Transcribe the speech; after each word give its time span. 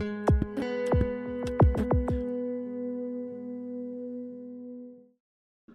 Thank 0.00 0.42
you. 0.42 0.47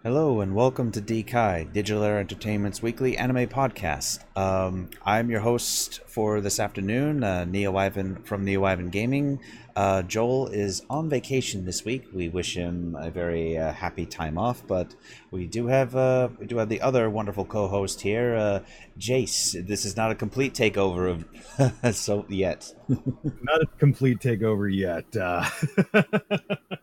Hello 0.04 0.42
and 0.42 0.54
welcome 0.54 0.92
to 0.92 1.02
DKai, 1.02 1.72
Digital 1.72 2.04
Era 2.04 2.20
Entertainment's 2.20 2.82
weekly 2.82 3.18
anime 3.18 3.48
podcast. 3.48 4.20
Um, 4.38 4.90
I'm 5.06 5.30
your 5.30 5.40
host 5.40 6.02
for 6.08 6.42
this 6.42 6.60
afternoon, 6.60 7.24
uh, 7.24 7.46
Neo 7.46 7.78
Ivan 7.78 8.18
from 8.24 8.44
Neo 8.44 8.66
Ivan 8.66 8.90
Gaming. 8.90 9.40
Uh, 9.78 10.02
Joel 10.02 10.48
is 10.48 10.84
on 10.90 11.08
vacation 11.08 11.64
this 11.64 11.86
week. 11.86 12.10
We 12.14 12.28
wish 12.28 12.58
him 12.58 12.98
a 13.00 13.12
very 13.12 13.58
uh, 13.58 13.72
happy 13.72 14.06
time 14.06 14.38
off, 14.38 14.68
but 14.68 14.94
we 15.32 15.48
do 15.48 15.68
have 15.68 15.96
uh, 15.96 16.28
we 16.38 16.48
do 16.48 16.58
have 16.58 16.68
the 16.68 16.82
other 16.82 17.10
wonderful 17.10 17.46
co-host 17.46 18.02
here, 18.02 18.36
uh, 18.36 18.60
Jace. 19.00 19.66
This 19.66 19.86
is 19.86 19.96
not 19.96 20.12
a 20.12 20.16
complete 20.16 20.54
takeover 20.54 21.24
of 21.62 21.96
so 21.96 22.26
yet. 22.28 22.74
Not 22.90 23.62
a 23.62 23.68
complete 23.80 24.20
takeover 24.20 24.70
yet. 24.70 25.16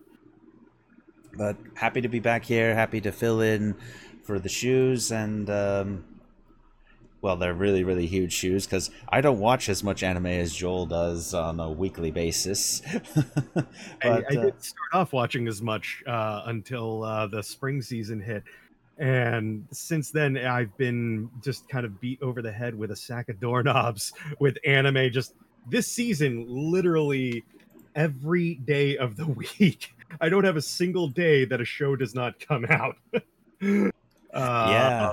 Uh, 1.41 1.53
but 1.53 1.57
happy 1.75 2.01
to 2.01 2.09
be 2.09 2.21
back 2.21 2.45
here. 2.45 2.75
Happy 2.75 3.01
to 3.01 3.13
fill 3.13 3.41
in 3.41 3.75
for 4.25 4.39
the 4.39 4.49
shoes 4.49 5.11
and. 5.11 5.49
Um, 5.51 6.05
well, 7.23 7.37
they're 7.37 7.53
really, 7.53 7.85
really 7.85 8.07
huge 8.07 8.33
shoes 8.33 8.65
because 8.65 8.91
I 9.07 9.21
don't 9.21 9.41
watch 9.41 9.69
as 9.69 9.85
much 9.85 10.03
anime 10.03 10.25
as 10.25 10.55
Joel 10.55 10.87
does 10.87 11.35
on 11.35 11.61
a 11.61 11.71
weekly 11.71 12.11
basis. 12.11 12.81
but, 13.15 13.67
I, 14.03 14.09
I 14.09 14.13
uh, 14.13 14.21
didn't 14.31 14.65
start 14.65 14.89
off 14.95 15.13
watching 15.13 15.47
as 15.47 15.61
much 15.61 16.03
uh, 16.07 16.45
until 16.47 17.05
uh, 17.05 17.27
the 17.27 17.43
spring 17.43 17.83
season 17.83 18.23
hit. 18.23 18.43
And 18.97 19.67
since 19.71 20.11
then, 20.11 20.39
I've 20.39 20.75
been 20.79 21.29
just 21.43 21.69
kind 21.69 21.85
of 21.85 22.01
beat 22.01 22.23
over 22.23 22.41
the 22.41 22.53
head 22.53 22.75
with 22.75 22.91
a 22.91 22.97
sack 22.97 23.29
of 23.29 23.39
doorknobs 23.39 24.15
with 24.41 24.57
anime. 24.65 25.13
Just 25.13 25.35
this 25.69 25.87
season, 25.87 26.47
literally 26.49 27.45
every 27.95 28.55
day 28.55 28.97
of 28.97 29.17
the 29.17 29.27
week. 29.59 29.93
I 30.21 30.29
don't 30.29 30.45
have 30.45 30.57
a 30.57 30.63
single 30.63 31.09
day 31.09 31.45
that 31.45 31.61
a 31.61 31.65
show 31.65 31.97
does 31.97 32.15
not 32.15 32.41
come 32.41 32.65
out. 32.67 32.97
uh, 33.15 33.91
yeah. 34.33 35.13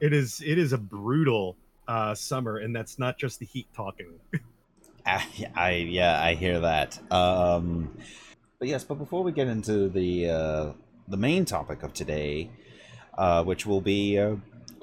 it 0.00 0.12
is 0.12 0.42
it 0.44 0.58
is 0.58 0.72
a 0.72 0.78
brutal 0.78 1.56
uh, 1.88 2.14
summer, 2.14 2.58
and 2.58 2.74
that's 2.74 2.98
not 2.98 3.18
just 3.18 3.38
the 3.38 3.46
heat 3.46 3.68
talking. 3.74 4.12
I, 5.06 5.24
I 5.54 5.70
yeah, 5.72 6.22
I 6.22 6.34
hear 6.34 6.60
that. 6.60 6.98
Um, 7.12 7.96
but 8.58 8.68
yes, 8.68 8.84
but 8.84 8.94
before 8.94 9.22
we 9.22 9.32
get 9.32 9.48
into 9.48 9.88
the 9.88 10.30
uh, 10.30 10.72
the 11.08 11.16
main 11.16 11.44
topic 11.44 11.82
of 11.82 11.92
today, 11.92 12.50
uh, 13.18 13.44
which 13.44 13.66
will 13.66 13.80
be 13.80 14.18
uh, 14.18 14.36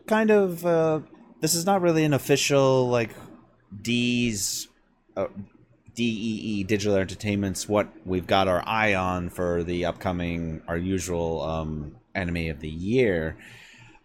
kind 0.07 0.29
of 0.29 0.65
uh, 0.65 0.99
this 1.39 1.55
is 1.55 1.65
not 1.65 1.81
really 1.81 2.03
an 2.03 2.13
official 2.13 2.87
like 2.87 3.11
D's 3.81 4.67
uh, 5.17 5.27
DEE 6.01 6.63
Digital 6.63 6.97
Entertainment's 6.97 7.69
what 7.69 7.87
we've 8.07 8.25
got 8.25 8.47
our 8.47 8.63
eye 8.67 8.95
on 8.95 9.29
for 9.29 9.61
the 9.63 9.85
upcoming 9.85 10.63
our 10.67 10.77
usual 10.77 11.43
um, 11.43 11.95
anime 12.15 12.49
of 12.49 12.59
the 12.59 12.69
year, 12.69 13.37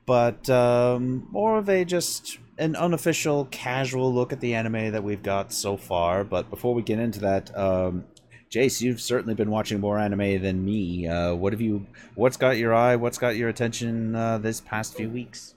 but 0.04 0.48
um, 0.50 1.26
more 1.30 1.56
of 1.56 1.70
a 1.70 1.86
just 1.86 2.38
an 2.58 2.76
unofficial 2.76 3.46
casual 3.46 4.12
look 4.12 4.30
at 4.30 4.40
the 4.40 4.54
anime 4.54 4.92
that 4.92 5.02
we've 5.02 5.22
got 5.22 5.54
so 5.54 5.78
far. 5.78 6.22
But 6.22 6.50
before 6.50 6.74
we 6.74 6.82
get 6.82 6.98
into 6.98 7.20
that, 7.20 7.56
um, 7.56 8.04
Jace, 8.50 8.82
you've 8.82 9.00
certainly 9.00 9.34
been 9.34 9.50
watching 9.50 9.80
more 9.80 9.98
anime 9.98 10.42
than 10.42 10.62
me. 10.62 11.08
Uh, 11.08 11.34
what 11.34 11.54
have 11.54 11.62
you? 11.62 11.86
What's 12.14 12.36
got 12.36 12.58
your 12.58 12.74
eye? 12.74 12.96
What's 12.96 13.16
got 13.16 13.36
your 13.36 13.48
attention 13.48 14.14
uh, 14.14 14.36
this 14.36 14.60
past 14.60 14.96
few 14.96 15.08
weeks? 15.08 15.54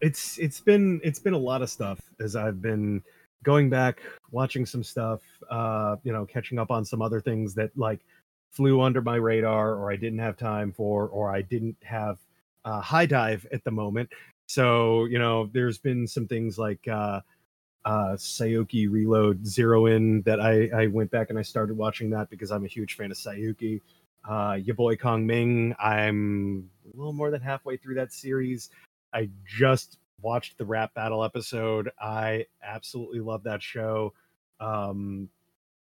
it's 0.00 0.38
it's 0.38 0.60
been 0.60 1.00
it's 1.02 1.18
been 1.18 1.32
a 1.32 1.38
lot 1.38 1.62
of 1.62 1.70
stuff 1.70 1.98
as 2.20 2.36
I've 2.36 2.60
been 2.60 3.02
going 3.46 3.70
back 3.70 4.02
watching 4.32 4.66
some 4.66 4.82
stuff 4.82 5.20
uh 5.50 5.94
you 6.02 6.12
know 6.12 6.26
catching 6.26 6.58
up 6.58 6.72
on 6.72 6.84
some 6.84 7.00
other 7.00 7.20
things 7.20 7.54
that 7.54 7.70
like 7.76 8.00
flew 8.50 8.80
under 8.80 9.00
my 9.00 9.14
radar 9.14 9.76
or 9.76 9.92
I 9.92 9.96
didn't 9.96 10.18
have 10.18 10.36
time 10.36 10.72
for 10.72 11.06
or 11.08 11.30
I 11.30 11.42
didn't 11.42 11.76
have 11.84 12.18
uh 12.64 12.80
HIDIVE 12.80 13.46
at 13.52 13.62
the 13.62 13.70
moment. 13.70 14.10
So 14.48 15.04
you 15.04 15.20
know 15.20 15.48
there's 15.52 15.78
been 15.78 16.08
some 16.08 16.26
things 16.26 16.58
like 16.58 16.86
uh 16.88 17.20
uh 17.84 18.16
Sayuki 18.16 18.90
Reload 18.90 19.46
Zero 19.46 19.86
In 19.86 20.22
that 20.22 20.40
I 20.40 20.68
I 20.74 20.86
went 20.88 21.12
back 21.12 21.30
and 21.30 21.38
I 21.38 21.42
started 21.42 21.76
watching 21.76 22.10
that 22.10 22.28
because 22.30 22.50
I'm 22.50 22.64
a 22.64 22.68
huge 22.68 22.96
fan 22.96 23.12
of 23.12 23.16
Saiyuki. 23.16 23.80
Uh 24.28 24.58
your 24.60 24.74
boy 24.74 24.96
Kong 24.96 25.24
Ming 25.24 25.72
I'm 25.78 26.68
a 26.92 26.96
little 26.96 27.12
more 27.12 27.30
than 27.30 27.42
halfway 27.42 27.76
through 27.76 27.94
that 27.94 28.12
series. 28.12 28.70
I 29.12 29.30
just 29.46 29.98
watched 30.22 30.58
the 30.58 30.64
rap 30.64 30.94
battle 30.94 31.24
episode. 31.24 31.90
I 32.00 32.46
absolutely 32.62 33.20
love 33.20 33.42
that 33.44 33.62
show. 33.62 34.12
Um, 34.60 35.28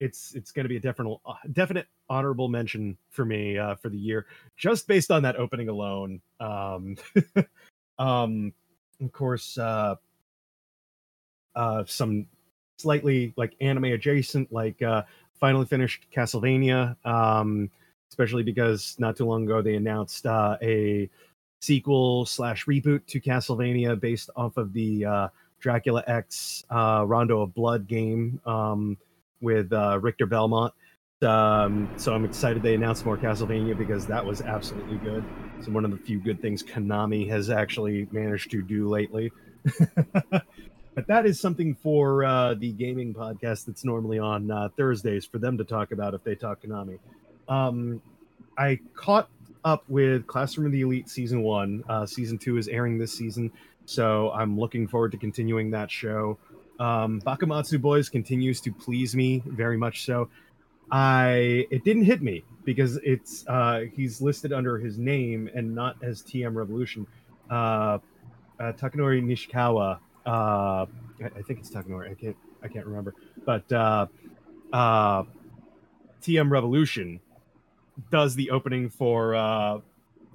it's 0.01 0.35
it's 0.35 0.51
going 0.51 0.65
to 0.65 0.69
be 0.69 0.77
a 0.77 0.81
definite 0.81 1.19
uh, 1.25 1.35
definite 1.53 1.87
honorable 2.09 2.49
mention 2.49 2.97
for 3.11 3.25
me 3.25 3.57
uh, 3.57 3.77
for 3.77 3.89
the 3.89 3.99
year, 3.99 4.27
just 4.57 4.87
based 4.87 5.11
on 5.11 5.23
that 5.23 5.37
opening 5.37 5.69
alone. 5.69 6.21
Um, 6.41 6.97
um, 7.99 8.53
of 9.01 9.13
course, 9.13 9.57
uh, 9.57 9.95
uh, 11.55 11.85
some 11.87 12.27
slightly 12.79 13.33
like 13.37 13.55
anime 13.61 13.85
adjacent, 13.85 14.53
like 14.53 14.83
uh, 14.83 15.03
finally 15.39 15.67
finished 15.67 16.07
Castlevania. 16.13 16.97
Um, 17.07 17.71
especially 18.15 18.45
because 18.45 18.95
not 19.01 19.17
too 19.17 19.25
long 19.25 19.43
ago 19.43 19.61
they 19.61 19.75
announced 19.75 20.25
uh, 20.25 20.57
a 20.63 21.11
sequel 21.65 22.27
slash 22.27 22.67
reboot 22.67 23.07
to 23.07 23.21
Castlevania 23.21 23.99
based 23.99 24.31
off 24.37 24.57
of 24.57 24.73
the 24.73 25.05
uh, 25.05 25.29
Dracula 25.61 26.05
X 26.07 26.65
uh, 26.71 27.05
Rondo 27.07 27.41
of 27.41 27.55
Blood 27.55 27.89
game 27.89 28.41
um, 28.45 28.99
with 29.41 29.73
uh, 29.73 29.99
Richter 30.01 30.27
Belmont. 30.27 30.75
Um, 31.23 31.89
so 31.97 32.13
I'm 32.13 32.25
excited 32.25 32.63
they 32.63 32.75
announced 32.75 33.07
more 33.07 33.17
Castlevania 33.17 33.77
because 33.77 34.07
that 34.07 34.25
was 34.25 34.43
absolutely 34.43 34.99
good. 34.99 35.25
It's 35.59 35.69
one 35.69 35.85
of 35.85 35.91
the 35.91 35.97
few 35.97 36.19
good 36.19 36.43
things 36.43 36.63
Konami 36.63 37.29
has 37.31 37.49
actually 37.49 38.09
managed 38.13 38.51
to 38.51 38.63
do 38.63 38.89
lately. 38.89 39.33
but 40.31 41.07
that 41.07 41.25
is 41.25 41.41
something 41.41 41.75
for 41.75 42.25
uh, 42.25 42.55
the 42.55 42.73
gaming 42.73 43.15
podcast 43.15 43.65
that's 43.65 43.85
normally 43.85 44.19
on 44.19 44.51
uh, 44.51 44.69
Thursdays 44.77 45.25
for 45.25 45.39
them 45.39 45.57
to 45.57 45.65
talk 45.65 45.93
about 45.93 46.13
if 46.13 46.23
they 46.25 46.35
talk 46.35 46.63
Konami. 46.63 46.99
Um, 47.49 48.03
I 48.59 48.81
caught 48.95 49.31
up 49.65 49.85
with 49.89 50.27
Classroom 50.27 50.67
of 50.67 50.73
the 50.73 50.83
Elite 50.83 51.09
season 51.09 51.43
one. 51.43 51.83
Uh, 51.89 52.07
season 52.07 52.39
two 52.39 52.57
is 52.57 52.69
airing 52.69 52.99
this 52.99 53.13
season, 53.13 53.51
so 53.87 54.31
I'm 54.33 54.59
looking 54.59 54.87
forward 54.87 55.13
to 55.13 55.19
continuing 55.19 55.71
that 55.71 55.91
show. 55.91 56.39
Um, 56.79 57.21
Bakumatsu 57.21 57.81
Boys 57.81 58.09
continues 58.09 58.61
to 58.63 58.73
please 58.73 59.15
me 59.15 59.43
very 59.47 59.77
much 59.77 60.05
so. 60.05 60.29
I 60.91 61.67
it 61.71 61.85
didn't 61.85 62.05
hit 62.05 62.23
me 62.23 62.45
because 62.65 62.97
it's 63.03 63.45
uh, 63.49 63.85
he's 63.95 64.21
listed 64.21 64.53
under 64.53 64.79
his 64.79 64.99
name 64.99 65.49
and 65.55 65.75
not 65.75 65.97
as 66.03 66.23
TM 66.23 66.55
Revolution. 66.55 67.07
Uh, 67.51 67.99
uh, 68.61 68.73
Takanori 68.73 69.23
Nishikawa. 69.23 69.99
Uh, 70.27 70.31
I, 70.31 70.87
I 71.37 71.43
think 71.43 71.61
it's 71.61 71.71
Takanori. 71.71 72.11
I 72.11 72.15
can't 72.15 72.37
I 72.63 72.69
can't 72.69 72.87
remember, 72.87 73.15
but 73.45 73.71
uh, 73.73 74.07
uh, 74.73 75.25
TM 76.23 76.51
Revolution 76.51 77.21
does 78.11 78.35
the 78.35 78.51
opening 78.51 78.89
for 78.89 79.35
uh 79.35 79.79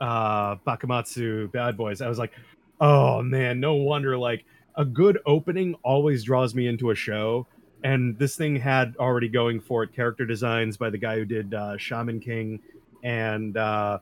uh 0.02 0.56
Bakumatsu 0.68 1.52
Bad 1.52 1.78
Boys. 1.78 2.02
I 2.02 2.08
was 2.08 2.18
like, 2.18 2.31
oh 2.80 3.22
man, 3.22 3.59
no 3.59 3.75
wonder 3.75 4.18
like 4.18 4.46
a 4.75 4.86
good 4.86 5.20
opening 5.25 5.75
always 5.84 6.24
draws 6.24 6.56
me 6.56 6.68
into 6.68 6.92
a 6.92 6.96
show. 6.96 7.46
And 7.84 8.18
this 8.18 8.36
thing 8.36 8.56
had 8.56 8.96
already 8.97 9.30
going 9.30 9.59
for 9.59 9.84
it 9.84 9.94
character 9.94 10.25
designs 10.25 10.78
by 10.78 10.90
the 10.90 10.97
guy 10.97 11.16
who 11.16 11.25
did 11.25 11.53
uh, 11.53 11.78
Shaman 11.78 12.20
King 12.20 12.59
and 13.03 13.56
uh, 13.56 14.00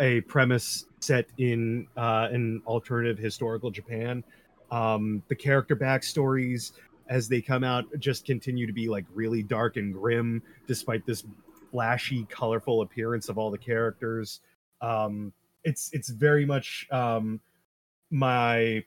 a 0.00 0.22
premise 0.22 0.86
set 1.00 1.26
in 1.38 1.86
uh, 1.96 2.28
an 2.30 2.62
alternative 2.66 3.18
historical 3.18 3.70
Japan. 3.70 4.24
Um, 4.70 5.22
the 5.28 5.34
character 5.34 5.76
backstories 5.76 6.72
as 7.08 7.28
they 7.28 7.42
come 7.42 7.62
out 7.62 7.84
just 7.98 8.24
continue 8.24 8.66
to 8.66 8.72
be 8.72 8.88
like 8.88 9.04
really 9.14 9.42
dark 9.42 9.76
and 9.76 9.92
grim, 9.92 10.42
despite 10.66 11.04
this 11.04 11.24
flashy, 11.74 12.24
colorful 12.30 12.82
appearance 12.82 13.28
of 13.28 13.36
all 13.36 13.50
the 13.50 13.58
characters. 13.58 14.38
Um, 14.80 15.32
it's 15.64 15.90
it's 15.92 16.08
very 16.08 16.46
much 16.46 16.86
um, 16.92 17.40
my 18.12 18.84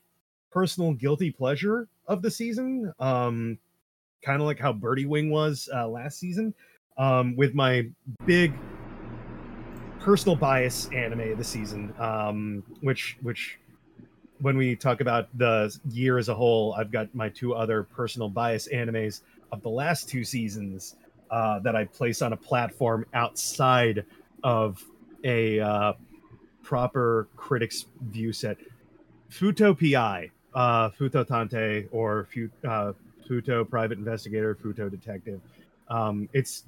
personal 0.51 0.93
guilty 0.93 1.29
pleasure 1.29 1.89
of 2.07 2.21
the 2.21 2.31
season. 2.31 2.93
Um, 2.97 3.57
kind 4.23 4.41
of 4.41 4.47
like 4.47 4.57
how 4.57 4.71
Birdie 4.71 5.05
Wing 5.05 5.29
was 5.29 5.67
uh, 5.75 5.85
last 5.85 6.17
season. 6.17 6.53
Um, 6.97 7.35
with 7.35 7.53
my 7.53 7.89
big 8.25 8.53
personal 9.99 10.37
bias 10.37 10.87
anime 10.93 11.33
of 11.33 11.37
the 11.37 11.43
season, 11.43 11.93
um, 11.99 12.63
which 12.79 13.17
which 13.21 13.59
when 14.39 14.55
we 14.55 14.77
talk 14.77 15.01
about 15.01 15.27
the 15.37 15.77
year 15.89 16.17
as 16.17 16.29
a 16.29 16.33
whole, 16.33 16.73
I've 16.75 16.91
got 16.91 17.13
my 17.13 17.27
two 17.27 17.53
other 17.53 17.83
personal 17.83 18.29
bias 18.29 18.69
animes 18.73 19.23
of 19.51 19.61
the 19.61 19.69
last 19.69 20.07
two 20.07 20.23
seasons 20.23 20.95
uh, 21.29 21.59
that 21.59 21.75
I 21.75 21.85
place 21.85 22.21
on 22.21 22.33
a 22.33 22.37
platform 22.37 23.05
outside 23.13 24.05
of 24.43 24.83
a 25.23 25.59
uh, 25.59 25.93
proper 26.63 27.27
critics 27.35 27.85
view 28.01 28.31
set. 28.31 28.57
Futo 29.29 29.77
PI, 29.77 30.31
uh, 30.53 30.89
Futo 30.89 31.25
Tantei, 31.25 31.87
or 31.91 32.27
uh, 32.65 32.93
Futo 33.27 33.69
Private 33.69 33.97
Investigator, 33.97 34.55
Futo 34.55 34.89
Detective. 34.89 35.41
Um, 35.89 36.29
it's 36.33 36.65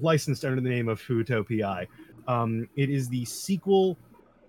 licensed 0.00 0.44
under 0.44 0.60
the 0.60 0.68
name 0.68 0.88
of 0.88 1.00
Futopia. 1.00 1.86
Um, 2.28 2.68
it 2.76 2.90
is 2.90 3.08
the 3.08 3.24
sequel 3.24 3.96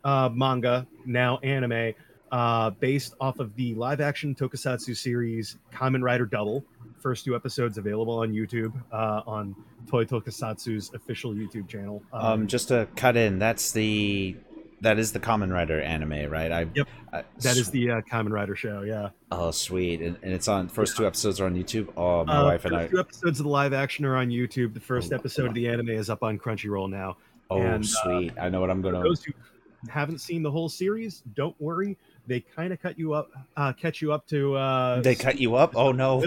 uh, 0.04 0.30
manga, 0.34 0.88
now 1.06 1.38
anime, 1.40 1.94
uh, 2.32 2.72
based 2.72 3.14
off 3.22 3.40
of 3.40 3.56
the 3.56 3.74
live 3.76 4.02
action 4.02 4.36
tokusatsu 4.36 4.96
series 4.96 5.58
Kamen 5.72 6.02
Rider 6.02 6.26
Double. 6.26 6.64
First 7.00 7.26
two 7.26 7.36
episodes 7.36 7.78
available 7.78 8.20
on 8.20 8.34
YouTube 8.34 8.74
uh, 8.92 9.22
on 9.28 9.56
Toei 9.86 10.08
Tokusatsu's 10.08 10.94
official 10.94 11.34
YouTube 11.34 11.68
channel. 11.68 12.02
Um, 12.12 12.48
just 12.48 12.68
to 12.70 12.88
cut 12.96 13.16
in, 13.16 13.40
that's 13.40 13.72
the 13.72 14.36
that 14.82 15.00
is 15.00 15.12
the 15.12 15.20
Kamen 15.20 15.52
Rider 15.52 15.82
anime, 15.82 16.30
right? 16.30 16.52
I 16.52 16.68
Yep. 16.74 16.88
I, 17.14 17.24
that 17.42 17.58
is 17.58 17.70
the 17.72 17.92
uh, 17.92 18.02
Kamen 18.02 18.32
Rider 18.32 18.56
show. 18.56 18.82
Yeah. 18.82 19.10
oh 19.32 19.52
sweet, 19.52 20.02
and, 20.02 20.18
and 20.24 20.34
it's 20.34 20.48
on 20.48 20.68
first 20.70 20.98
two 20.98 21.06
episodes 21.08 21.40
are 21.40 21.46
on 21.46 21.56
YouTube. 21.56 21.88
Oh, 21.96 22.26
my 22.26 22.38
Uh, 22.38 22.44
wife 22.46 22.66
and 22.66 22.74
first 22.76 22.88
I. 22.88 22.88
Two 22.88 23.00
episodes 23.00 23.40
of 23.40 23.46
the 23.46 23.50
live 23.52 23.74
action 23.74 24.04
are 24.06 24.18
on 24.18 24.30
YouTube. 24.30 24.74
The 24.74 24.80
first 24.80 25.12
Oh, 25.14 25.16
episode 25.16 25.48
of 25.48 25.54
the 25.54 25.68
anime 25.68 25.90
is 25.90 26.10
up 26.10 26.24
on 26.24 26.38
Crunchyroll 26.38 26.90
now. 26.90 27.18
Oh 27.50 27.62
and, 27.62 27.84
uh, 27.84 27.88
sweet, 27.88 28.34
I 28.40 28.50
know 28.50 28.60
what 28.60 28.70
I'm 28.70 28.82
gonna. 28.82 29.02
those 29.02 29.24
who 29.24 29.32
haven't 29.88 30.20
seen 30.20 30.42
the 30.44 30.52
whole 30.52 30.68
series, 30.70 31.24
don't 31.36 31.56
worry. 31.62 31.98
They 32.26 32.42
kind 32.42 32.74
of 32.74 32.82
cut 32.82 33.00
you 33.00 33.14
up, 33.14 33.30
uh, 33.56 33.72
catch 33.74 34.02
you 34.02 34.12
up 34.12 34.28
to. 34.28 34.56
Uh, 34.56 35.02
They 35.02 35.16
cut 35.16 35.40
you 35.40 35.56
up. 35.56 35.76
Oh 35.76 35.92
no. 35.94 36.24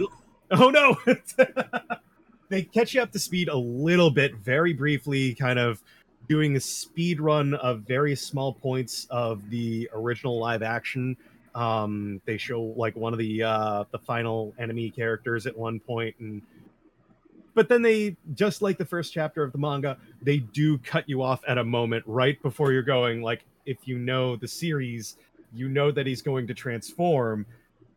Oh 0.50 0.70
no! 0.70 0.98
they 2.48 2.62
catch 2.62 2.94
you 2.94 3.02
up 3.02 3.12
to 3.12 3.18
speed 3.18 3.48
a 3.48 3.56
little 3.56 4.10
bit, 4.10 4.34
very 4.36 4.72
briefly, 4.72 5.34
kind 5.34 5.58
of 5.58 5.82
doing 6.28 6.56
a 6.56 6.60
speed 6.60 7.20
run 7.20 7.54
of 7.54 7.80
various 7.80 8.20
small 8.20 8.52
points 8.52 9.06
of 9.10 9.48
the 9.50 9.88
original 9.92 10.38
live 10.38 10.62
action. 10.62 11.16
Um, 11.54 12.20
they 12.24 12.36
show 12.36 12.62
like 12.76 12.94
one 12.96 13.12
of 13.12 13.18
the 13.18 13.42
uh, 13.42 13.84
the 13.90 13.98
final 13.98 14.54
enemy 14.58 14.90
characters 14.90 15.46
at 15.46 15.56
one 15.56 15.80
point, 15.80 16.14
and 16.20 16.42
but 17.54 17.68
then 17.68 17.82
they 17.82 18.16
just 18.34 18.62
like 18.62 18.78
the 18.78 18.84
first 18.84 19.12
chapter 19.12 19.42
of 19.42 19.52
the 19.52 19.58
manga, 19.58 19.98
they 20.22 20.38
do 20.38 20.78
cut 20.78 21.08
you 21.08 21.22
off 21.22 21.42
at 21.48 21.58
a 21.58 21.64
moment 21.64 22.04
right 22.06 22.40
before 22.42 22.72
you're 22.72 22.82
going. 22.82 23.22
Like 23.22 23.44
if 23.66 23.86
you 23.86 23.98
know 23.98 24.36
the 24.36 24.48
series, 24.48 25.16
you 25.52 25.68
know 25.68 25.90
that 25.90 26.06
he's 26.06 26.22
going 26.22 26.46
to 26.46 26.54
transform, 26.54 27.44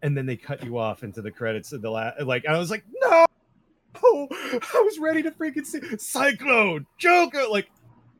and 0.03 0.15
then 0.17 0.25
they 0.25 0.35
cut 0.35 0.63
you 0.63 0.77
off 0.77 1.01
into 1.01 1.21
the 1.21 1.31
credits 1.31 1.71
of 1.71 1.81
the 1.81 1.89
last. 1.89 2.21
Like 2.21 2.45
I 2.45 2.59
was 2.59 2.69
like, 2.69 2.83
no, 3.01 3.25
oh, 4.03 4.27
I 4.73 4.81
was 4.81 4.99
ready 4.99 5.23
to 5.23 5.31
freaking 5.31 5.65
see 5.65 5.79
Cyclone, 5.97 6.85
Joker, 6.97 7.45
like, 7.49 7.71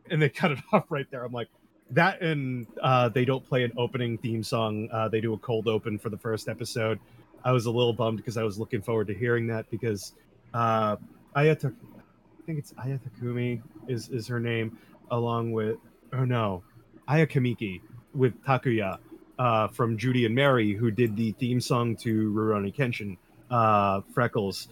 and 0.10 0.20
they 0.20 0.30
cut 0.30 0.52
it 0.52 0.60
off 0.72 0.86
right 0.90 1.06
there. 1.12 1.24
I'm 1.24 1.34
like, 1.34 1.50
that 1.92 2.22
and 2.22 2.66
uh, 2.82 3.10
they 3.10 3.26
don't 3.26 3.46
play 3.48 3.64
an 3.64 3.74
opening 3.78 4.18
theme 4.18 4.44
song. 4.44 4.90
Uh, 4.92 5.10
they 5.10 5.22
do 5.22 5.34
a 5.34 5.38
cold 5.38 5.68
open 5.68 6.00
for 6.00 6.10
the 6.10 6.18
first 6.18 6.48
episode. 6.48 7.00
I 7.44 7.52
was 7.52 7.66
a 7.66 7.72
little 7.72 7.94
bummed 7.94 8.18
because 8.18 8.38
I 8.38 8.44
was 8.44 8.58
looking 8.58 8.82
forward 8.82 9.08
to 9.08 9.14
hearing 9.14 9.48
that 9.48 9.70
because 9.70 10.14
uh, 10.54 10.96
Ayata, 11.36 11.66
I 11.66 12.46
think 12.46 12.60
it's 12.60 12.72
Ayata 12.74 13.10
Kumi 13.20 13.62
is 13.90 14.08
is 14.08 14.26
her 14.28 14.40
name, 14.40 14.78
along 15.12 15.52
with 15.52 15.78
oh 16.14 16.24
no, 16.24 16.64
Ayakamiki 17.10 17.82
with 18.16 18.42
Takuya 18.46 19.00
uh, 19.40 19.68
from 19.70 19.98
Judy 19.98 20.26
and 20.26 20.36
Mary, 20.36 20.74
who 20.74 20.92
did 20.92 21.16
the 21.16 21.32
theme 21.34 21.60
song 21.60 21.96
to 21.98 22.32
Rurouni 22.32 22.74
Kenshin, 22.76 23.18
uh, 23.50 24.02
Freckles. 24.14 24.68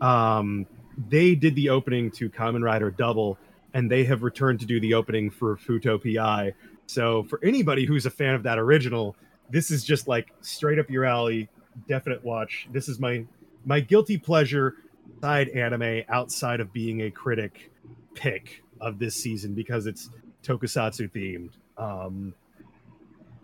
Um, 0.00 0.66
they 1.08 1.34
did 1.34 1.54
the 1.54 1.70
opening 1.70 2.10
to 2.12 2.30
Kamen 2.30 2.62
Rider 2.62 2.90
Double, 2.90 3.38
and 3.72 3.90
they 3.90 4.04
have 4.04 4.22
returned 4.22 4.60
to 4.60 4.66
do 4.66 4.80
the 4.80 4.94
opening 4.94 5.30
for 5.30 5.56
Futo 5.56 5.98
PI. 6.02 6.54
So 6.86 7.24
for 7.24 7.40
anybody 7.42 7.84
who's 7.84 8.06
a 8.06 8.10
fan 8.10 8.34
of 8.34 8.42
that 8.44 8.58
original, 8.58 9.16
this 9.50 9.70
is 9.70 9.84
just 9.84 10.08
like 10.08 10.32
straight 10.40 10.78
up 10.78 10.90
your 10.90 11.04
alley. 11.04 11.48
Definite 11.88 12.24
watch. 12.24 12.68
This 12.72 12.88
is 12.88 13.00
my 13.00 13.24
my 13.64 13.80
guilty 13.80 14.18
pleasure 14.18 14.74
side 15.20 15.48
anime 15.48 16.02
outside 16.08 16.60
of 16.60 16.72
being 16.72 17.02
a 17.02 17.10
critic 17.10 17.72
pick 18.14 18.62
of 18.80 18.98
this 18.98 19.16
season 19.16 19.54
because 19.54 19.86
it's 19.86 20.10
tokusatsu 20.42 21.10
themed. 21.10 21.50
Um, 21.76 22.34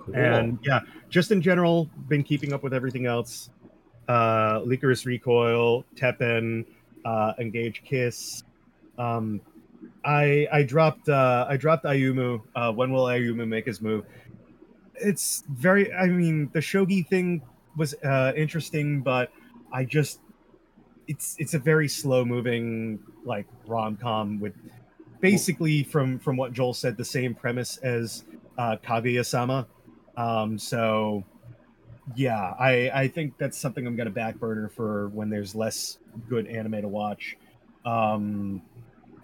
Cool. 0.04 0.16
and 0.16 0.58
yeah, 0.62 0.80
just 1.08 1.30
in 1.30 1.42
general, 1.42 1.90
been 2.08 2.22
keeping 2.22 2.52
up 2.52 2.62
with 2.62 2.72
everything 2.74 3.06
else. 3.06 3.50
Uh, 4.08 4.60
Lycoris 4.60 5.06
Recoil, 5.06 5.84
Teppen, 5.94 6.64
uh, 7.04 7.32
Engage 7.38 7.82
Kiss. 7.84 8.42
Um, 8.98 9.40
I 10.04 10.48
I 10.52 10.62
dropped 10.62 11.08
uh, 11.08 11.46
I 11.48 11.56
dropped 11.56 11.84
Ayumu. 11.84 12.42
Uh, 12.54 12.72
when 12.72 12.92
will 12.92 13.04
Ayumu 13.04 13.46
make 13.46 13.66
his 13.66 13.80
move? 13.80 14.04
It's 14.94 15.44
very. 15.48 15.92
I 15.92 16.06
mean, 16.06 16.50
the 16.52 16.60
shogi 16.60 17.06
thing 17.06 17.42
was 17.76 17.94
uh, 18.04 18.32
interesting, 18.36 19.00
but 19.00 19.30
I 19.72 19.84
just 19.84 20.20
it's 21.08 21.36
it's 21.38 21.54
a 21.54 21.58
very 21.58 21.88
slow 21.88 22.24
moving 22.24 22.98
like 23.24 23.46
rom 23.66 23.96
com 23.96 24.40
with 24.40 24.54
basically 25.20 25.82
from 25.82 26.18
from 26.18 26.36
what 26.36 26.52
Joel 26.52 26.74
said 26.74 26.96
the 26.96 27.04
same 27.04 27.34
premise 27.34 27.76
as 27.78 28.24
uh, 28.58 28.76
Kaguya-sama. 28.82 29.66
Um, 30.20 30.58
so 30.58 31.24
yeah, 32.16 32.54
I 32.58 32.90
I 33.02 33.08
think 33.08 33.38
that's 33.38 33.56
something 33.58 33.86
I'm 33.86 33.96
gonna 33.96 34.10
back 34.10 34.36
burner 34.36 34.68
for 34.68 35.08
when 35.08 35.30
there's 35.30 35.54
less 35.54 35.98
good 36.28 36.46
anime 36.46 36.82
to 36.82 36.88
watch. 36.88 37.36
Um, 37.84 38.62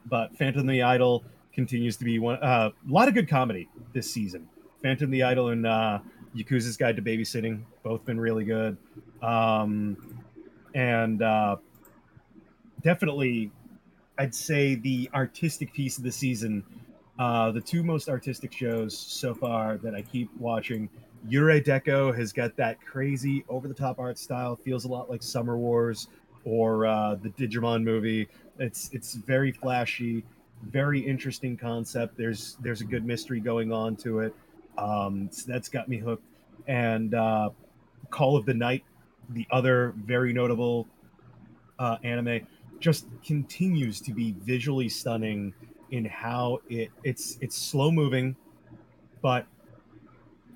but 0.06 0.36
Phantom 0.36 0.66
the 0.66 0.82
Idol 0.82 1.24
continues 1.52 1.96
to 1.96 2.04
be 2.04 2.18
one. 2.18 2.38
uh, 2.42 2.70
A 2.88 2.92
lot 2.92 3.08
of 3.08 3.14
good 3.14 3.28
comedy 3.28 3.68
this 3.92 4.10
season. 4.10 4.48
Phantom 4.82 5.10
the 5.10 5.22
Idol 5.22 5.48
and 5.48 5.66
uh, 5.66 5.98
Yakuza's 6.34 6.76
Guide 6.76 6.96
to 6.96 7.02
Babysitting 7.02 7.62
both 7.82 8.04
been 8.04 8.20
really 8.20 8.44
good. 8.44 8.76
Um, 9.22 9.96
and 10.74 11.22
uh, 11.22 11.56
definitely, 12.82 13.50
I'd 14.18 14.34
say 14.34 14.74
the 14.76 15.10
artistic 15.14 15.72
piece 15.72 15.98
of 15.98 16.04
the 16.04 16.12
season, 16.12 16.62
uh, 17.18 17.50
the 17.50 17.60
two 17.60 17.82
most 17.82 18.08
artistic 18.08 18.52
shows 18.52 18.96
so 18.96 19.34
far 19.34 19.78
that 19.78 19.94
I 19.94 20.02
keep 20.02 20.30
watching. 20.38 20.88
Yurei 21.28 21.64
Deco 21.64 22.16
has 22.16 22.32
got 22.32 22.56
that 22.56 22.80
crazy 22.84 23.44
over 23.48 23.68
the 23.68 23.74
top 23.74 23.98
art 23.98 24.18
style, 24.18 24.56
feels 24.56 24.84
a 24.84 24.88
lot 24.88 25.10
like 25.10 25.22
Summer 25.22 25.56
Wars 25.56 26.08
or 26.44 26.86
uh, 26.86 27.16
the 27.16 27.30
Digimon 27.30 27.82
movie. 27.82 28.28
It's 28.58 28.90
it's 28.92 29.14
very 29.14 29.50
flashy, 29.50 30.24
very 30.70 31.00
interesting 31.00 31.56
concept. 31.56 32.16
There's 32.16 32.56
there's 32.60 32.80
a 32.80 32.84
good 32.84 33.04
mystery 33.04 33.40
going 33.40 33.72
on 33.72 33.96
to 33.96 34.20
it. 34.20 34.34
Um, 34.78 35.28
so 35.32 35.50
that's 35.50 35.68
got 35.68 35.88
me 35.88 35.98
hooked. 35.98 36.24
And 36.68 37.14
uh, 37.14 37.50
Call 38.10 38.36
of 38.36 38.46
the 38.46 38.54
Night, 38.54 38.84
the 39.30 39.46
other 39.50 39.94
very 40.04 40.32
notable 40.32 40.86
uh, 41.78 41.96
anime, 42.04 42.46
just 42.78 43.06
continues 43.24 44.00
to 44.02 44.12
be 44.12 44.34
visually 44.42 44.88
stunning 44.88 45.54
in 45.90 46.04
how 46.04 46.60
it 46.68 46.90
it's 47.04 47.38
it's 47.40 47.56
slow 47.56 47.90
moving, 47.90 48.36
but 49.22 49.46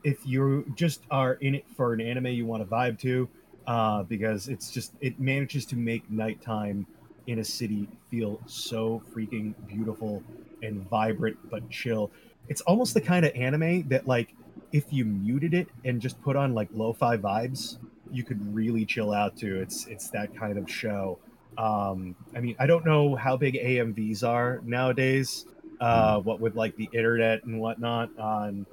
if 0.03 0.27
you 0.27 0.71
just 0.75 1.03
are 1.11 1.35
in 1.35 1.55
it 1.55 1.65
for 1.77 1.93
an 1.93 2.01
anime 2.01 2.27
you 2.29 2.47
want 2.47 2.63
to 2.63 2.69
vibe 2.69 2.99
to, 2.99 3.29
uh, 3.67 4.03
because 4.05 4.49
it's 4.49 4.71
just 4.71 4.95
it 5.01 5.21
manages 5.21 5.67
to 5.67 5.77
make 5.77 6.11
nighttime 6.11 6.87
in 7.27 7.39
a 7.39 7.45
city 7.45 7.89
feel 8.09 8.41
so 8.47 9.03
freaking 9.13 9.55
beautiful 9.67 10.23
and 10.63 10.89
vibrant 10.89 11.37
but 11.51 11.69
chill. 11.71 12.11
It's 12.49 12.61
almost 12.63 12.95
the 12.95 13.01
kind 13.01 13.25
of 13.25 13.33
anime 13.35 13.89
that 13.89 14.07
like 14.07 14.35
if 14.73 14.93
you 14.93 15.05
muted 15.05 15.55
it 15.55 15.69
and 15.85 16.01
just 16.01 16.21
put 16.23 16.37
on 16.37 16.55
like 16.55 16.69
lo-fi 16.73 17.17
vibes, 17.17 17.79
you 18.11 18.25
could 18.25 18.55
really 18.55 18.85
chill 18.85 19.13
out 19.13 19.37
to. 19.39 19.61
It's 19.61 19.87
it's 19.87 20.11
that 20.11 20.35
kind 20.35 20.59
of 20.59 20.71
show. 20.71 21.19
Um, 21.59 22.16
I 22.35 22.40
mean, 22.40 22.57
I 22.59 22.66
don't 22.66 22.85
know 22.85 23.16
how 23.16 23.37
big 23.37 23.54
AMVs 23.54 24.26
are 24.26 24.61
nowadays. 24.64 25.47
Uh, 25.80 26.21
what 26.21 26.40
with 26.40 26.54
like 26.54 26.76
the 26.76 26.90
internet 26.92 27.42
and 27.45 27.59
whatnot 27.59 28.11
on 28.19 28.66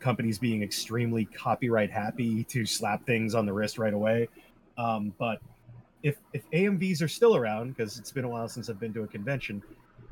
companies 0.00 0.38
being 0.38 0.62
extremely 0.62 1.24
copyright 1.26 1.90
happy 1.90 2.42
to 2.44 2.66
slap 2.66 3.06
things 3.06 3.34
on 3.34 3.46
the 3.46 3.52
wrist 3.52 3.78
right 3.78 3.94
away. 3.94 4.28
Um, 4.76 5.14
but 5.18 5.40
if 6.02 6.16
if 6.32 6.42
AMVs 6.50 7.02
are 7.02 7.08
still 7.08 7.36
around, 7.36 7.76
because 7.76 7.98
it's 7.98 8.10
been 8.10 8.24
a 8.24 8.28
while 8.28 8.48
since 8.48 8.68
I've 8.68 8.80
been 8.80 8.94
to 8.94 9.02
a 9.02 9.06
convention, 9.06 9.62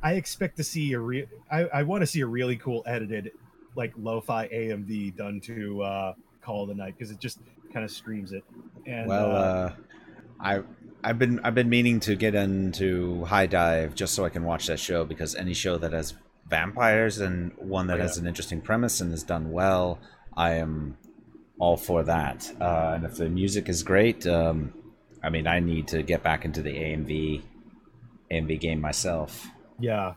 I 0.03 0.15
expect 0.15 0.57
to 0.59 0.65
see 0.65 0.93
a 0.93 1.01
real. 1.01 1.27
I, 1.51 1.65
I 1.65 1.83
want 1.83 2.03
to 2.03 2.07
see 2.07 2.21
a 2.21 2.27
really 2.27 2.57
cool 2.57 2.83
edited, 2.87 3.33
like 3.75 3.93
lo-fi 3.97 4.49
AMV 4.49 5.17
done 5.17 5.41
to 5.41 5.83
uh, 5.83 6.15
Call 6.43 6.63
of 6.63 6.69
the 6.69 6.75
Night 6.75 6.95
because 6.97 7.11
it 7.11 7.19
just 7.19 7.41
kind 7.73 7.85
of 7.85 7.91
screams 7.91 8.33
it. 8.33 8.45
And 8.87 9.09
well, 9.09 9.31
uh, 9.31 9.39
uh, 9.39 9.73
I 10.41 10.63
I've 11.05 11.19
been 11.19 11.41
I've 11.45 11.55
been 11.55 11.69
meaning 11.69 12.01
to 12.01 12.17
get 12.17 12.35
into 12.35 13.25
HIDIVE 13.27 13.95
just 13.95 14.15
so 14.15 14.25
I 14.25 14.29
can 14.31 14.45
watch 14.45 14.67
that 14.67 14.81
show 14.81 15.05
because 15.05 15.35
any 15.35 15.55
show 15.55 15.79
that 15.79 15.93
has 15.93 16.15
vampires 16.49 17.19
and 17.19 17.53
one 17.57 17.87
that 17.89 17.99
Oh, 17.99 18.03
has 18.03 18.19
an 18.19 18.27
interesting 18.27 18.61
premise 18.61 19.01
and 19.01 19.13
is 19.13 19.23
done 19.23 19.53
well, 19.53 19.99
I 20.37 20.55
am 20.55 20.97
all 21.59 21.77
for 21.77 22.03
that. 22.05 22.51
Uh, 22.61 22.93
and 22.97 23.05
if 23.05 23.17
the 23.17 23.29
music 23.29 23.69
is 23.69 23.83
great, 23.83 24.27
um, 24.27 24.73
I 25.23 25.31
mean, 25.31 25.47
I 25.47 25.61
need 25.61 25.89
to 25.89 26.03
get 26.03 26.23
back 26.23 26.45
into 26.45 26.63
the 26.63 26.71
AMV 26.73 27.43
AMV 28.31 28.61
game 28.61 28.81
myself. 28.81 29.47
yeah, 29.79 30.15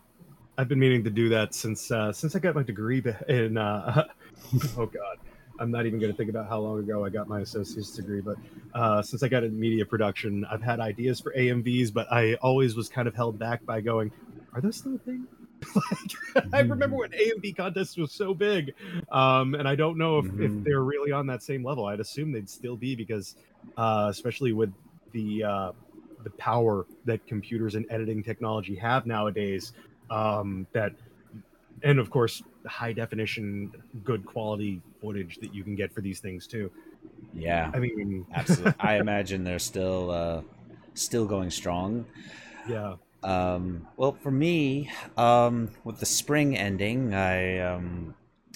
I've 0.57 0.67
been 0.67 0.79
meaning 0.79 1.03
to 1.05 1.09
do 1.09 1.29
that 1.29 1.53
since 1.55 1.91
uh, 1.91 2.11
since 2.11 2.35
I 2.35 2.39
got 2.39 2.55
my 2.55 2.63
degree 2.63 3.03
in. 3.27 3.57
Uh, 3.57 4.07
oh 4.77 4.85
God, 4.85 5.17
I'm 5.61 5.71
not 5.71 5.85
even 5.85 5.99
going 5.99 6.11
to 6.11 6.17
think 6.17 6.29
about 6.29 6.49
how 6.49 6.59
long 6.59 6.79
ago 6.79 7.05
I 7.05 7.09
got 7.09 7.27
my 7.27 7.41
associate's 7.41 7.93
degree, 7.93 8.21
but 8.21 8.39
uh, 8.73 9.01
since 9.01 9.23
I 9.23 9.27
got 9.27 9.43
in 9.43 9.59
media 9.59 9.85
production, 9.85 10.45
I've 10.51 10.61
had 10.63 10.79
ideas 10.79 11.19
for 11.21 11.33
AMVs, 11.37 11.91
but 11.91 12.11
I 12.11 12.35
always 12.35 12.75
was 12.75 12.89
kind 12.89 13.07
of 13.07 13.15
held 13.15 13.37
back 13.39 13.65
by 13.65 13.81
going, 13.81 14.11
"Are 14.53 14.61
those 14.61 14.77
still 14.77 14.95
a 14.95 14.99
thing?" 14.99 15.27
like, 15.75 16.45
I 16.53 16.61
remember 16.61 16.97
when 16.97 17.09
AMV 17.19 17.53
contests 17.53 17.97
was 17.97 18.13
so 18.13 18.33
big, 18.33 18.73
um, 19.11 19.53
and 19.55 19.67
I 19.67 19.75
don't 19.75 19.97
know 19.97 20.19
if, 20.19 20.27
Mhm. 20.27 20.41
if 20.41 20.53
they're 20.65 20.83
really 20.83 21.11
on 21.11 21.27
that 21.27 21.43
same 21.43 21.63
level. 21.63 21.85
I'd 21.85 21.99
assume 21.99 22.31
they'd 22.31 22.49
still 22.49 22.77
be 22.77 22.95
because, 22.95 23.35
uh, 23.77 24.07
especially 24.09 24.53
with 24.53 24.73
the 25.11 25.43
uh, 25.43 25.71
the 26.23 26.31
power 26.31 26.87
that 27.05 27.25
computers 27.27 27.75
and 27.75 27.85
editing 27.89 28.23
technology 28.23 28.75
have 28.75 29.05
nowadays, 29.05 29.73
um, 30.09 30.67
that 30.73 30.93
and 31.83 31.99
of 31.99 32.09
course 32.09 32.43
high 32.67 32.93
definition, 32.93 33.71
good 34.03 34.25
quality 34.25 34.83
footage 35.01 35.39
that 35.39 35.53
you 35.53 35.63
can 35.63 35.75
get 35.75 35.93
for 35.93 36.01
these 36.01 36.19
things 36.19 36.47
too. 36.47 36.71
Yeah, 37.33 37.71
I 37.73 37.79
mean, 37.79 38.25
absolutely. 38.33 38.73
I 38.79 38.97
imagine 38.97 39.43
they're 39.43 39.59
still 39.59 40.11
uh, 40.11 40.41
still 40.93 41.25
going 41.25 41.51
strong. 41.51 42.05
yeah, 42.63 42.95
Um, 43.23 43.87
well, 43.97 44.13
for 44.13 44.31
me, 44.31 44.89
um, 45.17 45.69
with 45.83 45.99
the 45.99 46.05
spring 46.05 46.57
ending, 46.57 47.13
I 47.13 47.59
um, 47.59 48.15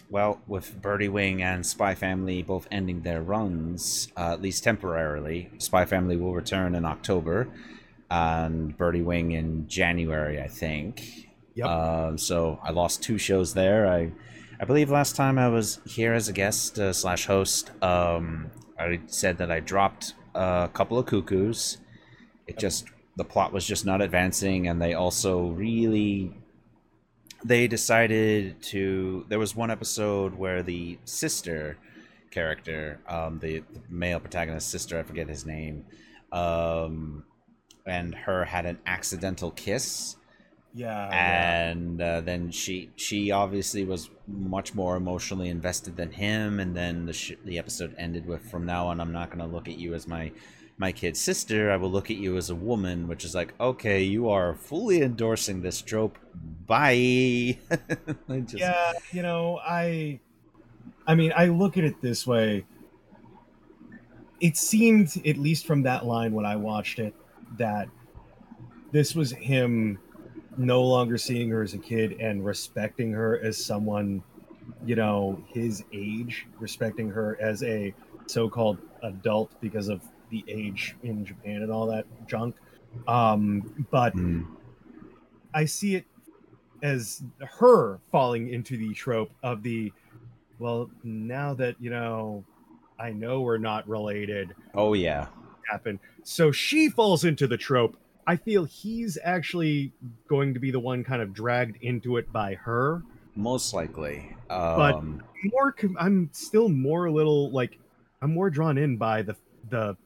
well, 0.09 0.41
with 0.47 0.81
Birdie 0.81 1.09
Wing 1.09 1.41
and 1.41 1.65
Spy 1.65 1.95
Family 1.95 2.41
both 2.43 2.67
ending 2.71 3.01
their 3.01 3.21
runs, 3.21 4.11
uh, 4.17 4.33
at 4.33 4.41
least 4.41 4.63
temporarily. 4.63 5.49
Spy 5.59 5.85
Family 5.85 6.17
will 6.17 6.33
return 6.33 6.75
in 6.75 6.85
October, 6.85 7.47
and 8.09 8.75
Birdie 8.77 9.01
Wing 9.01 9.31
in 9.31 9.67
January, 9.67 10.41
I 10.41 10.47
think. 10.47 11.29
Yep. 11.55 11.67
Um, 11.67 12.17
so 12.17 12.59
I 12.63 12.71
lost 12.71 13.03
two 13.03 13.17
shows 13.17 13.53
there. 13.53 13.87
I, 13.87 14.11
I 14.57 14.63
believe 14.63 14.89
last 14.89 15.15
time 15.17 15.37
I 15.37 15.49
was 15.49 15.79
here 15.85 16.13
as 16.13 16.29
a 16.29 16.33
guest 16.33 16.79
uh, 16.79 16.93
slash 16.93 17.25
host, 17.25 17.71
um, 17.83 18.49
I 18.79 19.01
said 19.07 19.37
that 19.39 19.51
I 19.51 19.59
dropped 19.59 20.13
a 20.33 20.69
couple 20.73 20.97
of 20.97 21.05
cuckoos. 21.05 21.77
It 22.47 22.57
just 22.57 22.85
the 23.17 23.25
plot 23.25 23.51
was 23.51 23.65
just 23.65 23.85
not 23.85 24.01
advancing, 24.01 24.67
and 24.67 24.81
they 24.81 24.93
also 24.93 25.47
really 25.47 26.33
they 27.43 27.67
decided 27.67 28.61
to. 28.63 29.25
There 29.27 29.39
was 29.39 29.55
one 29.55 29.71
episode 29.71 30.35
where 30.35 30.63
the 30.63 30.99
sister 31.03 31.77
character, 32.31 33.01
um, 33.07 33.39
the, 33.39 33.59
the 33.59 33.81
male 33.89 34.19
protagonist's 34.19 34.69
sister, 34.69 34.97
I 34.97 35.03
forget 35.03 35.27
his 35.27 35.45
name, 35.45 35.85
um, 36.31 37.25
and 37.85 38.15
her 38.15 38.45
had 38.45 38.65
an 38.65 38.79
accidental 38.85 39.51
kiss 39.51 40.15
yeah, 40.75 41.07
yeah. 41.09 41.69
and 41.71 42.01
uh, 42.01 42.19
then 42.19 42.51
she 42.51 42.89
she 42.97 43.31
obviously 43.31 43.85
was 43.85 44.09
much 44.27 44.75
more 44.75 44.97
emotionally 44.97 45.47
invested 45.47 45.95
than 45.95 46.11
him 46.11 46.59
and 46.59 46.75
then 46.75 47.05
the 47.05 47.13
sh- 47.13 47.31
the 47.45 47.57
episode 47.57 47.95
ended 47.97 48.25
with 48.25 48.41
from 48.51 48.65
now 48.65 48.87
on 48.87 48.99
I'm 48.99 49.13
not 49.13 49.29
going 49.29 49.39
to 49.39 49.45
look 49.55 49.69
at 49.69 49.77
you 49.77 49.93
as 49.93 50.05
my 50.05 50.33
my 50.77 50.91
kid's 50.91 51.21
sister. 51.21 51.71
I 51.71 51.77
will 51.77 51.89
look 51.89 52.11
at 52.11 52.17
you 52.17 52.35
as 52.35 52.49
a 52.49 52.55
woman 52.55 53.07
which 53.07 53.23
is 53.23 53.33
like 53.33 53.53
okay 53.59 54.03
you 54.03 54.27
are 54.29 54.53
fully 54.53 55.01
endorsing 55.01 55.61
this 55.61 55.81
trope. 55.81 56.17
Bye. 56.67 57.57
Just- 58.29 58.55
yeah 58.55 58.91
you 59.11 59.21
know 59.21 59.59
i 59.65 60.19
i 61.07 61.15
mean 61.15 61.31
i 61.37 61.45
look 61.45 61.77
at 61.77 61.85
it 61.85 62.01
this 62.01 62.27
way. 62.27 62.65
It 64.41 64.57
seemed 64.57 65.15
at 65.25 65.37
least 65.37 65.65
from 65.65 65.83
that 65.83 66.05
line 66.05 66.33
when 66.33 66.45
i 66.45 66.57
watched 66.57 66.99
it 66.99 67.15
that 67.57 67.87
this 68.91 69.15
was 69.15 69.31
him 69.31 69.99
no 70.57 70.83
longer 70.83 71.17
seeing 71.17 71.49
her 71.49 71.61
as 71.61 71.73
a 71.73 71.77
kid 71.77 72.13
and 72.19 72.45
respecting 72.45 73.11
her 73.11 73.39
as 73.43 73.63
someone 73.63 74.23
you 74.85 74.95
know 74.95 75.41
his 75.47 75.83
age 75.93 76.47
respecting 76.59 77.09
her 77.09 77.37
as 77.39 77.61
a 77.63 77.93
so-called 78.25 78.77
adult 79.03 79.51
because 79.61 79.89
of 79.89 80.01
the 80.31 80.43
age 80.47 80.95
in 81.03 81.23
japan 81.23 81.61
and 81.61 81.71
all 81.71 81.85
that 81.85 82.05
junk 82.27 82.55
um 83.07 83.85
but 83.91 84.13
Hmm. 84.13 84.43
I 85.55 85.63
see 85.63 85.95
it 85.95 86.05
as 86.83 87.23
her 87.39 87.99
falling 88.11 88.49
into 88.49 88.75
the 88.77 88.93
trope 88.93 89.31
of 89.41 89.63
the 89.63 89.91
well, 90.59 90.89
now 91.03 91.53
that 91.55 91.75
you 91.79 91.89
know, 91.89 92.43
I 92.99 93.11
know 93.11 93.41
we're 93.41 93.57
not 93.57 93.87
related, 93.87 94.53
oh 94.73 94.93
yeah 94.93 95.27
happen. 95.69 95.99
So 96.23 96.51
she 96.51 96.89
falls 96.89 97.25
into 97.25 97.47
the 97.47 97.57
trope. 97.57 97.97
I 98.27 98.35
feel 98.37 98.65
he's 98.65 99.17
actually 99.23 99.93
going 100.27 100.53
to 100.53 100.59
be 100.59 100.71
the 100.71 100.79
one 100.79 101.03
kind 101.03 101.21
of 101.21 101.33
dragged 101.33 101.77
into 101.81 102.17
it 102.17 102.31
by 102.31 102.55
her. 102.55 103.03
most 103.35 103.73
likely 103.73 104.35
um 104.49 105.23
More, 105.43 105.75
I'm 105.99 106.29
still 106.31 106.69
more 106.69 107.05
a 107.05 107.11
little 107.11 107.51
like 107.51 107.77
I'm 108.21 108.33
more 108.33 108.49
drawn 108.49 108.77
in 108.77 108.97
by 108.97 109.21
the 109.21 109.35
the 109.69 109.97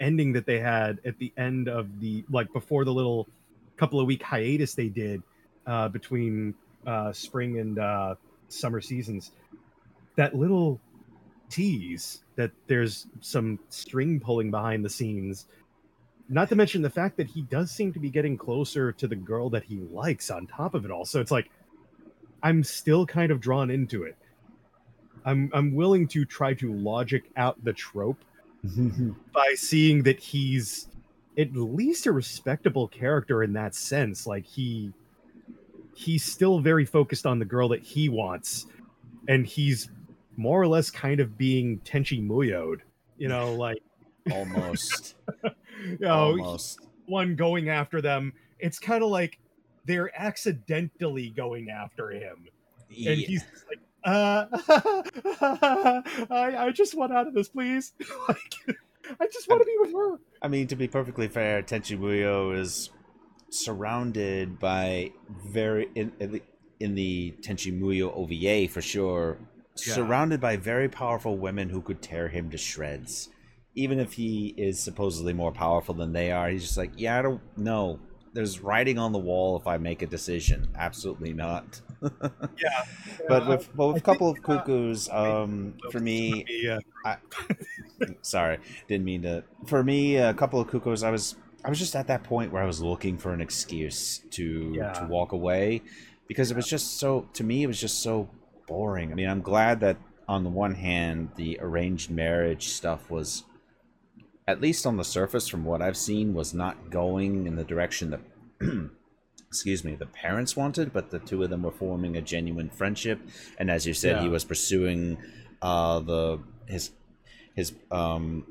ending 0.00 0.32
that 0.32 0.46
they 0.46 0.58
had 0.58 1.00
at 1.04 1.18
the 1.18 1.32
end 1.36 1.68
of 1.68 2.00
the 2.00 2.24
like 2.30 2.52
before 2.52 2.84
the 2.84 2.92
little 2.92 3.28
couple 3.76 4.00
of 4.00 4.06
week 4.06 4.22
hiatus 4.22 4.74
they 4.74 4.88
did 4.88 5.22
uh, 5.66 5.88
between 5.88 6.54
uh, 6.86 7.12
spring 7.12 7.58
and 7.58 7.78
uh, 7.78 8.14
summer 8.48 8.80
seasons. 8.80 9.32
That 10.16 10.34
little 10.34 10.80
tease 11.50 12.22
that 12.36 12.50
there's 12.66 13.06
some 13.20 13.58
string 13.68 14.20
pulling 14.20 14.50
behind 14.50 14.84
the 14.84 14.90
scenes. 14.90 15.46
Not 16.28 16.48
to 16.50 16.56
mention 16.56 16.82
the 16.82 16.90
fact 16.90 17.16
that 17.16 17.26
he 17.26 17.42
does 17.42 17.70
seem 17.70 17.92
to 17.94 17.98
be 17.98 18.10
getting 18.10 18.36
closer 18.36 18.92
to 18.92 19.06
the 19.06 19.16
girl 19.16 19.48
that 19.50 19.64
he 19.64 19.76
likes 19.76 20.30
on 20.30 20.46
top 20.46 20.74
of 20.74 20.84
it 20.84 20.90
all. 20.90 21.04
So 21.04 21.20
it's 21.20 21.30
like 21.30 21.50
I'm 22.42 22.62
still 22.62 23.06
kind 23.06 23.32
of 23.32 23.40
drawn 23.40 23.70
into 23.70 24.04
it. 24.04 24.16
I'm 25.24 25.50
I'm 25.52 25.74
willing 25.74 26.06
to 26.08 26.24
try 26.24 26.54
to 26.54 26.72
logic 26.72 27.24
out 27.36 27.62
the 27.64 27.72
trope 27.72 28.18
by 29.32 29.54
seeing 29.54 30.02
that 30.04 30.20
he's 30.20 30.88
at 31.38 31.54
least 31.54 32.06
a 32.06 32.12
respectable 32.12 32.88
character 32.88 33.42
in 33.42 33.52
that 33.54 33.74
sense. 33.74 34.26
Like 34.26 34.44
he 34.44 34.92
he's 35.94 36.24
still 36.24 36.60
very 36.60 36.84
focused 36.84 37.26
on 37.26 37.38
the 37.38 37.44
girl 37.44 37.68
that 37.70 37.82
he 37.82 38.08
wants, 38.08 38.66
and 39.28 39.46
he's 39.46 39.90
more 40.36 40.60
or 40.60 40.68
less 40.68 40.90
kind 40.90 41.20
of 41.20 41.36
being 41.36 41.78
Tenchi 41.80 42.24
Muyo'd. 42.24 42.82
You 43.16 43.28
know, 43.28 43.54
like 43.54 43.82
almost 44.30 45.16
you 45.84 45.98
know, 46.00 46.10
almost 46.10 46.80
one 47.06 47.36
going 47.36 47.68
after 47.68 48.00
them. 48.00 48.32
It's 48.58 48.78
kind 48.78 49.02
of 49.02 49.10
like 49.10 49.38
they're 49.84 50.10
accidentally 50.18 51.30
going 51.30 51.70
after 51.70 52.10
him, 52.10 52.48
and 52.90 53.18
he's 53.18 53.44
like, 53.68 53.78
uh, 54.04 54.46
I, 56.30 56.54
I 56.58 56.70
just 56.72 56.94
want 56.94 57.12
out 57.12 57.26
of 57.26 57.34
this, 57.34 57.48
please. 57.48 57.92
like, 58.28 58.54
I 59.20 59.26
just 59.26 59.48
want 59.48 59.62
to 59.62 59.66
be 59.66 59.76
with 59.80 59.92
her. 59.92 60.18
I 60.42 60.48
mean, 60.48 60.66
to 60.68 60.76
be 60.76 60.88
perfectly 60.88 61.28
fair, 61.28 61.62
Tenchi 61.62 61.98
Muyo 61.98 62.56
is 62.58 62.90
surrounded 63.50 64.58
by 64.58 65.12
very 65.46 65.88
in 65.94 66.12
in 66.20 66.32
the, 66.32 66.42
in 66.80 66.94
the 66.94 67.34
Tenchi 67.40 67.72
Muyo 67.78 68.12
OVA 68.14 68.70
for 68.70 68.80
sure, 68.82 69.38
Yeah. 69.86 69.94
surrounded 69.94 70.40
by 70.40 70.56
very 70.56 70.88
powerful 70.88 71.36
women 71.38 71.70
who 71.70 71.80
could 71.82 72.02
tear 72.02 72.28
him 72.28 72.50
to 72.50 72.58
shreds. 72.58 73.30
Even 73.78 73.98
if 74.00 74.12
he 74.12 74.54
is 74.56 74.78
supposedly 74.80 75.32
more 75.32 75.52
powerful 75.52 75.94
than 75.94 76.12
they 76.12 76.30
are, 76.32 76.48
he's 76.50 76.62
just 76.62 76.76
like, 76.76 76.92
yeah, 76.96 77.18
I 77.18 77.22
don't 77.22 77.40
know. 77.56 78.00
There's 78.34 78.60
writing 78.60 78.98
on 78.98 79.12
the 79.12 79.18
wall 79.18 79.56
if 79.56 79.66
I 79.66 79.78
make 79.78 80.02
a 80.02 80.06
decision. 80.06 80.68
Absolutely 80.76 81.32
not. 81.32 81.80
Yeah, 82.62 82.84
But 83.28 83.46
with 83.48 83.68
but 83.76 83.86
with 83.88 83.96
I 83.96 83.98
a 83.98 84.02
couple 84.02 84.28
of 84.30 84.38
uh, 84.38 84.42
cuckoos, 84.42 85.08
um, 85.08 85.74
for 85.92 86.00
me, 86.00 86.44
yeah, 86.48 86.78
sorry 88.22 88.58
didn't 88.88 89.04
mean 89.04 89.22
to 89.22 89.42
for 89.66 89.82
me 89.82 90.16
a 90.16 90.34
couple 90.34 90.60
of 90.60 90.68
cuckoos 90.68 91.02
i 91.02 91.10
was 91.10 91.34
i 91.64 91.68
was 91.68 91.78
just 91.78 91.96
at 91.96 92.06
that 92.06 92.22
point 92.22 92.52
where 92.52 92.62
i 92.62 92.66
was 92.66 92.80
looking 92.80 93.16
for 93.18 93.32
an 93.32 93.40
excuse 93.40 94.22
to 94.30 94.72
Yeah. 94.76 94.92
to 94.92 95.06
walk 95.06 95.32
away 95.32 95.82
because 96.28 96.50
it 96.50 96.56
was 96.56 96.66
just 96.68 96.98
so 96.98 97.28
to 97.34 97.44
me 97.44 97.62
it 97.62 97.66
was 97.66 97.80
just 97.80 98.02
so 98.02 98.28
boring 98.66 99.10
i 99.10 99.14
mean 99.14 99.28
i'm 99.28 99.40
glad 99.42 99.80
that 99.80 99.96
on 100.28 100.44
the 100.44 100.50
one 100.50 100.74
hand 100.74 101.30
the 101.36 101.58
arranged 101.60 102.10
marriage 102.10 102.68
stuff 102.68 103.10
was 103.10 103.44
at 104.48 104.62
least 104.62 104.86
on 104.86 104.96
the 104.96 105.04
surface 105.04 105.46
from 105.46 105.64
what 105.64 105.82
i've 105.82 105.96
seen 105.96 106.32
was 106.34 106.54
not 106.54 106.90
going 106.90 107.46
in 107.46 107.54
the 107.54 107.64
direction 107.64 108.10
that 108.10 108.20
excuse 109.46 109.84
me 109.84 109.94
the 109.94 110.06
parents 110.06 110.56
wanted 110.56 110.92
but 110.92 111.10
the 111.10 111.18
two 111.20 111.42
of 111.42 111.50
them 111.50 111.62
were 111.62 111.70
forming 111.70 112.16
a 112.16 112.20
genuine 112.20 112.70
friendship 112.70 113.20
and 113.58 113.70
as 113.70 113.86
you 113.86 113.94
said 113.94 114.16
he 114.22 114.28
was 114.28 114.44
pursuing 114.44 115.18
uh 115.62 116.00
the 116.00 116.38
his 116.66 116.90
his 117.54 117.72
um 117.90 118.44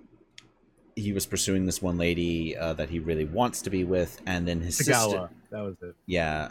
he 0.95 1.13
was 1.13 1.25
pursuing 1.25 1.65
this 1.65 1.81
one 1.81 1.97
lady 1.97 2.57
uh, 2.57 2.73
that 2.73 2.89
he 2.89 2.97
really 2.99 3.25
wants 3.25 3.61
to 3.61 3.69
be 3.69 3.83
with 3.83 4.19
and 4.25 4.47
then 4.47 4.61
his 4.61 4.77
sister. 4.77 5.29
That 5.51 5.61
was 5.61 5.75
it. 5.81 5.95
yeah 6.07 6.49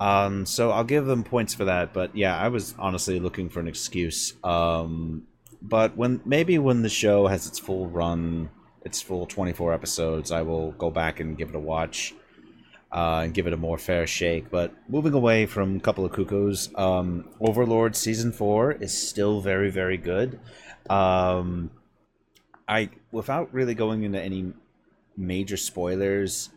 um 0.00 0.44
so 0.46 0.70
i'll 0.70 0.84
give 0.84 1.06
them 1.06 1.22
points 1.24 1.54
for 1.54 1.66
that 1.66 1.92
but 1.92 2.16
yeah 2.16 2.36
i 2.36 2.48
was 2.48 2.74
honestly 2.78 3.20
looking 3.20 3.48
for 3.48 3.60
an 3.60 3.68
excuse 3.68 4.34
um 4.44 5.24
but 5.62 5.96
when 5.96 6.20
maybe 6.24 6.58
when 6.58 6.82
the 6.82 6.88
show 6.88 7.26
has 7.26 7.46
its 7.46 7.58
full 7.58 7.86
run 7.88 8.50
its 8.84 9.00
full 9.00 9.26
24 9.26 9.72
episodes 9.72 10.30
i 10.30 10.42
will 10.42 10.72
go 10.72 10.90
back 10.90 11.20
and 11.20 11.38
give 11.38 11.48
it 11.48 11.54
a 11.54 11.60
watch 11.60 12.14
uh, 12.92 13.22
and 13.24 13.32
give 13.32 13.46
it 13.46 13.52
a 13.52 13.56
more 13.56 13.78
fair 13.78 14.06
shake. 14.06 14.50
But 14.50 14.72
moving 14.88 15.14
away 15.14 15.46
from 15.46 15.76
a 15.76 15.80
couple 15.80 16.04
of 16.04 16.12
cuckoos, 16.12 16.68
um, 16.74 17.28
Overlord 17.40 17.96
season 17.96 18.32
four 18.32 18.72
is 18.72 18.96
still 18.96 19.40
very 19.40 19.70
very 19.70 19.96
good. 19.96 20.38
Um, 20.90 21.70
I 22.68 22.90
without 23.10 23.52
really 23.52 23.74
going 23.74 24.02
into 24.02 24.20
any 24.20 24.52
major 25.16 25.56
spoilers, 25.56 26.50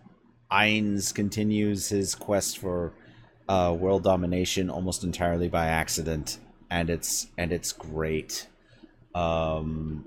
Ainz 0.52 1.14
continues 1.14 1.90
his 1.90 2.16
quest 2.16 2.58
for 2.58 2.94
uh, 3.48 3.76
world 3.78 4.04
domination 4.04 4.70
almost 4.70 5.04
entirely 5.04 5.48
by 5.48 5.68
accident, 5.68 6.40
and 6.70 6.90
it's 6.90 7.28
and 7.38 7.54
it's 7.54 7.72
great. 7.72 8.48
Um, 9.16 10.06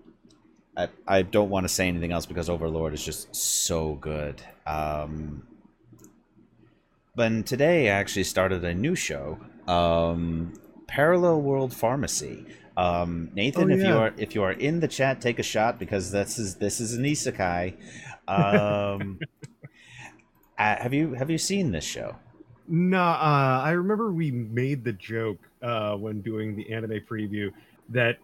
I 0.76 0.88
I 1.06 1.22
don't 1.22 1.50
want 1.50 1.64
to 1.64 1.68
say 1.68 1.88
anything 1.88 2.12
else 2.12 2.26
because 2.26 2.48
Overlord 2.48 2.94
is 2.94 3.04
just 3.04 3.34
so 3.34 3.94
good. 3.94 4.42
Um, 4.66 5.42
but 7.16 7.46
today 7.46 7.88
I 7.88 7.94
actually 7.94 8.24
started 8.24 8.64
a 8.64 8.74
new 8.74 8.94
show, 8.94 9.40
um, 9.66 10.52
Parallel 10.86 11.40
World 11.40 11.74
Pharmacy. 11.74 12.46
Um, 12.76 13.30
Nathan, 13.34 13.72
Oh, 13.72 13.74
if 13.74 13.80
you 13.82 13.96
are 13.96 14.14
if 14.16 14.34
you 14.36 14.42
are 14.44 14.52
in 14.52 14.78
the 14.78 14.86
chat, 14.86 15.20
take 15.20 15.40
a 15.40 15.42
shot 15.42 15.80
because 15.80 16.12
this 16.12 16.38
is 16.38 16.56
this 16.56 16.78
is 16.78 16.94
an 16.94 17.02
isekai. 17.02 17.74
Um, 18.28 19.18
uh, 20.58 20.76
have 20.76 20.94
you 20.94 21.14
have 21.14 21.28
you 21.28 21.38
seen 21.38 21.72
this 21.72 21.82
show? 21.82 22.14
No, 22.68 23.02
uh, 23.02 23.62
I 23.64 23.70
remember 23.70 24.12
we 24.12 24.30
made 24.30 24.84
the 24.84 24.92
joke 24.92 25.38
uh, 25.60 25.96
when 25.96 26.20
doing 26.20 26.54
the 26.54 26.72
anime 26.72 27.00
preview 27.10 27.50
that 27.88 28.18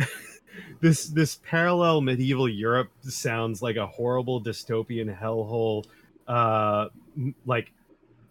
this 0.80 1.06
this 1.06 1.36
parallel 1.44 2.00
medieval 2.00 2.48
Europe 2.48 2.90
sounds 3.02 3.62
like 3.62 3.76
a 3.76 3.86
horrible 3.86 4.42
dystopian 4.42 5.14
hellhole, 5.16 5.84
uh, 6.28 6.88
like 7.46 7.72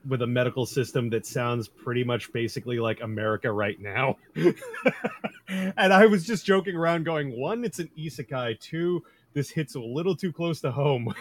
with 0.07 0.21
a 0.21 0.27
medical 0.27 0.65
system 0.65 1.09
that 1.09 1.25
sounds 1.25 1.67
pretty 1.67 2.03
much 2.03 2.31
basically 2.31 2.79
like 2.79 3.01
America 3.01 3.51
right 3.51 3.79
now. 3.79 4.17
and 5.47 5.93
I 5.93 6.05
was 6.05 6.25
just 6.25 6.45
joking 6.45 6.75
around, 6.75 7.03
going, 7.03 7.39
one, 7.39 7.65
it's 7.65 7.79
an 7.79 7.89
isekai. 7.97 8.59
Two, 8.59 9.03
this 9.33 9.49
hits 9.49 9.75
a 9.75 9.79
little 9.79 10.15
too 10.15 10.31
close 10.31 10.61
to 10.61 10.71
home. 10.71 11.13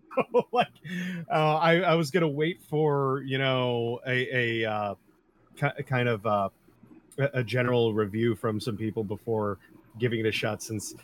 like 0.52 0.68
uh, 1.30 1.56
I, 1.56 1.80
I 1.80 1.94
was 1.94 2.10
gonna 2.10 2.28
wait 2.28 2.62
for 2.62 3.22
you 3.26 3.38
know 3.38 4.00
a, 4.06 4.62
a 4.64 4.70
uh, 4.70 4.94
ki- 5.56 5.82
kind 5.86 6.08
of 6.08 6.26
uh, 6.26 6.48
a 7.18 7.42
general 7.42 7.94
review 7.94 8.34
from 8.34 8.60
some 8.60 8.76
people 8.76 9.04
before 9.04 9.58
giving 9.98 10.20
it 10.20 10.26
a 10.26 10.32
shot 10.32 10.62
since 10.62 10.94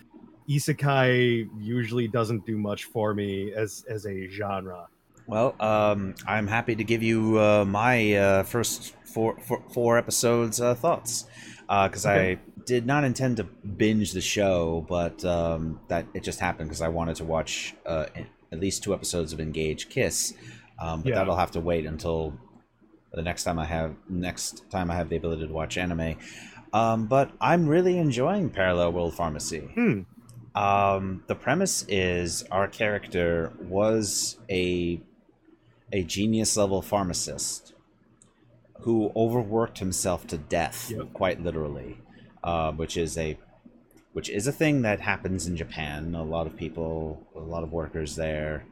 isekai 0.49 1.49
usually 1.55 2.09
doesn't 2.09 2.45
do 2.47 2.59
much 2.59 2.85
for 2.85 3.15
me 3.15 3.53
as 3.57 3.85
as 3.89 4.07
a 4.07 4.29
genre 4.29 4.89
Well, 5.27 5.55
um, 5.63 6.15
I'm 6.27 6.47
happy 6.49 6.75
to 6.75 6.85
give 6.85 7.03
you 7.03 7.39
uh, 7.39 7.65
my 7.65 8.15
uh, 8.15 8.43
first 8.43 8.95
four, 9.15 9.39
four, 9.41 9.63
four 9.73 9.99
episodes 9.99 10.61
uh, 10.61 10.75
thoughts 10.75 11.25
because 11.69 12.05
Okay. 12.05 12.07
I 12.07 12.39
did 12.67 12.87
not 12.87 13.05
intend 13.05 13.37
to 13.39 13.45
binge 13.45 14.13
the 14.13 14.21
show, 14.21 14.85
but 14.89 15.25
um, 15.25 15.81
that 15.89 16.07
it 16.13 16.23
just 16.25 16.41
happened 16.41 16.69
because 16.69 16.83
I 16.83 16.89
wanted 16.89 17.17
to 17.17 17.25
watch 17.25 17.75
uh, 17.87 18.07
at 18.51 18.61
least 18.61 18.83
two 18.83 18.95
episodes 18.95 19.33
of 19.33 19.41
Engage 19.41 19.89
Kiss. 19.89 20.35
Um, 20.79 21.03
but 21.03 21.13
Yeah. 21.13 21.15
that'll 21.15 21.37
have 21.37 21.53
to 21.53 21.61
wait 21.61 21.87
until 21.87 22.37
the 23.13 23.23
next 23.23 23.45
time 23.45 23.59
I 23.59 23.67
have 23.67 23.95
next 24.09 24.71
time 24.71 24.91
I 24.91 24.97
have 24.97 25.09
the 25.09 25.17
ability 25.17 25.47
to 25.47 25.53
watch 25.53 25.77
anime. 25.79 26.17
Um, 26.73 27.07
but 27.07 27.31
I'm 27.41 27.69
really 27.69 27.99
enjoying 27.99 28.51
Parallel 28.51 28.93
World 28.93 29.15
Pharmacy. 29.15 29.61
hmm 29.75 30.01
Um, 30.55 31.23
the 31.29 31.35
premise 31.35 31.85
is 31.89 32.45
our 32.51 32.69
character 32.69 33.53
was 33.61 34.39
a 34.51 35.01
a 35.93 36.03
genius 36.03 36.57
level 36.57 36.81
pharmacist 36.83 37.75
who 38.81 39.13
overworked 39.15 39.79
himself 39.79 40.27
to 40.27 40.39
death, 40.39 40.91
Yep. 40.91 41.13
quite 41.13 41.43
literally, 41.43 41.99
uh, 42.43 42.73
which 42.73 42.97
is 42.97 43.17
a 43.19 43.39
which 44.13 44.29
is 44.29 44.47
a 44.47 44.53
thing 44.53 44.83
that 44.83 45.01
happens 45.01 45.47
in 45.47 45.57
Japan. 45.57 46.15
A 46.15 46.23
lot 46.23 46.47
of 46.47 46.57
people, 46.57 47.27
a 47.35 47.41
lot 47.41 47.63
of 47.63 47.73
workers 47.73 48.17
there, 48.17 48.65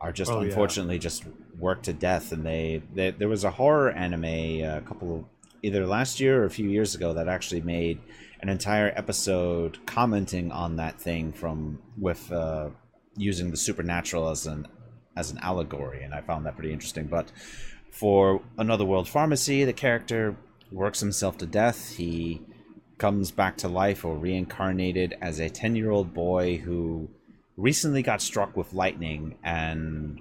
are 0.00 0.12
just 0.12 0.30
Oh, 0.30 0.42
yeah. 0.42 0.48
unfortunately 0.48 0.98
just 0.98 1.24
worked 1.58 1.84
to 1.86 1.92
death. 1.94 2.32
And 2.32 2.44
they, 2.44 2.82
they 2.94 3.10
there 3.12 3.28
was 3.28 3.44
a 3.44 3.50
horror 3.52 3.90
anime 3.90 4.24
a 4.24 4.82
couple 4.86 5.16
of 5.16 5.24
either 5.62 5.86
last 5.86 6.20
year 6.20 6.42
or 6.42 6.46
a 6.46 6.50
few 6.50 6.68
years 6.68 6.94
ago 6.94 7.14
that 7.14 7.28
actually 7.28 7.60
made 7.60 8.00
an 8.40 8.48
entire 8.48 8.92
episode 8.96 9.84
commenting 9.86 10.52
on 10.52 10.76
that 10.76 11.00
thing 11.00 11.32
from 11.32 11.78
with 11.96 12.30
uh, 12.30 12.68
using 13.16 13.50
the 13.50 13.56
supernatural 13.56 14.28
as 14.28 14.46
an 14.46 14.66
as 15.16 15.32
an 15.32 15.38
allegory, 15.42 16.04
and 16.04 16.14
I 16.14 16.20
found 16.20 16.46
that 16.46 16.54
pretty 16.54 16.72
interesting. 16.72 17.06
But 17.06 17.32
for 17.90 18.40
another 18.56 18.84
world 18.84 19.08
pharmacy, 19.08 19.64
the 19.64 19.72
character 19.72 20.36
works 20.70 21.00
himself 21.00 21.38
to 21.38 21.46
death. 21.46 21.96
He 21.96 22.40
comes 22.98 23.30
back 23.30 23.56
to 23.56 23.68
life 23.68 24.04
or 24.04 24.16
reincarnated 24.16 25.16
as 25.20 25.40
a 25.40 25.48
10 25.48 25.76
year 25.76 25.90
old 25.90 26.14
boy 26.14 26.58
who 26.58 27.08
recently 27.56 28.02
got 28.02 28.20
struck 28.20 28.56
with 28.56 28.72
lightning 28.72 29.36
and 29.42 30.20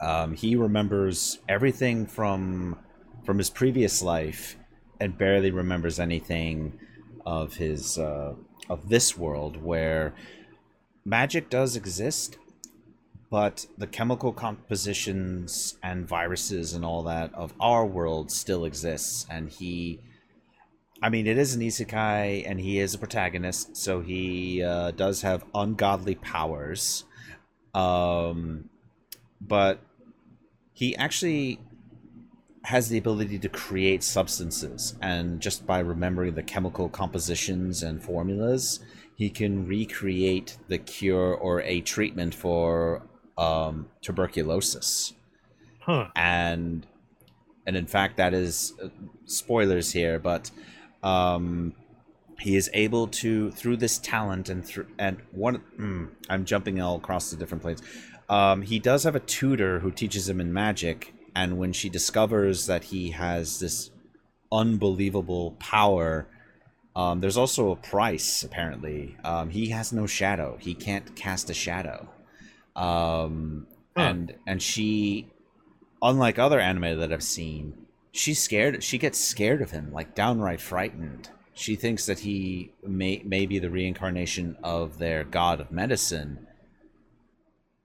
um, 0.00 0.34
he 0.34 0.56
remembers 0.56 1.38
everything 1.48 2.06
from 2.06 2.78
from 3.28 3.36
his 3.36 3.50
previous 3.50 4.00
life 4.00 4.56
and 5.00 5.18
barely 5.18 5.50
remembers 5.50 6.00
anything 6.00 6.72
of 7.26 7.56
his 7.56 7.98
uh, 7.98 8.32
of 8.70 8.88
this 8.88 9.18
world 9.18 9.62
where 9.62 10.14
magic 11.04 11.50
does 11.50 11.76
exist 11.76 12.38
but 13.28 13.66
the 13.76 13.86
chemical 13.86 14.32
compositions 14.32 15.76
and 15.82 16.08
viruses 16.08 16.72
and 16.72 16.86
all 16.86 17.02
that 17.02 17.34
of 17.34 17.52
our 17.60 17.84
world 17.84 18.30
still 18.30 18.64
exists. 18.64 19.26
And 19.28 19.50
he 19.50 20.00
i 21.02 21.10
mean 21.10 21.26
it 21.26 21.36
is 21.36 21.54
an 21.54 21.60
isekai 21.60 22.48
and 22.48 22.58
he 22.58 22.78
is 22.78 22.94
a 22.94 22.98
protagonist 22.98 23.76
so 23.76 24.00
he 24.00 24.62
uh, 24.62 24.90
does 24.92 25.20
have 25.20 25.44
ungodly 25.54 26.14
powers. 26.14 27.04
Um 27.74 28.70
but 29.38 29.80
he 30.72 30.96
actually 30.96 31.60
has 32.68 32.90
the 32.90 32.98
ability 32.98 33.38
to 33.38 33.48
create 33.48 34.02
substances 34.02 34.94
and 35.00 35.40
just 35.40 35.66
by 35.66 35.78
remembering 35.78 36.34
the 36.34 36.42
chemical 36.42 36.86
compositions 36.86 37.82
and 37.82 38.02
formulas 38.02 38.80
he 39.16 39.30
can 39.30 39.66
recreate 39.66 40.58
the 40.68 40.76
cure 40.76 41.34
or 41.34 41.62
a 41.62 41.80
treatment 41.80 42.34
for 42.34 43.02
um, 43.38 43.88
tuberculosis. 44.02 45.14
Huh. 45.80 46.08
And 46.14 46.86
and 47.66 47.74
in 47.74 47.86
fact 47.86 48.18
that 48.18 48.34
is 48.34 48.74
uh, 48.82 48.88
spoilers 49.24 49.92
here 49.92 50.18
but 50.18 50.50
um 51.02 51.72
he 52.38 52.54
is 52.54 52.70
able 52.74 53.06
to 53.06 53.50
through 53.50 53.78
this 53.78 53.98
talent 53.98 54.48
and 54.50 54.64
through 54.64 54.86
and 54.98 55.18
one 55.32 55.62
mm, 55.78 56.08
i'm 56.30 56.44
jumping 56.46 56.80
all 56.80 56.96
across 56.96 57.30
the 57.30 57.36
different 57.36 57.60
planes 57.60 57.82
um 58.30 58.62
he 58.62 58.78
does 58.78 59.04
have 59.04 59.14
a 59.14 59.20
tutor 59.20 59.80
who 59.80 59.90
teaches 59.90 60.28
him 60.28 60.40
in 60.40 60.50
magic 60.50 61.12
and 61.38 61.58
when 61.60 61.72
she 61.72 61.88
discovers 61.98 62.66
that 62.66 62.84
he 62.92 63.02
has 63.24 63.44
this 63.60 63.90
unbelievable 64.50 65.46
power 65.74 66.26
um, 66.96 67.20
there's 67.20 67.36
also 67.36 67.70
a 67.70 67.76
price 67.76 68.42
apparently. 68.42 69.16
Um, 69.22 69.50
he 69.50 69.64
has 69.76 69.92
no 69.92 70.04
shadow. 70.06 70.56
He 70.66 70.74
can't 70.74 71.14
cast 71.14 71.48
a 71.48 71.54
shadow. 71.54 72.08
Um, 72.74 73.66
Huh. 73.96 74.04
and 74.10 74.34
and 74.46 74.62
she 74.62 75.26
unlike 76.00 76.38
other 76.38 76.60
anime 76.60 77.00
that 77.00 77.12
i've 77.12 77.24
seen 77.38 77.74
she's 78.12 78.40
scared 78.40 78.84
she 78.84 78.96
gets 78.96 79.18
scared 79.18 79.60
of 79.60 79.72
him 79.72 79.92
like 79.92 80.14
downright 80.14 80.60
frightened. 80.60 81.30
She 81.54 81.74
thinks 81.74 82.06
that 82.06 82.20
he 82.20 82.70
may 82.86 83.22
may 83.24 83.44
be 83.46 83.58
the 83.58 83.70
reincarnation 83.70 84.56
of 84.62 84.98
their 84.98 85.24
god 85.24 85.58
of 85.60 85.72
medicine 85.72 86.46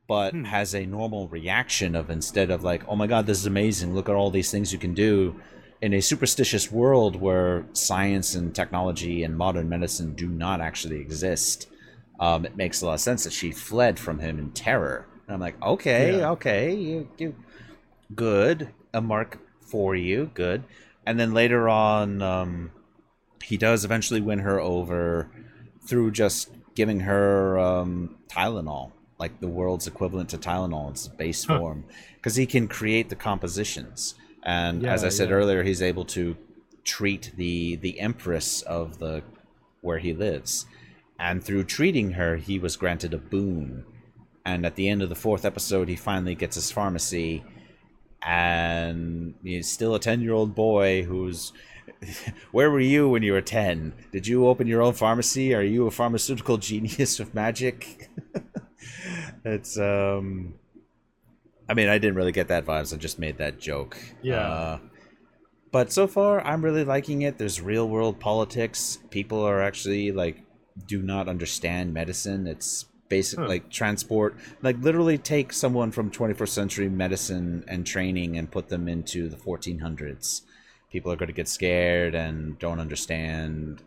but 0.07 0.31
Hmm. 0.33 0.43
has 0.45 0.73
a 0.75 0.85
normal 0.85 1.27
reaction 1.29 1.95
of 1.95 2.09
instead 2.09 2.49
of 2.51 2.63
like 2.63 2.83
oh 2.87 2.95
my 2.95 3.07
god 3.07 3.25
this 3.25 3.39
is 3.39 3.45
amazing. 3.45 3.93
Look 3.95 4.09
at 4.09 4.15
all 4.15 4.29
these 4.31 4.51
things 4.51 4.73
you 4.73 4.79
can 4.79 4.93
do. 4.93 5.35
In 5.81 5.93
a 5.93 6.01
superstitious 6.01 6.71
world 6.71 7.17
where 7.19 7.65
science 7.73 8.35
and 8.35 8.55
technology 8.55 9.23
and 9.23 9.37
modern 9.37 9.67
medicine 9.67 10.13
do 10.15 10.27
not 10.27 10.61
actually 10.61 10.99
exist 10.99 11.67
um, 12.19 12.45
it 12.45 12.55
makes 12.55 12.81
a 12.81 12.85
lot 12.85 12.93
of 12.93 12.99
sense 13.01 13.23
that 13.25 13.33
she 13.33 13.51
fled 13.51 13.99
from 13.99 14.19
him 14.19 14.39
in 14.39 14.51
terror. 14.51 15.07
And 15.27 15.33
i'm 15.35 15.41
like 15.41 15.61
okay 15.61 16.19
Yeah. 16.19 16.29
okay 16.31 16.73
you, 16.73 17.09
you 17.17 17.35
good 18.15 18.69
a 18.93 19.01
mark 19.01 19.39
for 19.61 19.95
you 19.95 20.29
good. 20.33 20.63
And 21.05 21.19
then 21.19 21.33
later 21.33 21.67
on 21.67 22.21
um, 22.21 22.71
he 23.43 23.57
does 23.57 23.83
eventually 23.83 24.21
win 24.21 24.39
her 24.39 24.59
over 24.59 25.29
through 25.85 26.11
just 26.11 26.49
giving 26.75 27.01
her 27.01 27.57
um, 27.59 28.15
tylenol 28.29 28.91
like 29.23 29.35
the 29.45 29.53
world's 29.59 29.87
equivalent 29.93 30.27
to 30.29 30.37
tylenol 30.37 30.85
in 30.87 30.91
its 30.93 31.07
base 31.23 31.43
Huh. 31.45 31.57
form 31.59 31.79
because 32.17 32.35
he 32.41 32.45
can 32.55 32.65
create 32.79 33.07
the 33.09 33.19
compositions 33.29 34.15
and 34.43 34.77
as 34.93 35.01
i 35.09 35.11
said 35.17 35.29
yeah. 35.29 35.35
earlier 35.39 35.61
he's 35.63 35.81
able 35.91 36.05
to 36.17 36.23
treat 36.95 37.23
the 37.41 37.77
the 37.85 37.93
empress 38.07 38.47
of 38.79 38.85
the 39.03 39.13
where 39.85 40.01
he 40.05 40.13
lives 40.27 40.51
and 41.27 41.35
through 41.45 41.63
treating 41.77 42.07
her 42.19 42.31
he 42.49 42.55
was 42.65 42.75
granted 42.83 43.13
a 43.13 43.21
boon 43.33 43.85
and 44.45 44.65
at 44.65 44.75
the 44.75 44.89
end 44.89 45.01
of 45.01 45.07
the 45.07 45.15
fourth 45.25 45.45
episode, 45.45 45.87
he 45.87 45.95
finally 45.95 46.35
gets 46.35 46.55
his 46.55 46.69
pharmacy, 46.69 47.45
and 48.21 49.35
he's 49.43 49.71
still 49.71 49.95
a 49.95 49.99
ten-year-old 49.99 50.53
boy 50.55 51.03
who's. 51.03 51.53
Where 52.51 52.69
were 52.69 52.79
you 52.79 53.07
when 53.09 53.23
you 53.23 53.31
were 53.33 53.41
ten? 53.41 53.93
Did 54.11 54.27
you 54.27 54.47
open 54.47 54.67
your 54.67 54.81
own 54.81 54.93
pharmacy? 54.93 55.53
Are 55.55 55.61
you 55.63 55.87
a 55.87 55.91
pharmaceutical 55.91 56.57
genius 56.57 57.19
with 57.19 57.33
magic? 57.33 58.09
it's 59.45 59.77
um. 59.77 60.55
I 61.69 61.73
mean, 61.73 61.87
I 61.87 61.97
didn't 61.97 62.15
really 62.15 62.33
get 62.33 62.49
that 62.49 62.65
vibes. 62.65 62.93
I 62.93 62.97
just 62.97 63.19
made 63.19 63.37
that 63.37 63.59
joke. 63.59 63.97
Yeah. 64.21 64.39
Uh, 64.39 64.79
but 65.71 65.91
so 65.93 66.07
far, 66.07 66.41
I'm 66.45 66.63
really 66.63 66.83
liking 66.83 67.21
it. 67.21 67.37
There's 67.37 67.61
real 67.61 67.87
world 67.87 68.19
politics. 68.19 68.99
People 69.09 69.41
are 69.41 69.61
actually 69.61 70.11
like 70.11 70.43
do 70.87 71.01
not 71.01 71.27
understand 71.29 71.93
medicine. 71.93 72.47
It's 72.47 72.85
basic 73.09 73.39
Huh. 73.39 73.47
like 73.47 73.69
transport, 73.69 74.35
like 74.61 74.77
literally 74.81 75.17
take 75.17 75.53
someone 75.53 75.91
from 75.91 76.09
21st 76.09 76.49
century 76.49 76.89
medicine 76.89 77.63
and 77.67 77.85
training 77.85 78.37
and 78.37 78.51
put 78.51 78.69
them 78.69 78.87
into 78.87 79.29
the 79.29 79.37
1400s. 79.37 80.41
People 80.91 81.11
are 81.11 81.15
going 81.15 81.27
to 81.27 81.33
get 81.33 81.47
scared 81.47 82.13
and 82.15 82.57
don't 82.59 82.79
understand, 82.79 83.81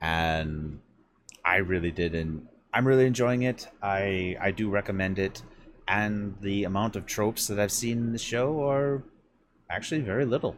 and 0.00 0.80
I 1.44 1.56
really 1.56 1.90
did, 1.90 2.14
and 2.14 2.48
I'm 2.72 2.86
really 2.86 3.06
enjoying 3.06 3.42
it. 3.42 3.68
I 3.82 4.36
I 4.40 4.50
do 4.50 4.70
recommend 4.70 5.18
it, 5.18 5.42
and 5.86 6.36
the 6.40 6.64
amount 6.64 6.96
of 6.96 7.06
tropes 7.06 7.46
that 7.48 7.58
I've 7.58 7.72
seen 7.72 7.98
in 7.98 8.12
the 8.12 8.18
show 8.18 8.62
are 8.68 9.02
actually 9.70 10.00
very 10.02 10.24
little. 10.26 10.56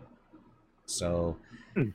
So, 0.86 1.38
Hmm. 1.74 1.90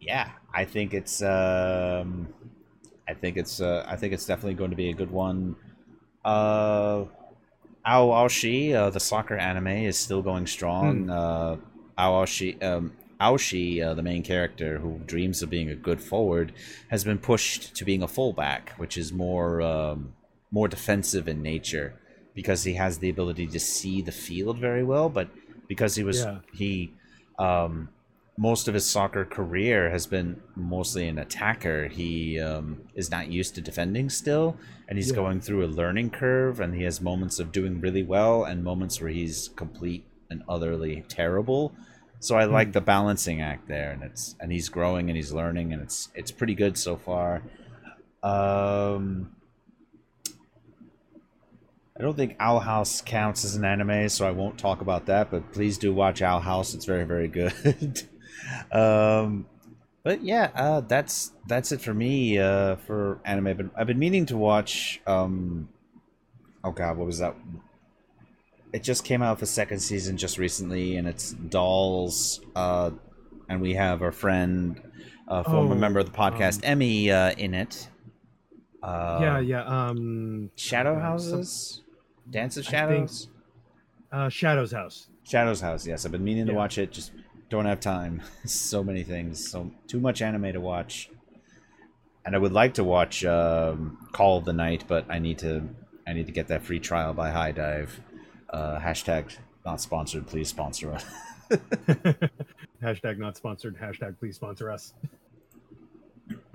yeah, 0.00 0.30
I 0.54 0.64
think 0.64 0.94
it's 0.94 1.22
um, 1.22 2.28
I 3.08 3.14
think 3.14 3.36
it's 3.36 3.60
uh, 3.60 3.84
I 3.88 3.96
think 3.96 4.12
it's 4.12 4.26
definitely 4.26 4.54
going 4.54 4.70
to 4.70 4.76
be 4.76 4.90
a 4.90 4.94
good 4.94 5.10
one. 5.10 5.56
Uh, 6.24 7.06
Ao 7.86 8.08
Aoashi, 8.08 8.74
uh, 8.74 8.90
the 8.90 9.00
soccer 9.00 9.36
anime, 9.36 9.68
is 9.68 9.98
still 9.98 10.22
going 10.22 10.46
strong. 10.46 11.10
Uh, 11.10 11.56
Ao 11.98 12.12
Aoashi, 12.12 12.62
um, 12.62 12.92
Aoashi, 13.20 13.82
uh, 13.82 13.94
the 13.94 14.02
main 14.02 14.22
character 14.22 14.78
who 14.78 14.98
dreams 15.06 15.42
of 15.42 15.48
being 15.50 15.70
a 15.70 15.74
good 15.76 16.00
forward, 16.00 16.52
has 16.90 17.04
been 17.04 17.18
pushed 17.18 17.74
to 17.76 17.84
being 17.84 18.02
a 18.02 18.08
fullback, 18.08 18.72
which 18.76 18.96
is 18.98 19.12
more 19.12 19.62
um, 19.62 20.12
more 20.50 20.68
defensive 20.68 21.26
in 21.28 21.42
nature 21.42 21.94
because 22.34 22.64
he 22.64 22.74
has 22.74 22.98
the 22.98 23.08
ability 23.08 23.46
to 23.46 23.58
see 23.58 24.02
the 24.02 24.12
field 24.12 24.58
very 24.58 24.84
well. 24.84 25.08
But 25.08 25.28
because 25.68 25.94
he 25.96 26.04
was 26.04 26.20
Yeah. 26.24 26.38
he 26.52 26.92
um, 27.38 27.88
most 28.38 28.68
of 28.68 28.74
his 28.74 28.84
soccer 28.84 29.24
career 29.24 29.88
has 29.90 30.06
been 30.06 30.38
mostly 30.54 31.08
an 31.08 31.18
attacker. 31.18 31.88
He 31.88 32.38
um, 32.38 32.82
is 32.94 33.10
not 33.10 33.28
used 33.28 33.54
to 33.54 33.62
defending 33.62 34.10
still, 34.10 34.58
and 34.88 34.98
he's 34.98 35.08
Yeah. 35.08 35.16
going 35.16 35.40
through 35.40 35.64
a 35.64 35.68
learning 35.80 36.10
curve. 36.10 36.60
And 36.60 36.74
he 36.74 36.82
has 36.84 37.00
moments 37.00 37.38
of 37.38 37.50
doing 37.50 37.80
really 37.80 38.02
well, 38.02 38.44
and 38.44 38.62
moments 38.62 39.00
where 39.00 39.08
he's 39.10 39.48
complete 39.56 40.04
and 40.28 40.42
utterly 40.50 41.02
terrible. 41.08 41.72
So 42.20 42.36
I 42.36 42.44
like 42.44 42.72
the 42.72 42.80
balancing 42.80 43.40
act 43.40 43.68
there, 43.68 43.90
and 43.92 44.02
it's 44.02 44.34
and 44.40 44.50
he's 44.50 44.68
growing 44.68 45.08
and 45.08 45.16
he's 45.16 45.32
learning, 45.32 45.72
and 45.72 45.82
it's 45.82 46.08
it's 46.14 46.30
pretty 46.30 46.54
good 46.54 46.78
so 46.78 46.96
far. 46.96 47.42
Um, 48.22 49.36
I 51.98 52.02
don't 52.02 52.16
think 52.16 52.36
Owl 52.40 52.60
House 52.60 53.00
counts 53.00 53.44
as 53.44 53.56
an 53.56 53.64
anime, 53.64 54.08
so 54.08 54.26
I 54.26 54.30
won't 54.30 54.58
talk 54.58 54.80
about 54.80 55.06
that. 55.06 55.30
But 55.30 55.52
please 55.52 55.78
do 55.78 55.94
watch 55.94 56.22
Owl 56.22 56.40
House; 56.40 56.74
it's 56.74 56.84
very, 56.84 57.04
very 57.04 57.28
good. 57.28 58.02
um, 58.72 59.46
but 60.02 60.22
yeah, 60.22 60.50
uh, 60.54 60.80
that's 60.80 61.32
that's 61.46 61.72
it 61.72 61.80
for 61.80 61.94
me 61.94 62.38
uh, 62.38 62.76
for 62.76 63.20
anime. 63.24 63.56
But 63.56 63.66
I've 63.76 63.86
been 63.86 63.98
meaning 63.98 64.26
to 64.26 64.36
watch. 64.36 65.00
Um, 65.06 65.68
oh 66.62 66.72
God, 66.72 66.96
what 66.96 67.06
was 67.06 67.18
that? 67.18 67.34
It 68.76 68.82
just 68.82 69.04
came 69.04 69.22
out 69.22 69.38
for 69.38 69.46
second 69.46 69.78
season 69.80 70.18
just 70.18 70.36
recently, 70.36 70.96
and 70.96 71.08
it's 71.08 71.32
Dolls. 71.32 72.42
Uh, 72.54 72.90
and 73.48 73.62
we 73.62 73.72
have 73.72 74.02
our 74.02 74.12
friend, 74.12 74.78
uh, 75.26 75.42
former 75.44 75.72
Oh, 75.74 75.78
member 75.78 75.98
of 75.98 76.04
the 76.04 76.12
podcast, 76.16 76.60
Emmy, 76.62 77.10
uh, 77.10 77.30
in 77.38 77.54
it. 77.54 77.88
Uh, 78.82 79.18
yeah, 79.22 79.38
yeah. 79.38 79.62
Um, 79.64 80.50
Shadow 80.56 80.94
uh, 80.94 81.00
Houses? 81.00 81.80
Dance 82.28 82.58
of 82.58 82.66
I 82.68 82.70
think- 82.70 83.08
Shadows? 83.08 83.28
uh, 84.12 84.28
Shadow's 84.28 84.72
House. 84.72 85.08
Shadows 85.24 85.62
House, 85.62 85.86
yes. 85.86 86.04
I've 86.04 86.12
been 86.12 86.22
meaning 86.22 86.44
to 86.44 86.52
watch 86.52 86.76
it, 86.76 86.92
just 86.92 87.12
don't 87.48 87.64
have 87.64 87.80
time. 87.80 88.20
so 88.44 88.84
many 88.84 89.04
things. 89.04 89.50
So 89.50 89.70
too 89.88 90.00
much 90.00 90.20
anime 90.20 90.52
to 90.52 90.60
watch. 90.60 91.08
And 92.26 92.34
I 92.36 92.38
would 92.38 92.52
like 92.52 92.74
to 92.74 92.84
watch 92.84 93.24
um, 93.24 94.06
Call 94.12 94.36
of 94.36 94.44
the 94.44 94.52
Night, 94.52 94.84
but 94.86 95.06
I 95.08 95.18
need 95.18 95.38
to 95.38 95.66
I 96.06 96.12
need 96.12 96.26
to 96.26 96.32
get 96.32 96.48
that 96.48 96.62
free 96.62 96.78
trial 96.78 97.14
by 97.14 97.30
HIDIVE. 97.30 98.00
Uh, 98.50 98.78
hashtag 98.78 99.36
not 99.64 99.80
sponsored, 99.80 100.26
please 100.26 100.48
sponsor 100.48 100.92
us. 100.92 101.04
hashtag 102.82 103.18
not 103.18 103.36
sponsored. 103.36 103.76
Hashtag 103.78 104.18
please 104.18 104.36
sponsor 104.36 104.70
us. 104.70 104.94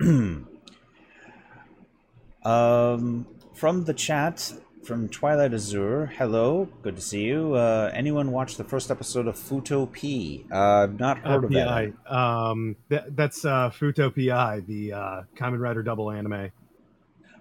um, 2.44 3.26
from 3.54 3.84
the 3.84 3.94
chat, 3.94 4.52
from 4.84 5.08
Twilight 5.08 5.54
Azure, 5.54 6.06
hello, 6.06 6.68
good 6.82 6.96
to 6.96 7.02
see 7.02 7.22
you. 7.24 7.54
Uh, 7.54 7.90
anyone 7.94 8.32
watch 8.32 8.56
the 8.56 8.64
first 8.64 8.90
episode 8.90 9.26
of 9.28 9.36
Futo 9.36 9.90
P? 9.90 10.44
Uh, 10.50 10.56
I've 10.84 10.98
not 10.98 11.18
heard 11.18 11.44
Uh, 11.44 11.46
of 11.46 11.52
that. 11.52 11.92
Um, 12.12 12.76
that, 12.88 13.14
that's 13.16 13.44
uh, 13.44 13.70
Futo 13.70 14.10
Pi, 14.14 14.60
the 14.60 14.92
uh, 14.92 15.22
Kamen 15.36 15.60
Rider 15.60 15.82
double 15.82 16.10
anime. 16.10 16.50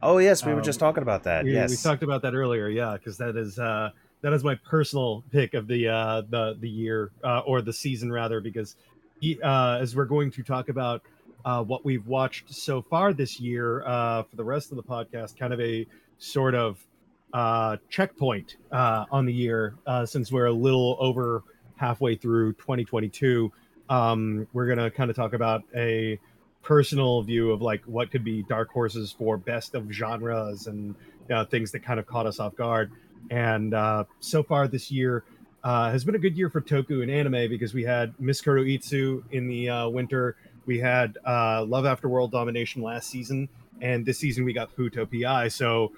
Oh 0.04 0.18
yes, 0.18 0.44
we 0.46 0.52
were 0.52 0.60
Um, 0.60 0.64
just 0.64 0.80
talking 0.80 1.04
about 1.04 1.24
that. 1.24 1.46
we, 1.46 1.54
yes, 1.54 1.70
we 1.70 1.78
talked 1.78 2.04
about 2.04 2.22
that 2.24 2.34
earlier, 2.34 2.68
yeah, 2.68 2.94
because 2.98 3.18
that 3.20 3.36
is 3.38 3.58
uh, 3.60 3.92
that 4.22 4.34
is 4.34 4.44
my 4.44 4.56
personal 4.56 5.24
pick 5.32 5.54
of 5.54 5.68
the 5.68 5.88
uh, 5.88 6.22
the 6.30 6.58
the 6.60 6.70
year 6.70 7.12
uh, 7.24 7.40
or 7.40 7.62
the 7.62 7.74
season 7.74 8.12
rather, 8.12 8.40
because 8.40 8.76
he, 9.20 9.42
uh, 9.42 9.78
as 9.80 9.96
we're 9.96 10.06
going 10.06 10.32
to 10.32 10.44
talk 10.44 10.70
about 10.70 11.02
uh, 11.46 11.64
what 11.64 11.84
we've 11.86 12.06
watched 12.08 12.54
so 12.54 12.82
far 12.82 13.14
this 13.14 13.40
year 13.40 13.84
uh, 13.86 14.24
for 14.24 14.36
the 14.36 14.44
rest 14.44 14.72
of 14.72 14.78
the 14.78 14.84
podcast, 14.84 15.38
kind 15.38 15.54
of 15.54 15.60
a 15.60 15.86
sort 16.18 16.56
of 16.56 16.86
uh, 17.34 17.78
checkpoint 17.90 18.58
uh, 18.72 19.06
on 19.12 19.26
the 19.26 19.34
year 19.34 19.76
uh, 19.86 20.06
since 20.06 20.32
we're 20.32 20.48
a 20.48 20.52
little 20.52 20.98
over 21.00 21.44
halfway 21.76 22.16
through 22.16 22.54
2022. 22.54 23.52
Um, 23.90 24.48
we're 24.54 24.68
gonna 24.68 24.92
kind 24.92 25.10
of 25.10 25.16
talk 25.16 25.34
about 25.34 25.64
a 25.76 26.20
personal 26.62 27.24
view 27.24 27.52
of 27.52 27.62
like 27.62 27.84
what 27.86 28.12
could 28.12 28.24
be 28.24 28.44
dark 28.44 28.70
horses 28.70 29.12
for 29.12 29.38
best 29.38 29.74
of 29.74 29.92
genres 29.92 30.68
and 30.68 30.96
uh, 31.32 31.46
things 31.46 31.72
that 31.72 31.84
kind 31.84 32.00
of 32.00 32.06
caught 32.06 32.26
us 32.26 32.40
off 32.40 32.56
guard. 32.56 32.92
And 33.30 33.74
uh, 33.74 34.06
so 34.20 34.44
far 34.44 34.68
this 34.68 34.92
year 34.92 35.24
uh, 35.64 35.92
has 35.92 36.04
been 36.04 36.16
a 36.16 36.20
good 36.20 36.38
year 36.38 36.50
for 36.50 36.62
Toku 36.62 37.02
and 37.02 37.12
anime 37.12 37.50
because 37.50 37.74
we 37.74 37.84
had 37.84 38.14
Miss 38.20 38.42
Kuroitsu 38.42 39.24
in 39.32 39.48
the 39.48 39.70
uh, 39.70 39.90
winter, 39.90 40.36
we 40.66 40.80
had 40.80 41.18
uh, 41.26 41.64
Love 41.66 41.86
After 41.86 42.08
World 42.08 42.32
Domination 42.32 42.82
last 42.82 43.10
season, 43.10 43.50
and 43.82 44.06
this 44.06 44.18
season 44.20 44.46
we 44.46 44.54
got 44.54 44.76
Futo 44.76 45.06
Pi. 45.06 45.48
So 45.48 45.92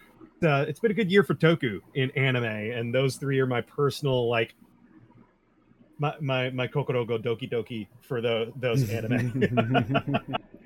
uh, 0.43 0.65
it's 0.67 0.79
been 0.79 0.91
a 0.91 0.95
good 0.95 1.11
year 1.11 1.23
for 1.23 1.35
Toku 1.35 1.81
in 1.93 2.11
anime, 2.11 2.43
and 2.43 2.93
those 2.93 3.15
three 3.15 3.39
are 3.39 3.47
my 3.47 3.61
personal 3.61 4.29
like. 4.29 4.55
My, 5.99 6.15
my 6.19 6.49
my 6.49 6.67
kokoro 6.67 7.05
go 7.05 7.19
doki 7.19 7.49
doki 7.49 7.87
for 8.01 8.19
the 8.19 8.51
those 8.55 8.89
anime. 8.89 9.31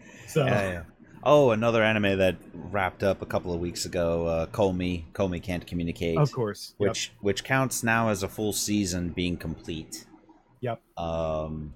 so 0.28 0.46
Yeah, 0.46 0.72
yeah. 0.72 0.84
Oh, 1.30 1.52
another 1.52 1.84
anime 1.84 2.20
that 2.20 2.38
wrapped 2.54 3.04
up 3.04 3.22
a 3.22 3.26
couple 3.26 3.54
of 3.54 3.60
weeks 3.60 3.84
ago. 3.84 4.28
Uh, 4.28 4.46
Komi, 4.46 5.04
Komi 5.12 5.44
can't 5.44 5.68
communicate, 5.68 6.18
of 6.18 6.32
course, 6.32 6.74
yep. 6.80 6.88
which 6.88 7.12
which 7.20 7.44
counts 7.44 7.84
now 7.84 8.08
as 8.08 8.24
a 8.24 8.30
full 8.30 8.54
season 8.54 9.10
being 9.10 9.36
complete. 9.36 10.06
Yep. 10.62 10.82
Um. 10.98 11.74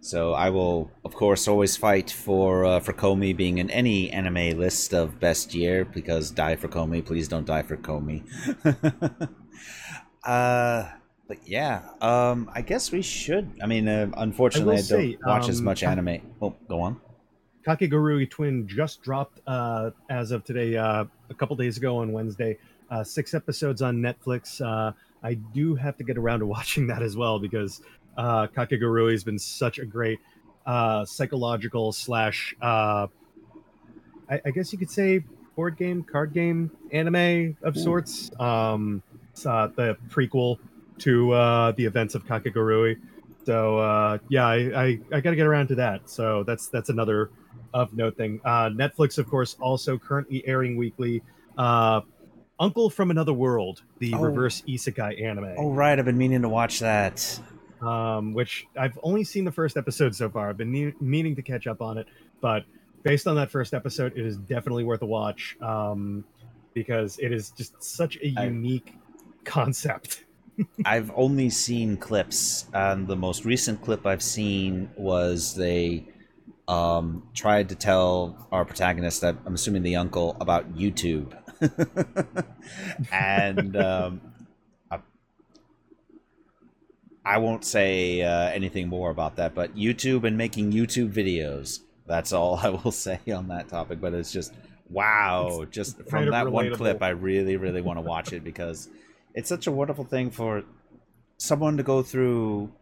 So 0.00 0.34
I 0.34 0.50
will, 0.50 0.90
of 1.06 1.14
course, 1.14 1.48
always 1.48 1.78
fight 1.78 2.10
for 2.10 2.66
uh, 2.66 2.80
for 2.80 2.92
Komi 2.92 3.34
being 3.34 3.56
in 3.56 3.70
any 3.70 4.10
anime 4.10 4.58
list 4.58 4.92
of 4.92 5.18
best 5.18 5.54
year 5.54 5.86
because 5.86 6.30
die 6.30 6.56
for 6.56 6.68
Komi, 6.68 7.02
please 7.02 7.28
don't 7.28 7.46
die 7.46 7.62
for 7.62 7.78
Komi. 7.78 8.24
uh, 10.22 10.90
but 11.26 11.38
yeah, 11.46 11.80
um, 12.02 12.50
I 12.54 12.60
guess 12.60 12.92
we 12.92 13.00
should. 13.00 13.50
I 13.62 13.66
mean, 13.66 13.88
uh, 13.88 14.10
unfortunately, 14.18 14.74
I, 14.74 14.80
don't 14.80 14.84
say, 14.84 15.18
watch 15.24 15.48
as 15.48 15.60
um, 15.60 15.64
much 15.64 15.82
anime. 15.82 16.20
Oh, 16.42 16.54
go 16.68 16.82
on. 16.82 17.00
Kakegurui 17.66 18.28
Twin 18.28 18.68
just 18.68 19.02
dropped 19.02 19.40
uh, 19.46 19.90
as 20.10 20.30
of 20.30 20.44
today, 20.44 20.76
uh, 20.76 21.04
a 21.30 21.34
couple 21.34 21.56
days 21.56 21.76
ago 21.76 21.98
on 21.98 22.12
Wednesday. 22.12 22.58
Uh, 22.90 23.02
six 23.02 23.32
episodes 23.34 23.82
on 23.82 23.96
Netflix. 23.96 24.60
Uh, 24.60 24.92
I 25.22 25.34
do 25.34 25.74
have 25.74 25.96
to 25.96 26.04
get 26.04 26.18
around 26.18 26.40
to 26.40 26.46
watching 26.58 26.86
that 26.88 27.02
as 27.02 27.16
well 27.16 27.38
because 27.38 27.80
uh, 28.16 28.46
Kakegurui 28.48 29.12
has 29.12 29.24
been 29.24 29.38
such 29.38 29.78
a 29.78 29.86
great 29.86 30.18
uh, 30.66 31.04
psychological 31.04 31.92
slash, 31.92 32.54
uh, 32.60 33.06
I, 34.30 34.40
I 34.44 34.50
guess 34.50 34.72
you 34.72 34.78
could 34.78 34.90
say, 34.90 35.24
board 35.56 35.76
game, 35.76 36.02
card 36.02 36.34
game, 36.34 36.70
anime 36.92 37.56
of 37.62 37.76
Ooh. 37.76 37.80
sorts. 37.80 38.30
Um, 38.38 39.02
it's 39.32 39.42
the 39.42 39.96
prequel 40.10 40.58
to 40.98 41.32
uh, 41.32 41.72
the 41.72 41.84
events 41.84 42.14
of 42.14 42.24
Kakegurui. 42.26 42.98
So 43.44 43.78
uh, 43.78 44.18
yeah, 44.28 44.46
I, 44.46 44.54
I, 44.54 45.00
I 45.12 45.20
got 45.20 45.30
to 45.30 45.36
get 45.36 45.46
around 45.46 45.68
to 45.68 45.74
that. 45.76 46.08
So 46.08 46.44
that's 46.44 46.68
that's 46.68 46.88
another 46.88 47.30
of 47.72 47.92
note 47.94 48.16
thing. 48.16 48.40
Uh, 48.44 48.68
Netflix, 48.70 49.18
of 49.18 49.28
course, 49.28 49.56
also 49.60 49.98
currently 49.98 50.46
airing 50.46 50.76
weekly. 50.76 51.22
Uh, 51.58 52.00
Uncle 52.60 52.88
from 52.88 53.10
Another 53.10 53.32
World, 53.32 53.82
the 53.98 54.14
Oh. 54.14 54.20
reverse 54.20 54.62
isekai 54.68 55.20
anime. 55.22 55.54
Oh 55.58 55.72
right, 55.72 55.98
I've 55.98 56.04
been 56.04 56.18
meaning 56.18 56.42
to 56.42 56.48
watch 56.48 56.80
that. 56.80 57.40
um, 57.82 58.32
which 58.32 58.64
I've 58.78 58.98
only 59.02 59.24
seen 59.24 59.44
the 59.44 59.52
first 59.52 59.76
episode 59.76 60.14
so 60.14 60.30
far. 60.30 60.48
I've 60.48 60.56
been 60.56 60.72
ne- 60.72 60.94
meaning 61.00 61.36
to 61.36 61.42
catch 61.42 61.66
up 61.66 61.82
on 61.82 61.98
it, 61.98 62.06
but 62.40 62.64
based 63.02 63.26
on 63.26 63.36
that 63.36 63.50
first 63.50 63.74
episode, 63.74 64.16
it 64.16 64.24
is 64.24 64.38
definitely 64.38 64.84
worth 64.84 65.02
a 65.02 65.06
watch 65.06 65.56
um, 65.60 66.24
because 66.72 67.18
it 67.18 67.30
is 67.30 67.50
just 67.50 67.82
such 67.82 68.16
a 68.22 68.28
unique 68.28 68.94
concept. 69.44 70.24
I've 70.86 71.10
only 71.14 71.50
seen 71.50 71.96
clips, 71.98 72.68
and 72.72 73.06
the 73.06 73.16
most 73.16 73.44
recent 73.44 73.82
clip 73.82 74.06
I've 74.06 74.22
seen 74.22 74.88
was 74.96 75.54
they 75.54 76.06
um, 76.68 77.28
tried 77.34 77.68
to 77.70 77.74
tell 77.74 78.48
our 78.50 78.64
protagonist, 78.64 79.20
that 79.20 79.36
I'm 79.44 79.54
assuming 79.54 79.82
the 79.82 79.96
uncle, 79.96 80.36
about 80.40 80.74
YouTube, 80.74 81.32
and 83.12 83.76
um, 83.76 84.20
I, 84.90 84.98
I 87.24 87.38
won't 87.38 87.64
say 87.64 88.22
uh, 88.22 88.48
anything 88.50 88.88
more 88.88 89.10
about 89.10 89.36
that. 89.36 89.54
But 89.54 89.76
YouTube 89.76 90.24
and 90.24 90.38
making 90.38 90.72
YouTube 90.72 91.12
videos. 91.12 91.80
That's 92.06 92.32
all 92.32 92.56
I 92.62 92.70
will 92.70 92.92
say 92.92 93.20
on 93.32 93.48
that 93.48 93.68
topic. 93.68 94.00
But 94.00 94.14
it's 94.14 94.32
just 94.32 94.54
wow, 94.88 95.66
just 95.70 96.02
from 96.08 96.30
that 96.30 96.50
one 96.50 96.74
clip, 96.74 97.02
I 97.02 97.10
really, 97.10 97.56
really 97.56 97.82
want 97.82 97.98
to 97.98 98.02
watch 98.02 98.32
it 98.32 98.44
because 98.44 98.88
it's 99.34 99.48
such 99.48 99.66
a 99.66 99.72
wonderful 99.72 100.04
thing 100.04 100.30
for 100.30 100.62
someone 101.36 101.76
to 101.76 101.82
go 101.82 102.02
through 102.02 102.72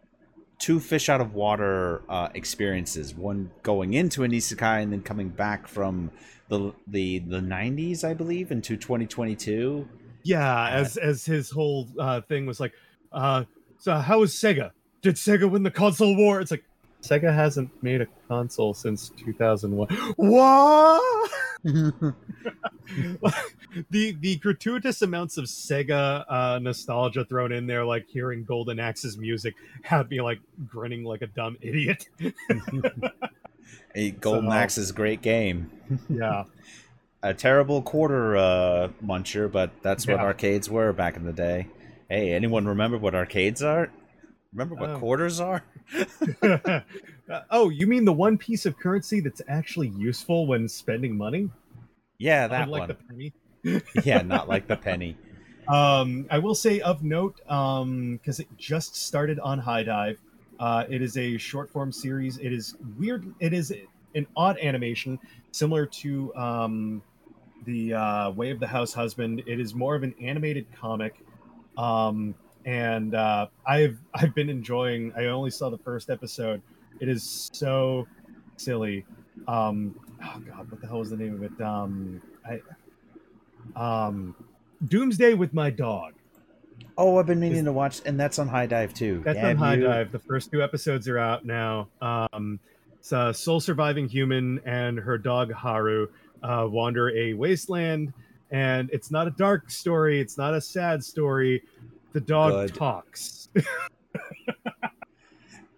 two 0.63 0.79
fish 0.79 1.09
out 1.09 1.19
of 1.19 1.33
water 1.33 2.01
uh, 2.07 2.29
experiences 2.35 3.13
one 3.13 3.51
going 3.63 3.93
into 3.93 4.23
an 4.23 4.31
isekai 4.31 4.81
and 4.81 4.93
then 4.93 5.01
coming 5.01 5.27
back 5.27 5.67
from 5.67 6.09
the 6.47 6.71
the 6.87 7.19
the 7.19 7.39
90s 7.39 8.05
i 8.05 8.13
believe 8.13 8.49
into 8.49 8.77
2022 8.77 9.85
Yeah, 10.23 10.69
as 10.69 10.95
as 10.95 11.25
his 11.25 11.49
whole 11.51 11.87
uh, 11.99 12.21
thing 12.21 12.45
was 12.45 12.59
like, 12.59 12.73
uh, 13.11 13.43
so 13.77 13.95
how 13.95 14.23
is 14.23 14.31
Sega? 14.33 14.71
Did 15.01 15.15
Sega 15.15 15.51
win 15.51 15.63
the 15.63 15.71
console 15.71 16.15
war? 16.15 16.39
It's 16.39 16.49
like 16.49 16.63
Sega 17.03 17.33
hasn't 17.33 17.69
made 17.83 18.01
a 18.01 18.07
console 18.29 18.73
since 18.73 19.09
2001. 19.17 19.87
What? 20.15 21.31
the 23.89 24.11
the 24.19 24.35
gratuitous 24.37 25.01
amounts 25.01 25.37
of 25.37 25.45
Sega 25.45 26.23
uh, 26.29 26.59
nostalgia 26.61 27.25
thrown 27.25 27.51
in 27.51 27.67
there, 27.67 27.83
like 27.85 28.07
hearing 28.07 28.43
Golden 28.43 28.79
Axe's 28.79 29.17
music, 29.17 29.55
had 29.83 30.09
me 30.09 30.21
like 30.21 30.39
grinning 30.67 31.03
like 31.03 31.21
a 31.21 31.27
dumb 31.27 31.57
idiot. 31.61 32.07
a 33.95 34.11
golden 34.11 34.49
So- 34.49 34.55
axe 34.55 34.77
is 34.77 34.89
a 34.89 34.93
great 34.93 35.21
game 35.21 35.69
yeah, 36.09 36.43
a 37.21 37.33
terrible 37.33 37.81
quarter 37.81 38.35
uh, 38.35 38.89
muncher 39.03 39.49
but 39.51 39.71
that's 39.81 40.05
what 40.07 40.17
Yeah. 40.17 40.23
arcades 40.23 40.69
were 40.69 40.91
back 40.93 41.15
in 41.15 41.25
the 41.25 41.31
day 41.33 41.67
hey 42.09 42.33
anyone 42.33 42.67
remember 42.67 42.97
what 42.97 43.15
arcades 43.15 43.63
are 43.63 43.89
remember 44.53 44.75
what 44.75 44.91
Um, 44.91 44.99
quarters 44.99 45.39
are 45.39 45.63
Uh, 47.29 47.41
oh, 47.51 47.69
you 47.69 47.87
mean 47.87 48.05
the 48.05 48.13
one 48.13 48.37
piece 48.37 48.65
of 48.65 48.77
currency 48.77 49.19
that's 49.19 49.41
actually 49.47 49.89
useful 49.89 50.47
when 50.47 50.67
spending 50.67 51.15
money? 51.17 51.49
yeah 52.19 52.47
that 52.47 52.65
Unlike 52.65 52.79
one 52.79 52.87
the 52.89 52.95
penny. 52.95 53.33
yeah 54.03 54.21
not 54.21 54.47
like 54.47 54.67
the 54.67 54.77
penny 54.77 55.17
Um, 55.67 56.25
I 56.29 56.39
will 56.39 56.55
say 56.55 56.81
of 56.81 57.03
note, 57.03 57.39
um, 57.49 58.17
because 58.17 58.41
it 58.41 58.47
just 58.57 58.97
started 58.97 59.39
on 59.39 59.59
HIDIVE. 59.59 60.17
Uh, 60.59 60.83
it 60.89 61.01
is 61.01 61.15
a 61.17 61.37
short 61.37 61.69
form 61.69 61.89
series. 61.91 62.37
It 62.37 62.51
is 62.51 62.75
weird. 62.99 63.33
It 63.39 63.53
is 63.53 63.73
an 64.13 64.27
odd 64.35 64.57
animation, 64.59 65.17
similar 65.51 65.85
to 65.85 66.35
um, 66.35 67.01
the 67.63 67.93
uh, 67.93 68.31
Way 68.31 68.51
of 68.51 68.59
the 68.59 68.67
House 68.67 68.93
Husband. 68.93 69.41
It 69.47 69.59
is 69.61 69.73
more 69.73 69.95
of 69.95 70.03
an 70.03 70.13
animated 70.21 70.67
comic, 70.75 71.15
um, 71.77 72.35
and 72.65 73.15
uh, 73.15 73.47
I've 73.65 73.99
I've 74.13 74.33
been 74.35 74.49
enjoying. 74.49 75.11
I 75.17 75.25
only 75.25 75.51
saw 75.51 75.69
the 75.69 75.77
first 75.77 76.09
episode. 76.09 76.61
It 76.99 77.09
is 77.09 77.49
so 77.53 78.07
silly. 78.57 79.05
Um, 79.47 79.95
oh 80.23 80.39
God, 80.47 80.69
what 80.71 80.79
the 80.81 80.87
hell 80.87 80.99
was 80.99 81.09
the 81.09 81.17
name 81.17 81.33
of 81.35 81.43
it? 81.43 81.61
Um, 81.61 82.21
I 82.47 82.61
um, 83.75 84.35
Doomsday 84.87 85.33
with 85.33 85.53
my 85.53 85.69
dog. 85.69 86.13
oh 86.97 87.17
i've 87.17 87.25
been 87.25 87.39
meaning 87.39 87.59
Is- 87.59 87.63
to 87.63 87.71
watch 87.71 88.01
and 88.05 88.19
that's 88.19 88.37
on 88.39 88.47
HIDIVE 88.49 88.93
too 88.93 89.21
That's 89.23 89.39
on 89.39 89.55
High 89.55 89.75
you- 89.75 89.83
Dive. 89.83 90.11
The 90.11 90.19
first 90.19 90.51
two 90.51 90.61
episodes 90.61 91.07
are 91.07 91.17
out 91.17 91.45
now. 91.45 91.87
Um, 92.01 92.59
it's 92.99 93.11
a 93.11 93.33
soul 93.33 93.59
surviving 93.59 94.07
human 94.07 94.59
and 94.65 94.97
her 94.99 95.17
dog 95.17 95.51
Haru 95.51 96.07
uh, 96.43 96.67
wander 96.69 97.09
a 97.17 97.33
wasteland, 97.33 98.13
and 98.51 98.89
it's 98.91 99.11
not 99.11 99.27
a 99.27 99.31
dark 99.31 99.69
story. 99.71 100.19
It's 100.19 100.37
not 100.37 100.53
a 100.53 100.61
sad 100.61 101.03
story. 101.03 101.63
The 102.13 102.21
dog 102.21 102.51
Good. 102.53 102.75
talks. 102.75 103.49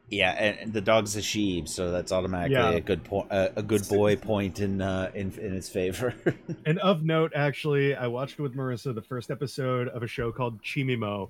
Yeah, 0.10 0.32
and, 0.32 0.72
the 0.72 0.82
dog's 0.82 1.16
a 1.16 1.22
sheep, 1.22 1.68
so 1.68 1.92
that's 1.92 2.12
automatically 2.12 2.54
Yeah. 2.54 2.70
a 2.72 2.82
good 2.82 3.04
point, 3.04 3.32
uh, 3.32 3.50
a 3.56 3.64
good 3.64 3.88
boy 3.90 4.16
point 4.16 4.60
in 4.60 4.80
uh, 4.80 5.12
in 5.16 5.32
in 5.40 5.56
its 5.56 5.68
favor. 5.68 6.14
and 6.66 6.78
of 6.80 7.04
note, 7.04 7.32
actually, 7.36 7.96
I 7.96 8.08
watched 8.08 8.40
with 8.40 8.56
Marissa 8.56 8.94
the 8.94 9.02
first 9.02 9.32
episode 9.32 9.88
of 9.90 10.04
a 10.04 10.08
show 10.08 10.32
called 10.32 10.62
Chimimo, 10.62 11.30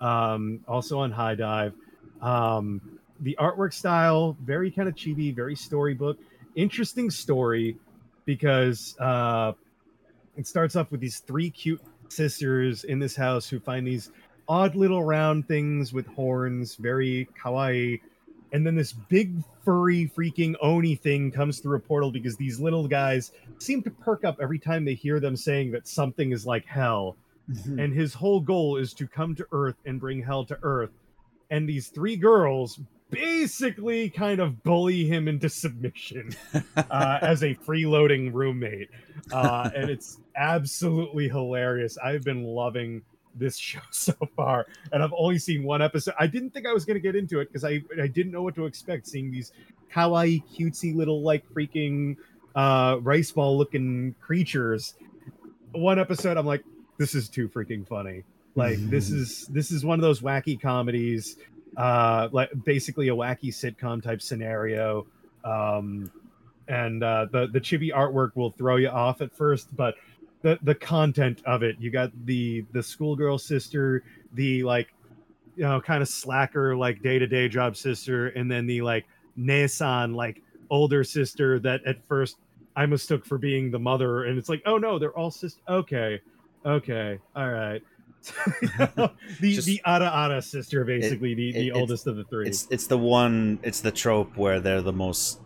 um, 0.00 0.60
also 0.68 1.00
on 1.00 1.10
HIDIVE. 1.10 1.72
Um, 2.20 2.80
the 3.20 3.36
artwork 3.40 3.72
style, 3.72 4.36
very 4.42 4.70
kind 4.70 4.88
of 4.88 4.94
chibi, 4.94 5.34
very 5.34 5.56
storybook. 5.56 6.16
Interesting 6.54 7.10
story 7.10 7.76
because 8.24 8.96
uh, 9.00 9.52
it 10.36 10.46
starts 10.46 10.76
off 10.76 10.92
with 10.92 11.00
these 11.00 11.18
three 11.18 11.50
cute 11.50 11.82
sisters 12.08 12.84
in 12.84 13.00
this 13.00 13.16
house 13.16 13.48
who 13.48 13.58
find 13.58 13.86
these 13.86 14.10
odd 14.52 14.74
little 14.76 15.02
round 15.02 15.48
things 15.48 15.94
with 15.94 16.06
horns, 16.08 16.74
very 16.74 17.26
kawaii. 17.42 17.98
And 18.52 18.66
then 18.66 18.74
this 18.74 18.92
big 18.92 19.42
furry 19.64 20.12
freaking 20.14 20.54
Oni 20.60 20.94
thing 20.94 21.30
comes 21.30 21.58
through 21.58 21.78
a 21.78 21.80
portal 21.80 22.12
because 22.12 22.36
these 22.36 22.60
little 22.60 22.86
guys 22.86 23.32
seem 23.56 23.82
to 23.82 23.90
perk 23.90 24.24
up 24.24 24.36
every 24.42 24.58
time 24.58 24.84
they 24.84 24.92
hear 24.92 25.20
them 25.20 25.36
saying 25.36 25.70
that 25.70 25.88
something 25.88 26.32
is 26.32 26.44
like 26.44 26.66
hell. 26.66 27.16
And 27.78 27.94
his 27.94 28.12
whole 28.12 28.40
goal 28.40 28.76
is 28.76 28.92
to 28.94 29.06
come 29.06 29.34
to 29.36 29.46
Earth 29.52 29.76
and 29.86 29.98
bring 29.98 30.22
hell 30.22 30.44
to 30.44 30.58
Earth. 30.62 30.92
And 31.50 31.66
these 31.66 31.88
three 31.88 32.16
girls 32.16 32.78
basically 33.08 34.10
kind 34.10 34.38
of 34.38 34.62
bully 34.62 35.06
him 35.06 35.28
into 35.28 35.48
submission 35.48 36.36
uh, 36.76 37.18
as 37.22 37.42
a 37.42 37.54
freeloading 37.54 38.34
roommate. 38.34 38.90
Uh, 39.32 39.70
and 39.74 39.88
it's 39.88 40.18
absolutely 40.36 41.28
hilarious. 41.28 41.96
I've 41.96 42.22
been 42.22 42.44
loving 42.44 43.02
this 43.34 43.56
show 43.56 43.80
so 43.90 44.14
far, 44.36 44.66
and 44.92 45.02
I've 45.02 45.12
only 45.16 45.38
seen 45.38 45.64
one 45.64 45.82
episode. 45.82 46.14
I 46.18 46.26
didn't 46.26 46.50
think 46.50 46.66
I 46.66 46.72
was 46.72 46.84
going 46.84 46.96
to 46.96 47.00
get 47.00 47.16
into 47.16 47.40
it 47.40 47.48
because 47.48 47.64
I, 47.64 47.82
I 48.00 48.06
didn't 48.06 48.32
know 48.32 48.42
what 48.42 48.54
to 48.56 48.66
expect 48.66 49.06
seeing 49.06 49.30
these 49.30 49.52
kawaii, 49.94 50.42
cutesy 50.54 50.94
little, 50.94 51.22
like, 51.22 51.48
freaking 51.52 52.16
uh, 52.54 52.98
rice 53.00 53.30
ball 53.30 53.56
looking 53.56 54.14
creatures. 54.20 54.94
One 55.72 55.98
episode, 55.98 56.36
I'm 56.36 56.46
like, 56.46 56.64
this 56.98 57.14
is 57.14 57.28
too 57.28 57.48
freaking 57.48 57.86
funny. 57.86 58.24
Like, 58.54 58.78
this 58.90 59.10
is 59.18 59.46
this 59.46 59.70
is 59.70 59.84
one 59.84 59.98
of 59.98 60.02
those 60.02 60.20
wacky 60.20 60.60
comedies 60.60 61.36
uh 61.76 62.28
like 62.32 62.50
basically 62.64 63.08
a 63.08 63.14
wacky 63.14 63.48
sitcom 63.48 64.02
type 64.02 64.20
scenario 64.20 65.06
um 65.44 66.10
and 66.68 67.02
uh 67.02 67.26
the 67.32 67.46
the 67.48 67.60
chibi 67.60 67.92
artwork 67.92 68.36
will 68.36 68.50
throw 68.50 68.76
you 68.76 68.88
off 68.88 69.20
at 69.20 69.34
first 69.34 69.74
but 69.74 69.94
the 70.42 70.58
the 70.62 70.74
content 70.74 71.40
of 71.46 71.62
it. 71.62 71.76
You 71.80 71.90
got 71.90 72.10
the 72.26 72.64
the 72.72 72.82
schoolgirl 72.82 73.38
sister 73.38 74.02
the 74.34 74.62
like 74.62 74.92
you 75.56 75.64
know 75.64 75.80
kind 75.80 76.02
of 76.02 76.08
slacker 76.08 76.76
like 76.76 77.02
day-to-day 77.02 77.48
job 77.48 77.76
sister 77.76 78.28
and 78.28 78.50
then 78.50 78.66
the 78.66 78.80
like 78.82 79.04
Nesan 79.38 80.14
like 80.14 80.42
older 80.70 81.04
sister 81.04 81.58
that 81.60 81.80
at 81.86 81.96
first 82.08 82.38
I 82.74 82.86
mistook 82.86 83.24
for 83.26 83.36
being 83.38 83.70
the 83.70 83.78
mother 83.78 84.24
and 84.24 84.38
it's 84.38 84.48
like 84.48 84.62
oh 84.66 84.78
no 84.78 84.98
they're 84.98 85.16
all 85.16 85.30
sis 85.30 85.58
okay. 85.68 86.20
Okay. 86.64 87.18
All 87.36 87.50
right. 87.50 87.82
The 89.40 89.54
Just- 89.54 89.66
the 89.66 89.80
Ada 89.86 90.10
Ada 90.14 90.40
sister 90.42 90.84
basically 90.84 91.34
the, 91.34 91.48
it- 91.50 91.52
the 91.54 91.66
it's- 91.68 91.80
oldest 91.80 92.06
of 92.06 92.16
the 92.16 92.24
three. 92.24 92.46
it's 92.46 92.66
it's 92.70 92.86
the 92.86 92.96
one, 92.98 93.58
it's 93.62 93.80
the 93.80 93.90
trope 93.90 94.36
where 94.36 94.60
they're 94.60 94.80
the 94.82 94.92
most. 94.92 95.40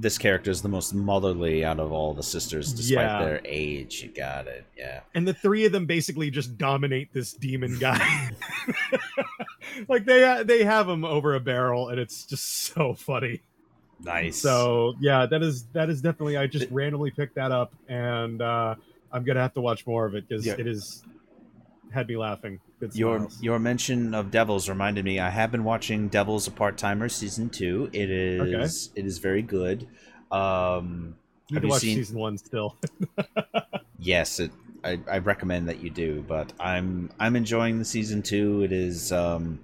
This 0.00 0.16
character 0.16 0.50
is 0.52 0.62
the 0.62 0.68
most 0.68 0.94
motherly 0.94 1.64
out 1.64 1.80
of 1.80 1.90
all 1.90 2.14
the 2.14 2.22
sisters, 2.22 2.72
despite 2.72 3.04
Yeah. 3.04 3.18
their 3.24 3.40
age. 3.44 4.02
You 4.02 4.10
got 4.10 4.46
it, 4.46 4.64
yeah. 4.76 5.00
and 5.14 5.26
the 5.26 5.34
three 5.34 5.64
of 5.66 5.72
them 5.72 5.86
basically 5.86 6.30
just 6.30 6.56
dominate 6.56 7.12
this 7.12 7.32
demon 7.32 7.76
guy. 7.80 8.30
like 9.88 10.04
they 10.04 10.42
they 10.44 10.62
have 10.64 10.88
him 10.88 11.04
over 11.04 11.34
a 11.34 11.40
barrel, 11.40 11.88
and 11.88 11.98
it's 11.98 12.24
just 12.24 12.44
so 12.74 12.94
funny. 12.94 13.40
Nice. 14.00 14.36
So 14.40 14.94
yeah, 15.00 15.26
that 15.26 15.42
is 15.42 15.64
that 15.72 15.90
is 15.90 16.00
definitely. 16.00 16.36
I 16.36 16.46
just 16.46 16.70
randomly 16.70 17.10
picked 17.10 17.34
that 17.34 17.50
up, 17.50 17.74
and 17.88 18.40
uh, 18.40 18.76
I'm 19.10 19.24
gonna 19.24 19.40
have 19.40 19.54
to 19.54 19.60
watch 19.60 19.84
more 19.86 20.06
of 20.06 20.14
it 20.14 20.28
because 20.28 20.46
Yeah. 20.46 20.54
it 20.58 20.68
is 20.68 21.02
had 21.90 22.06
me 22.06 22.16
laughing. 22.16 22.60
Good 22.80 22.94
Your 22.94 23.18
smiles. 23.18 23.42
your 23.42 23.58
mention 23.58 24.14
of 24.14 24.30
Devils 24.30 24.68
reminded 24.68 25.04
me. 25.04 25.18
I 25.18 25.30
have 25.30 25.50
been 25.50 25.64
watching 25.64 26.08
Devils: 26.08 26.46
A 26.46 26.50
Part 26.50 26.78
Timer 26.78 27.08
season 27.08 27.50
two. 27.50 27.90
It 27.92 28.08
is 28.10 28.90
it 28.94 29.04
is 29.06 29.18
very 29.18 29.42
good. 29.42 29.88
Um, 30.30 31.16
Need 31.50 31.56
have 31.56 31.62
to 31.62 31.66
you 31.66 31.70
watch 31.72 31.80
seen? 31.82 31.96
season 31.96 32.18
one 32.18 32.38
still. 32.38 32.76
Yes, 34.00 34.38
it 34.38 34.52
I, 34.84 35.00
I 35.10 35.18
recommend 35.18 35.68
that 35.68 35.82
you 35.82 35.90
do. 35.90 36.24
But 36.26 36.52
I'm 36.60 37.10
I'm 37.18 37.34
enjoying 37.34 37.78
the 37.80 37.84
season 37.84 38.22
two. 38.22 38.62
It 38.62 38.70
is 38.70 39.10
um, 39.10 39.58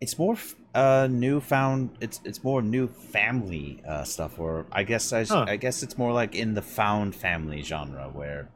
it's 0.00 0.18
more 0.18 0.36
uh 0.74 1.06
newfound. 1.08 1.90
It's 2.00 2.20
it's 2.24 2.42
more 2.42 2.60
new 2.60 2.88
family 2.88 3.80
uh, 3.86 4.02
stuff. 4.02 4.40
Or 4.40 4.66
I 4.72 4.82
guess 4.82 5.12
I 5.12 5.24
Huh. 5.24 5.44
I 5.46 5.56
guess 5.56 5.82
it's 5.84 5.96
more 5.96 6.12
like 6.12 6.34
in 6.34 6.54
the 6.54 6.62
found 6.62 7.14
family 7.14 7.62
genre 7.62 8.08
where 8.12 8.48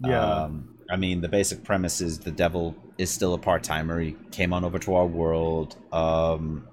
Yeah. 0.00 0.44
um, 0.44 0.77
I 0.90 0.96
mean, 0.96 1.20
the 1.20 1.28
basic 1.28 1.64
premise 1.64 2.00
is 2.00 2.18
the 2.18 2.30
devil 2.30 2.74
is 2.96 3.10
still 3.10 3.34
a 3.34 3.38
part 3.38 3.62
timer. 3.62 4.00
He 4.00 4.16
came 4.30 4.52
on 4.52 4.64
over 4.64 4.78
to 4.80 4.94
our 4.94 5.06
world. 5.06 5.76
Um, 5.92 6.66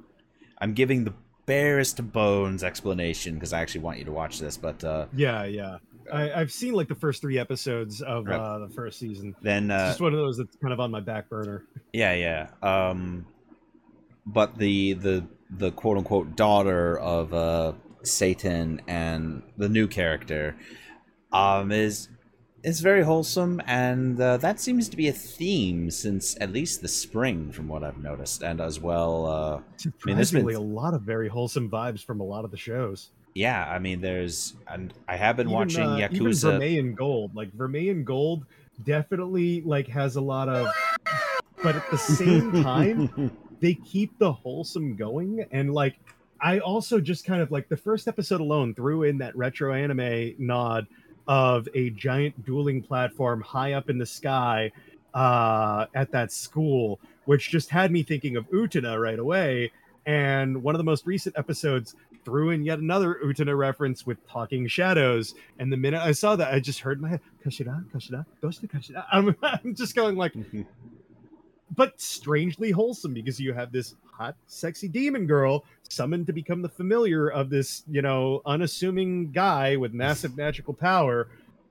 I'm 0.60 0.74
giving 0.74 1.04
the 1.04 1.14
barest 1.46 2.12
bones 2.12 2.64
explanation 2.64 3.36
because 3.36 3.54
I 3.54 3.62
actually 3.62 3.82
want 3.82 4.00
you 4.00 4.06
to 4.06 4.12
watch 4.12 4.40
this. 4.40 4.58
But 4.58 4.84
uh, 4.84 5.08
yeah, 5.14 5.44
yeah. 5.44 5.78
I, 6.12 6.32
I've 6.32 6.52
seen 6.52 6.74
like 6.74 6.88
the 6.88 6.96
first 6.96 7.22
three 7.22 7.40
episodes 7.40 8.02
of 8.02 8.26
Right. 8.28 8.40
uh, 8.40 8.60
the 8.60 8.70
first 8.70 9.00
season. 9.00 9.36
then, 9.42 9.72
It's 9.72 9.82
uh, 9.82 9.88
just 9.90 10.02
one 10.02 10.14
of 10.14 10.20
those 10.20 10.38
that's 10.38 10.56
kind 10.58 10.72
of 10.74 10.80
on 10.80 10.92
my 10.92 11.00
back 11.02 11.30
burner. 11.30 11.64
yeah, 11.94 12.14
yeah. 12.14 12.48
Um, 12.62 13.26
but 14.26 14.58
the 14.58 14.94
the 14.94 15.26
the 15.50 15.72
quote 15.72 15.98
unquote 15.98 16.36
daughter 16.36 16.98
of 17.00 17.34
uh, 17.34 17.74
Satan 18.04 18.82
and 18.88 19.44
the 19.58 19.68
new 19.70 19.88
character 19.88 20.56
um, 21.32 21.72
is 21.72 22.10
is 22.66 22.80
very 22.82 23.04
wholesome, 23.04 23.62
and 23.68 24.20
uh, 24.20 24.38
that 24.38 24.60
seems 24.60 24.90
to 24.90 24.98
be 24.98 25.08
a 25.08 25.14
theme 25.14 25.92
since 25.92 26.36
at 26.42 26.52
least 26.52 26.82
the 26.82 26.88
spring, 26.88 27.52
from 27.52 27.68
what 27.68 27.84
I've 27.84 28.00
noticed, 28.00 28.42
and 28.42 28.60
as 28.60 28.80
well. 28.80 29.26
Uh, 29.26 29.90
mean, 30.06 30.16
there's 30.16 30.32
been- 30.32 30.50
a 30.50 30.60
lot 30.60 30.94
of 30.94 31.04
very 31.04 31.30
wholesome 31.30 31.70
vibes 31.70 32.04
from 32.04 32.20
a 32.20 32.24
lot 32.24 32.44
of 32.44 32.52
the 32.52 32.58
shows. 32.58 33.12
yeah, 33.36 33.70
I 33.70 33.80
mean, 33.80 34.02
there's 34.02 34.56
and 34.68 34.94
I 35.08 35.16
have 35.16 35.38
been 35.38 35.48
Even, 35.48 35.54
watching 35.56 35.84
uh, 35.84 35.98
Even 36.12 36.28
Yakuza. 36.28 36.52
Vermeil 36.54 36.80
in 36.80 36.96
Gold, 36.96 37.36
like 37.36 37.54
Vermeil 37.54 37.92
in 37.92 38.04
Gold, 38.04 38.46
definitely 38.84 39.62
like 39.62 39.88
has 39.88 40.16
a 40.16 40.22
lot 40.22 40.50
of, 40.50 40.68
but 41.62 41.76
at 41.76 41.90
the 41.92 41.98
same 41.98 42.64
time, 42.64 43.32
they 43.60 43.76
keep 43.76 44.18
the 44.20 44.32
wholesome 44.32 44.96
going 44.96 45.46
and 45.52 45.74
like 45.74 45.96
i 46.42 46.60
also 46.60 47.00
just 47.00 47.24
kind 47.26 47.42
of 47.42 47.52
like 47.52 47.70
the 47.70 47.78
first 47.78 48.06
episode 48.06 48.42
alone 48.42 48.76
threw 48.76 49.04
in 49.04 49.18
that 49.18 49.34
retro 49.38 49.74
anime 49.74 50.36
nod 50.38 50.86
of 51.28 51.68
a 51.74 51.90
giant 51.92 52.46
dueling 52.46 52.82
platform 52.82 53.42
high 53.42 53.74
up 53.74 53.90
in 53.90 53.98
the 53.98 54.06
sky 54.06 54.72
uh 55.14 55.86
at 55.96 56.12
that 56.12 56.32
school 56.32 57.00
which 57.26 57.50
just 57.50 57.70
had 57.70 57.92
me 57.92 58.04
thinking 58.04 58.38
of 58.38 58.50
Utena 58.50 59.00
right 59.02 59.20
away. 59.20 59.72
And 60.06 60.62
one 60.62 60.76
of 60.76 60.78
the 60.78 60.84
most 60.84 61.06
recent 61.06 61.38
episodes 61.38 61.96
threw 62.24 62.52
in 62.52 62.64
yet 62.64 62.80
another 62.80 63.20
Utena 63.24 63.58
reference 63.58 64.06
with 64.06 64.26
talking 64.28 64.68
shadows. 64.68 65.36
And 65.60 65.72
the 65.72 65.78
minute 65.78 66.02
i 66.02 66.12
saw 66.12 66.36
that 66.36 66.54
i 66.54 66.60
just 66.60 66.80
heard 66.80 67.02
my 67.02 67.10
head 67.10 67.22
kashira 67.44 67.84
kashira 67.92 68.26
doshita 68.42 68.70
kashira 68.70 69.06
i'm, 69.12 69.36
I'm 69.42 69.76
just 69.76 69.96
going 69.96 70.16
like 70.16 70.34
but 71.76 72.00
strangely 72.00 72.72
wholesome 72.72 73.14
because 73.14 73.40
you 73.40 73.54
have 73.54 73.72
this 73.72 73.96
hot, 74.18 74.36
sexy 74.48 74.88
demon 74.88 75.28
girl 75.28 75.64
summoned 75.90 76.28
to 76.28 76.34
become 76.34 76.62
the 76.62 76.70
familiar 76.70 77.28
of 77.30 77.50
this, 77.50 77.84
you 77.90 78.02
know, 78.02 78.42
unassuming 78.46 79.32
guy 79.32 79.76
with 79.76 79.94
massive 79.94 80.36
magical 80.44 80.74
power. 80.74 81.28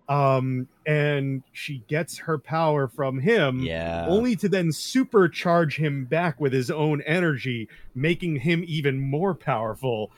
Um, 0.06 0.68
and 0.86 1.42
she 1.52 1.82
gets 1.88 2.18
her 2.18 2.36
power 2.36 2.88
from 2.88 3.18
him. 3.20 3.60
yeah, 3.60 4.04
Only 4.06 4.36
to 4.36 4.48
then 4.50 4.68
supercharge 4.68 5.76
him 5.78 6.04
back 6.04 6.38
with 6.38 6.52
his 6.52 6.70
own 6.70 7.00
energy, 7.02 7.68
making 7.94 8.36
him 8.36 8.62
even 8.66 9.00
more 9.00 9.34
powerful. 9.34 10.10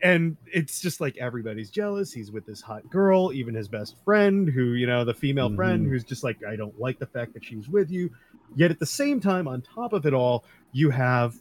And 0.00 0.36
it's 0.52 0.80
just 0.80 1.00
like 1.00 1.16
everybody's 1.16 1.70
jealous. 1.70 2.12
He's 2.12 2.30
with 2.30 2.46
this 2.46 2.60
hot 2.60 2.88
girl, 2.90 3.32
even 3.32 3.54
his 3.54 3.68
best 3.68 3.96
friend, 4.04 4.48
who, 4.48 4.74
you 4.74 4.86
know, 4.86 5.04
the 5.04 5.14
female 5.14 5.52
friend 5.56 5.86
Mhm. 5.86 5.90
who's 5.90 6.04
just 6.04 6.22
like, 6.22 6.44
I 6.44 6.54
don't 6.56 6.78
like 6.78 6.98
the 6.98 7.06
fact 7.06 7.32
that 7.34 7.44
she's 7.44 7.68
with 7.68 7.90
you. 7.90 8.10
Yet 8.56 8.70
at 8.70 8.78
the 8.78 8.86
same 8.86 9.20
time, 9.20 9.48
on 9.48 9.62
top 9.62 9.92
of 9.92 10.06
it 10.06 10.14
all, 10.14 10.44
you 10.72 10.90
have 10.90 11.34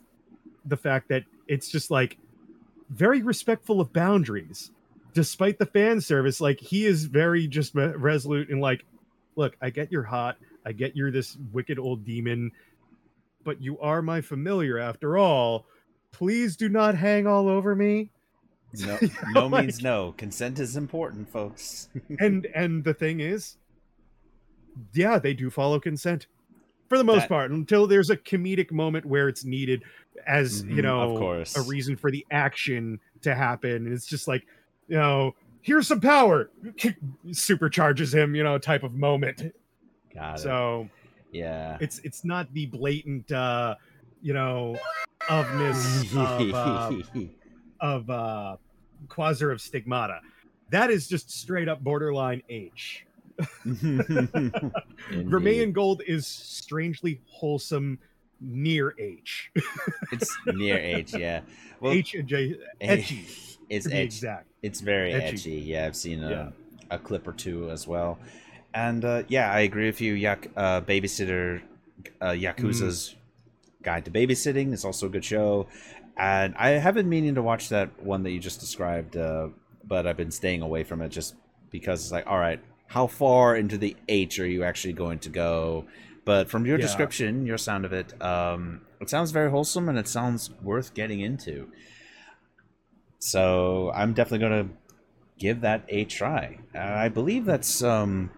the 0.66 0.78
fact 0.78 1.10
that 1.10 1.24
it's 1.48 1.70
just 1.70 1.92
like 1.92 2.18
very 2.90 3.22
respectful 3.22 3.82
of 3.82 3.92
boundaries. 3.94 4.72
Despite 5.14 5.60
the 5.60 5.66
fan 5.68 6.02
service, 6.02 6.42
like 6.42 6.60
he 6.60 6.86
is 6.86 7.06
very 7.06 7.48
just 7.48 7.74
resolute 7.76 8.50
and 8.50 8.62
like, 8.62 8.84
look, 9.36 9.56
I 9.62 9.70
get 9.70 9.92
you're 9.92 10.04
hot. 10.04 10.38
I 10.66 10.72
get 10.72 10.96
you're 10.96 11.12
this 11.12 11.38
wicked 11.52 11.78
old 11.78 12.04
demon, 12.06 12.52
but 13.44 13.62
you 13.62 13.78
are 13.80 14.02
my 14.02 14.22
familiar 14.22 14.80
after 14.80 15.18
all. 15.18 15.66
Please 16.12 16.56
do 16.56 16.68
not 16.70 16.96
hang 16.96 17.28
all 17.28 17.48
over 17.48 17.76
me. 17.76 18.10
no, 18.74 18.98
You 19.02 19.10
no 19.34 19.48
like- 19.48 19.66
means 19.66 19.82
no. 19.84 20.14
Consent 20.18 20.58
is 20.60 20.76
important, 20.78 21.30
folks. 21.30 21.90
and 22.20 22.48
and 22.56 22.84
the 22.84 22.94
thing 22.96 23.20
is, 23.20 23.58
yeah, 24.94 25.20
they 25.20 25.34
do 25.34 25.50
follow 25.52 25.80
consent 25.80 26.26
for 26.90 26.98
the 26.98 27.04
most 27.04 27.22
That- 27.22 27.30
part 27.30 27.52
until 27.52 27.88
there's 27.88 28.10
a 28.10 28.18
comedic 28.18 28.72
moment 28.72 29.06
where 29.06 29.28
it's 29.28 29.44
needed 29.46 29.84
as 30.28 30.64
you 30.64 30.76
Mhm, 30.76 30.84
know 30.84 31.02
of 31.02 31.20
course. 31.20 31.56
a 31.58 31.62
reason 31.64 31.96
for 31.96 32.12
the 32.12 32.26
action 32.32 33.00
to 33.22 33.34
happen. 33.36 33.86
And 33.86 33.94
it's 33.94 34.06
just 34.08 34.28
like 34.28 34.46
you 34.88 34.96
know. 34.98 35.36
Here's 35.66 35.88
some 35.88 36.02
power, 36.02 36.50
supercharges 37.28 38.14
him, 38.14 38.36
you 38.36 38.44
know, 38.44 38.58
type 38.58 38.84
of 38.84 38.94
moment. 38.96 39.56
Got 40.14 40.36
it. 40.36 40.42
So 40.42 40.90
yeah. 41.32 41.78
it's 41.80 42.00
it's 42.00 42.26
not 42.26 42.54
the 42.54 42.66
blatant 42.66 43.32
uh 43.32 43.76
you 44.22 44.34
know 44.34 44.78
ofness 45.30 46.14
of 46.18 46.54
uh, 46.54 47.28
of 47.80 48.10
uh 48.10 48.58
quasar 49.08 49.52
of 49.52 49.62
stigmata 49.62 50.20
that 50.70 50.90
is 50.92 51.08
just 51.08 51.32
straight 51.32 51.68
up 51.70 51.82
borderline 51.82 52.42
h 52.50 53.06
Vermeil 55.26 55.62
in 55.64 55.72
Gold 55.72 56.02
is 56.06 56.28
strangely 56.28 57.22
wholesome 57.28 58.00
near 58.42 58.94
h 59.00 59.52
It's 60.12 60.38
near 60.48 60.78
H, 60.78 61.16
yeah. 61.16 61.42
Well, 61.80 61.94
h 61.94 62.14
and 62.16 62.28
j 62.28 62.56
edgy 62.82 63.26
It's 63.70 63.86
exact 63.86 64.48
It's 64.62 64.82
very 64.82 65.14
Edgy. 65.14 65.52
Yeah, 65.54 65.86
I've 65.86 65.96
seen 65.96 66.24
a, 66.24 66.30
Yeah. 66.30 66.50
a 66.92 67.00
clip 67.00 67.28
or 67.28 67.34
two 67.34 67.70
as 67.72 67.88
well. 67.88 68.20
And 68.74 69.06
uh, 69.06 69.24
yeah, 69.28 69.52
I 69.52 69.62
agree 69.62 69.86
with 69.86 70.02
you. 70.02 70.14
Yak- 70.14 70.50
uh, 70.58 70.82
Babysitter, 70.82 71.62
uh, 72.20 72.32
Yakuza's 72.32 73.16
Guide 73.84 74.06
to 74.06 74.12
Babysitting 74.12 74.74
is 74.74 74.84
also 74.84 75.06
a 75.06 75.10
good 75.10 75.24
show. 75.26 75.68
And 76.18 76.54
I 76.58 76.70
have 76.72 76.96
been 76.96 77.08
meaning 77.10 77.36
to 77.36 77.42
watch 77.42 77.70
that 77.70 78.02
one 78.02 78.24
that 78.24 78.32
you 78.32 78.40
just 78.40 78.60
described, 78.60 79.16
uh, 79.16 79.50
but 79.84 80.06
I've 80.08 80.18
been 80.18 80.32
staying 80.32 80.62
away 80.62 80.84
from 80.84 81.02
it 81.02 81.10
just 81.10 81.36
because 81.70 82.02
it's 82.04 82.12
like, 82.12 82.26
all 82.28 82.40
right, 82.40 82.60
how 82.88 83.08
far 83.08 83.56
into 83.56 83.78
the 83.78 83.96
H 84.08 84.40
are 84.40 84.48
you 84.48 84.64
actually 84.64 84.94
going 84.94 85.20
to 85.20 85.30
go? 85.30 85.86
But 86.26 86.50
from 86.50 86.66
your 86.66 86.78
Yeah. 86.78 86.84
description, 86.84 87.46
your 87.46 87.58
sound 87.58 87.86
of 87.86 87.94
it, 87.94 88.22
um, 88.22 88.82
it 89.02 89.10
sounds 89.10 89.32
very 89.32 89.50
wholesome 89.50 89.90
and 89.90 89.98
it 89.98 90.08
sounds 90.08 90.52
worth 90.62 90.94
getting 90.94 91.20
into. 91.20 91.68
So 93.20 93.92
I'm 93.94 94.14
definitely 94.14 94.48
gonna 94.48 94.70
give 95.38 95.62
that 95.62 95.86
a 95.90 96.06
try. 96.06 96.60
I 96.74 97.10
believe 97.10 97.46
that's 97.46 97.84
um, 97.84 98.32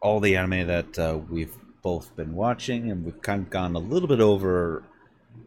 all 0.00 0.20
the 0.20 0.36
anime 0.36 0.66
that 0.66 0.98
uh, 0.98 1.18
we've 1.28 1.56
both 1.82 2.14
been 2.16 2.34
watching, 2.34 2.90
and 2.90 3.04
we've 3.04 3.20
kind 3.20 3.42
of 3.42 3.50
gone 3.50 3.74
a 3.74 3.78
little 3.78 4.08
bit 4.08 4.20
over 4.20 4.84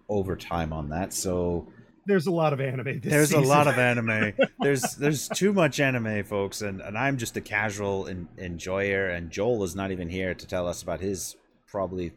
over 0.09 0.35
time 0.35 0.71
on 0.73 0.89
that. 0.89 1.13
So 1.13 1.67
there's 2.07 2.25
a 2.25 2.31
lot 2.31 2.53
of 2.53 2.61
anime 2.61 3.01
this 3.01 3.11
there's 3.11 3.31
a 3.33 3.39
lot 3.39 3.67
of 3.67 3.77
anime. 3.77 4.33
there's 4.59 4.81
there's 4.95 5.27
too 5.29 5.53
much 5.53 5.79
anime, 5.79 6.23
folks, 6.23 6.61
and, 6.61 6.81
and 6.81 6.97
I'm 6.97 7.17
just 7.17 7.37
a 7.37 7.41
casual 7.41 8.07
en- 8.07 8.29
enjoyer. 8.37 9.09
And 9.09 9.29
Joel 9.29 9.63
is 9.63 9.75
not 9.75 9.91
even 9.91 10.09
here 10.09 10.33
to 10.33 10.47
tell 10.47 10.67
us 10.67 10.81
about 10.81 11.01
his 11.01 11.35
probably. 11.67 12.13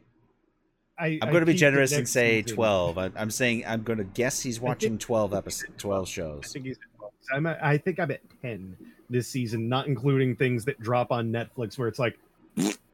I, 0.99 1.19
I'm 1.23 1.29
I 1.29 1.33
going 1.33 1.41
to 1.41 1.47
be 1.47 1.55
generous 1.55 1.93
and 1.93 2.09
say 2.09 2.43
season. 2.43 2.57
12. 2.57 2.99
I, 2.99 3.11
I'm 3.17 3.31
saying 3.31 3.65
I'm 3.67 3.83
going 3.83 3.99
to 3.99 4.05
guess 4.05 4.41
he's 4.43 4.61
watching 4.61 4.99
12 4.99 5.35
episodes, 5.35 5.73
12 5.79 6.03
I 6.03 6.11
shows. 6.11 6.53
think 6.53 6.67
he's 6.67 6.79
12. 6.99 7.13
I'm 7.33 7.47
at, 7.47 7.65
I 7.65 7.79
think 7.79 7.99
I'm 7.99 8.11
at 8.11 8.21
10 8.43 8.77
this 9.09 9.27
season, 9.29 9.69
not 9.69 9.87
including 9.87 10.37
things 10.37 10.65
that 10.67 10.79
drop 10.81 11.11
on 11.11 11.33
Netflix 11.33 11.79
where 11.79 11.89
it's 11.89 11.99
like 11.99 12.19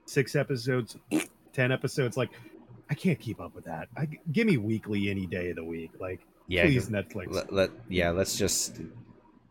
six 0.07 0.37
episodes, 0.37 0.97
10 1.53 1.73
episodes. 1.73 2.17
Like, 2.17 2.31
I 2.89 2.95
can't 2.95 3.19
keep 3.19 3.41
up 3.41 3.55
with 3.55 3.65
that. 3.65 3.89
I, 3.97 4.09
give 4.31 4.47
me 4.47 4.57
weekly 4.57 5.11
any 5.11 5.27
day 5.27 5.51
of 5.51 5.57
the 5.57 5.65
week. 5.65 5.91
Like, 5.99 6.21
Yeah, 6.49 6.65
please, 6.65 6.89
Netflix. 6.89 7.33
let, 7.33 7.53
let 7.53 7.71
yeah 7.89 8.11
let's 8.11 8.37
just 8.37 8.81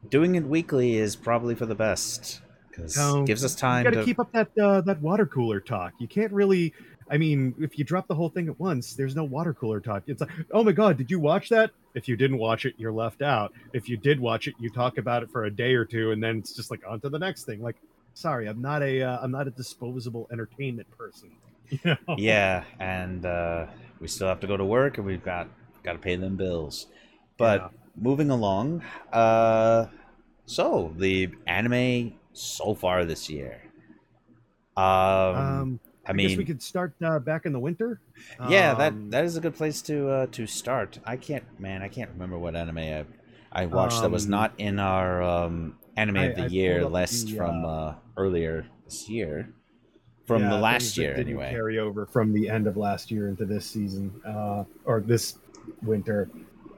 doing 0.10 0.36
it 0.36 0.46
weekly 0.46 0.96
is 0.98 1.16
probably 1.16 1.56
for 1.56 1.66
the 1.66 1.76
best 1.76 2.42
because 2.70 2.96
No, 2.96 3.24
gives 3.24 3.44
us 3.44 3.54
you 3.54 3.60
time 3.60 3.84
got 3.84 3.92
to 3.92 3.98
to 3.98 4.06
keep 4.06 4.20
up 4.20 4.32
that 4.32 4.50
uh, 4.58 4.82
that 4.82 5.02
water 5.02 5.26
cooler 5.26 5.60
talk. 5.60 5.94
You 6.00 6.08
can't 6.08 6.32
really. 6.32 6.74
I 7.10 7.18
mean, 7.18 7.54
if 7.60 7.78
you 7.78 7.86
drop 7.86 8.08
the 8.08 8.16
whole 8.16 8.30
thing 8.30 8.48
at 8.48 8.60
once, 8.60 8.96
there's 8.96 9.16
no 9.16 9.24
water 9.24 9.54
cooler 9.54 9.80
talk. 9.80 10.04
It's 10.08 10.22
like, 10.22 10.32
oh 10.52 10.64
my 10.64 10.72
god, 10.72 10.98
did 10.98 11.12
you 11.12 11.20
watch 11.20 11.50
that? 11.50 11.72
If 11.94 12.08
you 12.08 12.16
didn't 12.16 12.40
watch 12.40 12.66
it, 12.66 12.74
you're 12.78 12.92
left 12.92 13.22
out. 13.22 13.54
If 13.74 13.88
you 13.88 13.96
did 13.96 14.20
watch 14.20 14.48
it, 14.48 14.56
you 14.60 14.72
talk 14.72 14.98
about 14.98 15.22
it 15.22 15.30
for 15.30 15.46
a 15.46 15.52
day 15.52 15.76
or 15.76 15.86
two, 15.86 16.12
and 16.12 16.24
then 16.24 16.40
it's 16.40 16.54
just 16.54 16.72
like 16.72 16.82
on 16.88 17.00
to 17.02 17.10
the 17.10 17.20
next 17.20 17.44
thing. 17.44 17.62
Like, 17.62 17.76
sorry, 18.16 18.48
I'm 18.48 18.62
not 18.62 18.82
a 18.82 19.04
uh, 19.04 19.20
I'm 19.22 19.32
not 19.32 19.48
a 19.48 19.52
disposable 19.52 20.28
entertainment 20.32 20.90
person. 20.98 21.32
You 21.84 21.98
know? 22.08 22.16
yeah 22.20 22.64
and 22.80 23.26
uh 23.26 23.66
we 24.00 24.08
still 24.08 24.28
have 24.28 24.40
to 24.42 24.46
go 24.46 24.56
to 24.56 24.64
work 24.64 25.00
and 25.00 25.08
we've 25.08 25.26
got 25.26 25.50
got 25.86 25.94
to 25.94 26.00
pay 26.00 26.16
them 26.16 26.36
bills 26.36 26.88
but 27.38 27.62
Yeah. 27.62 27.70
moving 27.96 28.30
along 28.30 28.82
uh 29.14 29.86
so 30.46 30.94
the 30.98 31.30
anime 31.48 32.14
so 32.34 32.74
far 32.74 33.06
this 33.06 33.30
year 33.30 33.62
Um, 34.78 35.36
Um, 35.36 35.80
I 36.06 36.10
I, 36.10 36.14
mean, 36.14 36.30
guess 36.30 36.38
we 36.38 36.46
could 36.46 36.62
start 36.62 36.94
uh, 37.02 37.20
back 37.20 37.46
in 37.46 37.54
the 37.54 37.60
winter. 37.60 38.00
yeah, 38.50 38.74
that 38.74 38.94
Um, 38.94 39.10
that 39.12 39.24
is 39.26 39.38
a 39.38 39.42
good 39.42 39.56
place 39.56 39.82
to 39.84 40.10
uh, 40.10 40.26
to 40.28 40.46
start. 40.48 41.00
I 41.06 41.16
can't, 41.18 41.44
man, 41.60 41.82
I 41.82 41.88
can't 41.88 42.10
remember 42.12 42.38
what 42.38 42.56
anime 42.56 42.78
I, 42.80 43.06
I 43.52 43.66
watched 43.66 44.02
that 44.02 44.12
was 44.12 44.26
Um, 44.26 44.32
not 44.32 44.54
in 44.58 44.80
our 44.80 45.22
um, 45.24 45.78
anime 45.96 46.18
I- 46.18 46.26
of 46.26 46.36
the 46.36 46.42
I 46.44 46.48
year 46.48 46.86
list 46.86 47.30
the, 47.30 47.38
from 47.38 47.64
uh, 47.66 47.68
uh, 47.68 47.94
earlier 48.18 48.66
this 48.86 49.10
year, 49.10 49.50
from 50.28 50.42
yeah, 50.42 50.50
the 50.50 50.58
last 50.58 50.98
year 50.98 51.16
anyway. 51.16 51.50
Carry 51.52 51.80
over 51.80 52.06
from 52.06 52.34
the 52.34 52.50
end 52.50 52.68
of 52.68 52.78
last 52.78 53.12
year 53.12 53.30
into 53.30 53.46
this 53.46 53.66
season, 53.66 54.12
uh, 54.26 54.64
or 54.86 55.00
this 55.02 55.38
winter. 55.82 56.30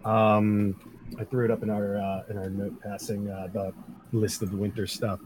Um, 0.06 0.76
I 1.20 1.24
threw 1.24 1.46
it 1.46 1.52
up 1.52 1.64
in 1.64 1.70
our 1.70 1.98
uh, 1.98 2.24
in 2.30 2.38
our 2.38 2.50
note 2.50 2.82
passing 2.82 3.30
uh, 3.30 3.48
the 3.48 3.74
list 4.12 4.42
of 4.42 4.52
the 4.52 4.58
winter 4.58 4.88
stuff. 4.88 5.20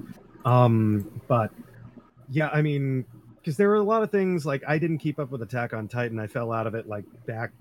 Um, 0.45 1.21
but 1.27 1.51
yeah, 2.29 2.49
I 2.53 2.61
mean, 2.61 3.05
because 3.37 3.57
there 3.57 3.69
were 3.69 3.75
a 3.75 3.83
lot 3.83 4.03
of 4.03 4.11
things 4.11 4.45
like 4.45 4.63
I 4.67 4.77
didn't 4.77 4.99
keep 4.99 5.19
up 5.19 5.31
with 5.31 5.41
Attack 5.41 5.73
on 5.73 5.87
Titan. 5.87 6.19
I 6.19 6.27
fell 6.27 6.51
out 6.51 6.67
of 6.67 6.75
it 6.75 6.87
like 6.87 7.05
back 7.25 7.51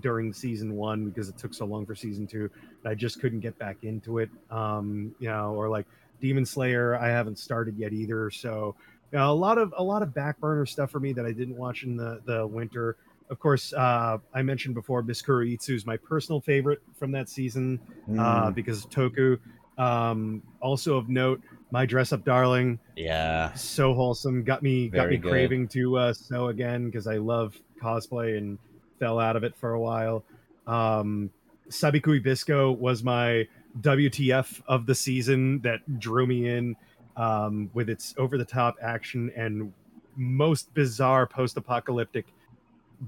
during 0.00 0.32
season 0.32 0.76
one 0.76 1.08
because 1.08 1.28
it 1.28 1.36
took 1.36 1.54
so 1.54 1.64
long 1.64 1.86
for 1.86 1.94
season 1.94 2.26
two. 2.26 2.50
I 2.84 2.94
just 2.94 3.20
couldn't 3.20 3.40
get 3.40 3.58
back 3.58 3.78
into 3.82 4.18
it. 4.18 4.30
Um, 4.50 5.14
you 5.18 5.28
know, 5.28 5.54
or 5.54 5.68
like 5.68 5.86
Demon 6.20 6.44
Slayer, 6.44 6.96
I 6.96 7.08
haven't 7.08 7.38
started 7.38 7.76
yet 7.78 7.92
either. 7.92 8.30
So 8.30 8.74
you 9.12 9.18
know, 9.18 9.30
a 9.30 9.34
lot 9.34 9.58
of 9.58 9.74
a 9.76 9.82
lot 9.82 10.02
of 10.02 10.14
back 10.14 10.38
burner 10.40 10.66
stuff 10.66 10.90
for 10.90 11.00
me 11.00 11.12
that 11.12 11.26
I 11.26 11.32
didn't 11.32 11.56
watch 11.56 11.82
in 11.82 11.96
the 11.96 12.20
the 12.24 12.46
winter. 12.46 12.96
Of 13.30 13.38
course, 13.38 13.72
uh, 13.72 14.18
I 14.34 14.42
mentioned 14.42 14.74
before, 14.74 15.02
Miss 15.02 15.22
Kuroitsu 15.22 15.74
is 15.74 15.86
my 15.86 15.96
personal 15.96 16.40
favorite 16.40 16.82
from 16.98 17.12
that 17.12 17.28
season 17.28 17.78
uh, 18.18 18.50
Mm, 18.50 18.54
because 18.54 18.84
of 18.84 18.90
Toku. 18.90 19.38
Um, 19.78 20.42
also 20.60 20.96
of 20.96 21.08
note, 21.08 21.40
my 21.70 21.86
dress 21.86 22.12
up 22.12 22.24
darling, 22.24 22.78
yeah, 22.96 23.54
so 23.54 23.94
wholesome, 23.94 24.42
got 24.42 24.62
me 24.62 24.88
got 24.88 25.08
me 25.08 25.16
good. 25.16 25.30
craving 25.30 25.68
to 25.68 25.96
uh, 25.96 26.12
sew 26.12 26.48
again 26.48 26.86
because 26.86 27.06
I 27.06 27.16
love 27.16 27.56
cosplay 27.80 28.36
and 28.36 28.58
fell 28.98 29.18
out 29.18 29.36
of 29.36 29.44
it 29.44 29.56
for 29.56 29.72
a 29.72 29.80
while. 29.80 30.24
Um, 30.66 31.30
Sabikui 31.70 32.22
Bisco 32.22 32.72
was 32.72 33.02
my 33.02 33.46
WTF 33.80 34.60
of 34.66 34.86
the 34.86 34.94
season 34.94 35.60
that 35.60 36.00
drew 36.00 36.26
me 36.26 36.48
in 36.48 36.76
um, 37.16 37.70
with 37.72 37.88
its 37.88 38.12
over 38.18 38.36
the 38.36 38.44
top 38.44 38.76
action 38.82 39.30
and 39.36 39.72
most 40.16 40.74
bizarre 40.74 41.26
post 41.26 41.56
apocalyptic 41.56 42.26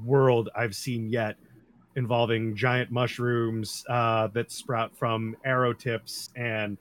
world 0.05 0.49
I've 0.55 0.75
seen 0.75 1.09
yet, 1.09 1.37
involving 1.97 2.57
giant 2.57 2.91
mushrooms 2.91 3.85
uh, 3.89 4.29
that 4.29 4.51
sprout 4.51 4.97
from 4.97 5.37
arrow 5.45 5.73
tips 5.73 6.31
and 6.37 6.79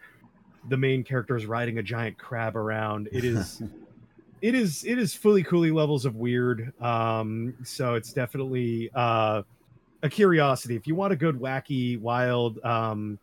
the 0.69 0.77
main 0.77 1.03
character 1.03 1.35
is 1.35 1.45
riding 1.45 1.79
a 1.79 1.83
giant 1.83 2.17
crab 2.17 2.55
around. 2.55 3.09
It 3.11 3.23
is. 3.23 3.61
It 4.41 4.55
is 4.55 4.83
it 4.85 4.97
is 4.97 5.13
Fooly 5.13 5.45
Cooly 5.45 5.69
levels 5.69 6.03
of 6.03 6.15
weird. 6.15 6.73
Um, 6.81 7.53
so 7.63 7.93
it's 7.93 8.11
definitely 8.11 8.89
uh, 8.95 9.43
a 10.01 10.09
curiosity. 10.09 10.75
If 10.75 10.87
you 10.87 10.95
want 10.95 11.13
a 11.13 11.15
good, 11.15 11.39
wacky, 11.39 11.99
wild, 11.99 12.57
um, 12.65 13.19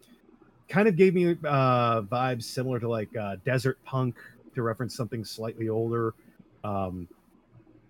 kind 0.69 0.87
of 0.87 0.95
gave 0.95 1.15
me 1.15 1.37
uh, 1.45 2.03
vibes 2.03 2.45
similar 2.45 2.79
to 2.79 2.89
like 2.89 3.17
uh, 3.17 3.35
Desert 3.45 3.79
Punk 3.85 4.15
to 4.55 4.63
reference 4.63 4.97
something 4.97 5.25
slightly 5.25 5.69
older. 5.69 6.15
Um, 6.63 7.09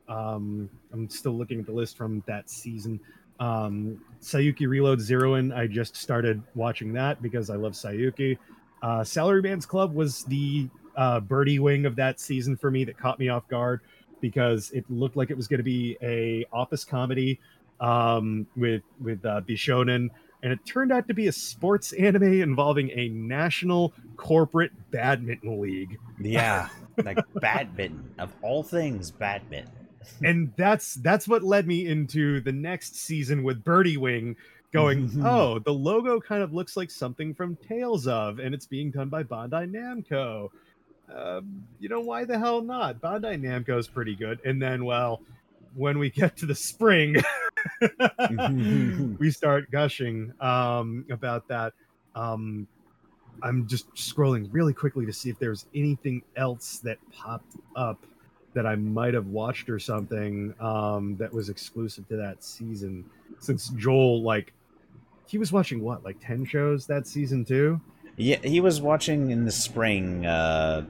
um, 0.09 0.69
I'm 0.93 1.09
still 1.09 1.37
looking 1.37 1.61
at 1.61 1.67
the 1.67 1.73
list 1.73 1.97
from 1.97 2.23
that 2.27 2.51
season. 2.51 3.01
Um, 3.41 4.03
Saiyuki 4.21 4.67
Reload 4.67 4.99
Zeroin. 4.99 5.55
I 5.57 5.67
just 5.67 5.97
started 5.97 6.43
watching 6.55 6.93
that 6.95 7.23
because 7.23 7.51
I 7.51 7.57
love 7.57 7.73
Saiyuki. 7.73 8.39
Uh, 8.83 9.01
Salaryman's 9.01 9.67
Club 9.67 9.95
was 9.95 10.25
the 10.25 10.69
uh, 10.97 11.21
birdie 11.21 11.59
wing 11.59 11.87
of 11.87 11.97
that 11.97 12.21
season 12.21 12.57
for 12.57 12.71
me 12.71 12.85
that 12.85 12.99
caught 12.99 13.19
me 13.19 13.29
off 13.29 13.47
guard 13.49 13.81
because 14.21 14.71
it 14.73 14.85
looked 14.91 15.17
like 15.17 15.31
it 15.31 15.37
was 15.37 15.47
going 15.47 15.59
to 15.59 15.65
be 15.65 15.97
a 16.03 16.45
office 16.53 16.85
comedy 16.85 17.39
um, 17.81 18.47
with 18.57 18.83
with 19.01 19.25
uh, 19.25 19.41
Bishonen, 19.49 20.09
and 20.43 20.53
it 20.53 20.65
turned 20.65 20.93
out 20.93 21.07
to 21.09 21.15
be 21.15 21.29
a 21.29 21.33
sports 21.33 21.93
anime 21.93 22.41
involving 22.43 22.91
a 22.91 23.09
national 23.11 23.93
corporate 24.17 24.73
badminton 24.91 25.61
league. 25.61 25.99
yeah, 26.21 26.69
like 27.05 27.19
badminton 27.37 28.13
of 28.19 28.33
all 28.43 28.65
things, 28.65 29.13
badminton. 29.13 29.78
And 30.23 30.53
that's 30.57 30.95
that's 30.95 31.29
what 31.29 31.43
led 31.43 31.67
me 31.67 31.87
into 31.87 32.41
the 32.41 32.53
next 32.53 32.97
season 32.97 33.43
with 33.43 33.65
Birdie 33.65 33.97
Wing 33.97 34.37
going 34.73 35.11
oh 35.25 35.59
the 35.59 35.73
logo 35.73 36.21
kind 36.21 36.43
of 36.43 36.53
looks 36.53 36.77
like 36.77 36.91
something 36.91 37.35
from 37.35 37.57
Tales 37.57 38.07
of 38.07 38.39
and 38.39 38.55
it's 38.55 38.67
being 38.67 38.91
done 38.91 39.09
by 39.09 39.23
Bandai 39.23 39.71
Namco. 39.71 40.51
Um, 41.15 41.65
you 41.81 41.89
know 41.89 42.01
why 42.01 42.25
the 42.25 42.39
hell 42.39 42.61
not? 42.61 43.01
Bandai 43.01 43.41
Namco 43.41 43.79
is 43.79 43.89
pretty 43.89 44.15
good. 44.15 44.41
And 44.45 44.61
then 44.61 44.85
well 44.85 45.23
when 45.75 45.99
we 45.99 46.11
get 46.11 46.37
to 46.39 46.47
the 46.47 46.55
spring 46.55 47.17
we 49.19 49.31
start 49.31 49.71
gushing 49.71 50.33
um, 50.41 51.05
about 51.11 51.49
that. 51.49 51.73
Um, 52.15 52.67
I'm 53.43 53.67
just 53.69 53.93
scrolling 53.95 54.49
really 54.51 54.73
quickly 54.73 55.07
to 55.07 55.13
see 55.13 55.31
if 55.31 55.39
there's 55.39 55.67
anything 55.75 56.23
else 56.37 56.79
that 56.81 56.99
popped 57.13 57.55
up 57.77 58.05
that 58.59 58.67
I 58.67 58.75
might 58.75 59.15
have 59.15 59.29
watched 59.29 59.71
or 59.71 59.79
something 59.79 60.53
um, 60.59 61.17
that 61.19 61.33
was 61.33 61.49
exclusive 61.49 62.09
to 62.09 62.17
that 62.17 62.43
season. 62.43 63.05
Since 63.39 63.69
Joel, 63.69 64.21
like, 64.23 64.53
he 65.27 65.39
was 65.39 65.53
watching 65.53 65.81
what, 65.81 66.03
like 66.03 66.17
10 66.21 66.45
shows 66.45 66.85
that 66.89 67.07
season 67.07 67.45
too? 67.45 67.81
Yeah, 68.17 68.39
he 68.43 68.59
was 68.59 68.81
watching 68.81 69.31
in 69.31 69.45
the 69.45 69.53
spring, 69.53 70.27
uh, 70.27 70.87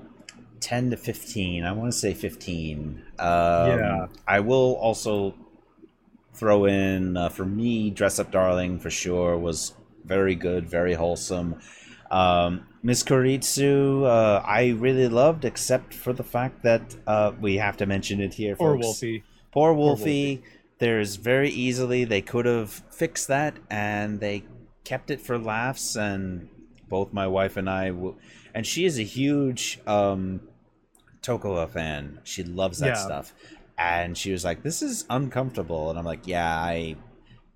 ten 0.60 0.88
to 0.90 0.96
fifteen. 0.96 1.62
I 1.62 1.72
want 1.72 1.92
to 1.92 1.98
say 1.98 2.14
fifteen. 2.14 3.02
Um, 3.18 3.78
Yeah. 3.78 4.06
I 4.26 4.40
will 4.40 4.76
also 4.76 5.34
throw 6.32 6.64
in 6.64 7.18
uh, 7.18 7.28
for 7.28 7.44
me, 7.44 7.90
Dress 7.90 8.18
Up 8.18 8.30
Darling 8.30 8.78
for 8.78 8.88
sure 8.88 9.36
was 9.36 9.74
very 10.06 10.34
good, 10.34 10.70
very 10.70 10.94
wholesome. 10.94 11.60
Um, 12.10 12.66
Miss 12.82 13.02
Kuroitsu, 13.02 14.04
uh, 14.04 14.40
I 14.46 14.68
really 14.70 15.08
loved, 15.08 15.44
except 15.44 15.92
for 15.92 16.12
the 16.12 16.22
fact 16.22 16.62
that 16.62 16.96
uh, 17.06 17.32
we 17.40 17.56
have 17.56 17.76
to 17.78 17.86
mention 17.86 18.20
it 18.20 18.34
here. 18.34 18.54
Or 18.58 18.74
folks. 18.74 18.84
Wolfie. 18.84 19.24
Poor 19.52 19.72
Wolfie. 19.72 20.02
Wolfie. 20.36 20.42
There's 20.78 21.16
very 21.16 21.50
easily 21.50 22.04
they 22.04 22.22
could 22.22 22.46
have 22.46 22.70
fixed 22.90 23.26
that, 23.28 23.54
and 23.68 24.20
they 24.20 24.44
kept 24.84 25.10
it 25.10 25.20
for 25.20 25.38
laughs. 25.38 25.96
And 25.96 26.48
both 26.88 27.12
my 27.12 27.26
wife 27.26 27.56
and 27.56 27.68
I, 27.68 27.88
w- 27.88 28.16
and 28.54 28.64
she 28.64 28.84
is 28.84 28.96
a 28.98 29.02
huge 29.02 29.80
um, 29.86 30.40
Tokoa 31.20 31.68
fan. 31.68 32.20
She 32.22 32.44
loves 32.44 32.78
that 32.78 32.86
Yeah. 32.88 32.94
stuff, 32.94 33.34
and 33.76 34.16
she 34.16 34.30
was 34.30 34.44
like, 34.44 34.62
"This 34.62 34.82
is 34.82 35.04
uncomfortable," 35.10 35.90
and 35.90 35.98
I'm 35.98 36.04
like, 36.04 36.28
"Yeah, 36.28 36.48
I, 36.48 36.94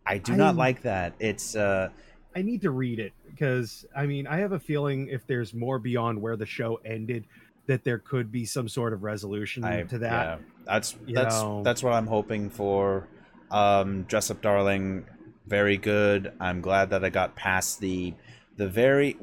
I 0.04 0.18
do 0.18 0.34
not 0.34 0.56
like 0.56 0.82
that. 0.82 1.14
It's 1.20 1.54
uh, 1.54 1.90
I 2.34 2.42
need 2.42 2.62
to 2.62 2.72
read 2.72 2.98
it 2.98 3.12
because, 3.42 3.84
I 3.96 4.06
mean, 4.06 4.28
I 4.28 4.36
have 4.36 4.52
a 4.52 4.60
feeling 4.60 5.08
if 5.08 5.26
there's 5.26 5.52
more 5.52 5.80
beyond 5.80 6.22
where 6.22 6.36
the 6.36 6.46
show 6.46 6.78
ended, 6.84 7.24
that 7.66 7.82
there 7.82 7.98
could 7.98 8.30
be 8.30 8.44
some 8.44 8.68
sort 8.68 8.92
of 8.92 9.02
resolution 9.02 9.64
I, 9.64 9.82
to 9.82 9.98
that. 9.98 10.12
yeah, 10.12 10.38
that's 10.64 10.96
that's 11.08 11.42
know. 11.42 11.62
that's 11.64 11.82
what 11.82 11.92
I'm 11.92 12.06
hoping 12.06 12.50
for. 12.50 13.08
Um, 13.50 14.04
Dress 14.04 14.30
Up 14.30 14.42
Darling, 14.42 15.06
very 15.48 15.76
good. 15.76 16.32
I'm 16.38 16.60
glad 16.60 16.90
that 16.90 17.04
I 17.04 17.10
got 17.10 17.34
past 17.34 17.80
the 17.80 18.14
the 18.58 18.68
very 18.68 19.16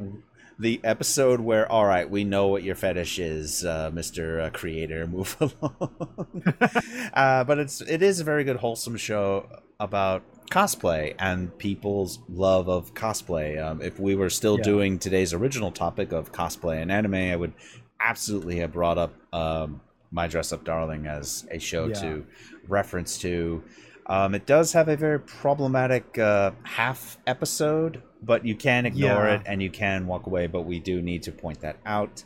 the 0.60 0.82
episode 0.84 1.40
where 1.40 1.72
all 1.72 1.86
right, 1.86 2.10
we 2.10 2.26
know 2.26 2.48
what 2.48 2.64
your 2.64 2.76
fetish 2.76 3.20
is, 3.20 3.64
uh, 3.64 3.90
Mister 3.94 4.42
uh, 4.42 4.50
Creator. 4.50 5.08
Move 5.12 5.38
along. 5.40 6.44
uh, 7.14 7.46
but 7.46 7.58
it's 7.58 7.80
it 7.80 8.04
is 8.04 8.20
a 8.20 8.26
very 8.26 8.44
good 8.44 8.58
wholesome 8.58 8.98
show 8.98 9.48
about 9.80 10.24
cosplay 10.50 11.16
and 11.20 11.56
people's 11.58 12.20
love 12.30 12.68
of 12.70 12.94
cosplay. 12.94 13.62
Um, 13.64 13.82
if 13.82 14.00
we 14.00 14.16
were 14.16 14.30
still 14.30 14.58
Yeah. 14.58 14.64
doing 14.64 15.00
today's 15.00 15.34
original 15.34 15.72
topic 15.72 16.12
of 16.12 16.32
cosplay 16.32 16.82
and 16.82 16.92
anime, 16.92 17.16
I 17.16 17.36
would 17.36 17.54
absolutely 18.00 18.58
have 18.60 18.72
brought 18.74 18.98
up 18.98 19.14
um, 19.34 19.82
my 20.12 20.28
dress 20.28 20.52
up 20.52 20.64
darling 20.64 21.06
as 21.06 21.46
a 21.52 21.60
show 21.60 21.88
Yeah. 21.88 21.94
to 22.02 22.26
reference 22.68 23.18
to 23.20 23.64
um, 24.08 24.34
it 24.34 24.48
does 24.48 24.74
have 24.74 24.88
a 24.88 24.96
very 24.98 25.20
problematic 25.20 26.18
uh, 26.18 26.52
half 26.64 27.18
episode 27.28 28.02
but 28.24 28.44
you 28.46 28.56
can 28.56 28.86
ignore 28.88 29.28
Yeah. 29.28 29.36
it 29.36 29.42
and 29.46 29.62
you 29.62 29.70
can 29.70 30.08
walk 30.08 30.26
away 30.26 30.48
but 30.48 30.62
we 30.64 30.80
do 30.80 31.02
need 31.02 31.22
to 31.24 31.32
point 31.32 31.60
that 31.62 31.78
out 31.86 32.24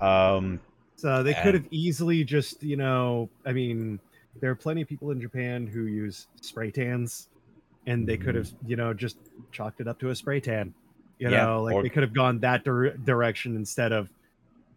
um, 0.00 0.60
So 0.96 1.22
they 1.22 1.34
could 1.34 1.54
have 1.54 1.66
easily 1.70 2.24
just, 2.24 2.62
you 2.62 2.76
know, 2.76 3.28
I 3.44 3.52
mean, 3.52 4.00
there 4.40 4.50
are 4.50 4.54
plenty 4.54 4.80
of 4.82 4.88
people 4.88 5.10
in 5.10 5.20
Japan 5.20 5.66
who 5.66 5.82
use 5.84 6.26
spray 6.40 6.70
tans, 6.70 7.28
and 7.86 8.06
they 8.06 8.16
could 8.16 8.34
have, 8.34 8.50
you 8.66 8.76
know, 8.76 8.92
just 8.92 9.16
chalked 9.52 9.80
it 9.80 9.88
up 9.88 9.98
to 10.00 10.10
a 10.10 10.14
spray 10.14 10.40
tan. 10.40 10.74
You 11.18 11.30
Yeah, 11.30 11.44
know, 11.46 11.62
like 11.62 11.74
or- 11.76 11.82
they 11.82 11.88
could 11.88 12.02
have 12.02 12.12
gone 12.12 12.40
that 12.40 12.64
dir- 12.64 12.96
direction 12.96 13.56
instead 13.56 13.92
of 13.92 14.08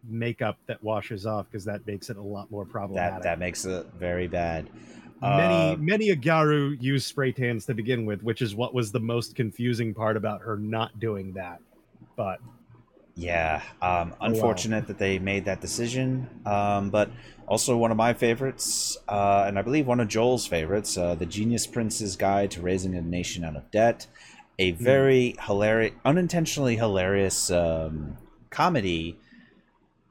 makeup 0.08 0.56
that 0.66 0.82
washes 0.82 1.26
off 1.26 1.46
because 1.50 1.66
that 1.66 1.86
makes 1.86 2.08
it 2.08 2.16
a 2.16 2.22
lot 2.22 2.50
more 2.50 2.64
problematic. 2.64 3.22
that 3.24 3.38
makes 3.38 3.66
it 3.66 3.84
very 3.98 4.26
bad 4.26 4.66
many 5.20 5.74
Uh, 5.74 5.76
many 5.78 6.08
a 6.08 6.16
gyaru 6.16 6.80
used 6.80 7.06
spray 7.06 7.30
tans 7.30 7.66
to 7.66 7.74
begin 7.74 8.06
with, 8.06 8.22
which 8.22 8.40
is 8.40 8.54
what 8.54 8.72
was 8.72 8.90
the 8.90 9.00
most 9.00 9.36
confusing 9.36 9.92
part 9.92 10.16
about 10.16 10.40
her 10.40 10.56
not 10.56 10.98
doing 10.98 11.34
that. 11.34 11.60
But 12.16 12.38
Yeah, 13.14 13.62
um, 13.82 14.10
wow. 14.10 14.16
unfortunate 14.20 14.86
that 14.86 14.98
they 14.98 15.18
made 15.18 15.44
that 15.44 15.60
decision. 15.60 16.28
Um, 16.46 16.90
but 16.90 17.10
also 17.46 17.76
one 17.76 17.90
of 17.90 17.96
my 17.96 18.14
favorites, 18.14 18.96
uh, 19.08 19.44
and 19.46 19.58
I 19.58 19.62
believe 19.62 19.86
one 19.86 20.00
of 20.00 20.08
Joel's 20.08 20.46
favorites, 20.46 20.96
uh, 20.96 21.16
The 21.16 21.26
Genius 21.26 21.66
Prince's 21.66 22.16
Guide 22.16 22.50
to 22.52 22.62
Raising 22.62 22.94
a 22.94 23.02
Nation 23.02 23.44
Out 23.44 23.56
of 23.56 23.70
Debt. 23.70 24.06
A 24.58 24.72
very 24.72 25.36
hilarious, 25.40 25.94
unintentionally 26.04 26.76
hilarious 26.76 27.50
um, 27.50 28.18
comedy 28.50 29.18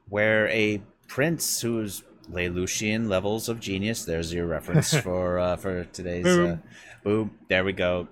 where 0.08 0.48
a 0.48 0.82
prince 1.06 1.60
who's 1.60 2.02
Lelouchian 2.30 3.08
levels 3.08 3.48
of 3.48 3.60
genius. 3.60 4.04
There's 4.04 4.32
your 4.32 4.46
reference 4.46 4.92
for 5.02 5.38
uh, 5.38 5.56
for 5.56 5.84
today's 5.84 6.26
uh, 6.26 6.36
Boom. 6.36 6.62
boom. 7.04 7.30
There 7.48 7.64
we 7.64 7.72
go. 7.72 8.08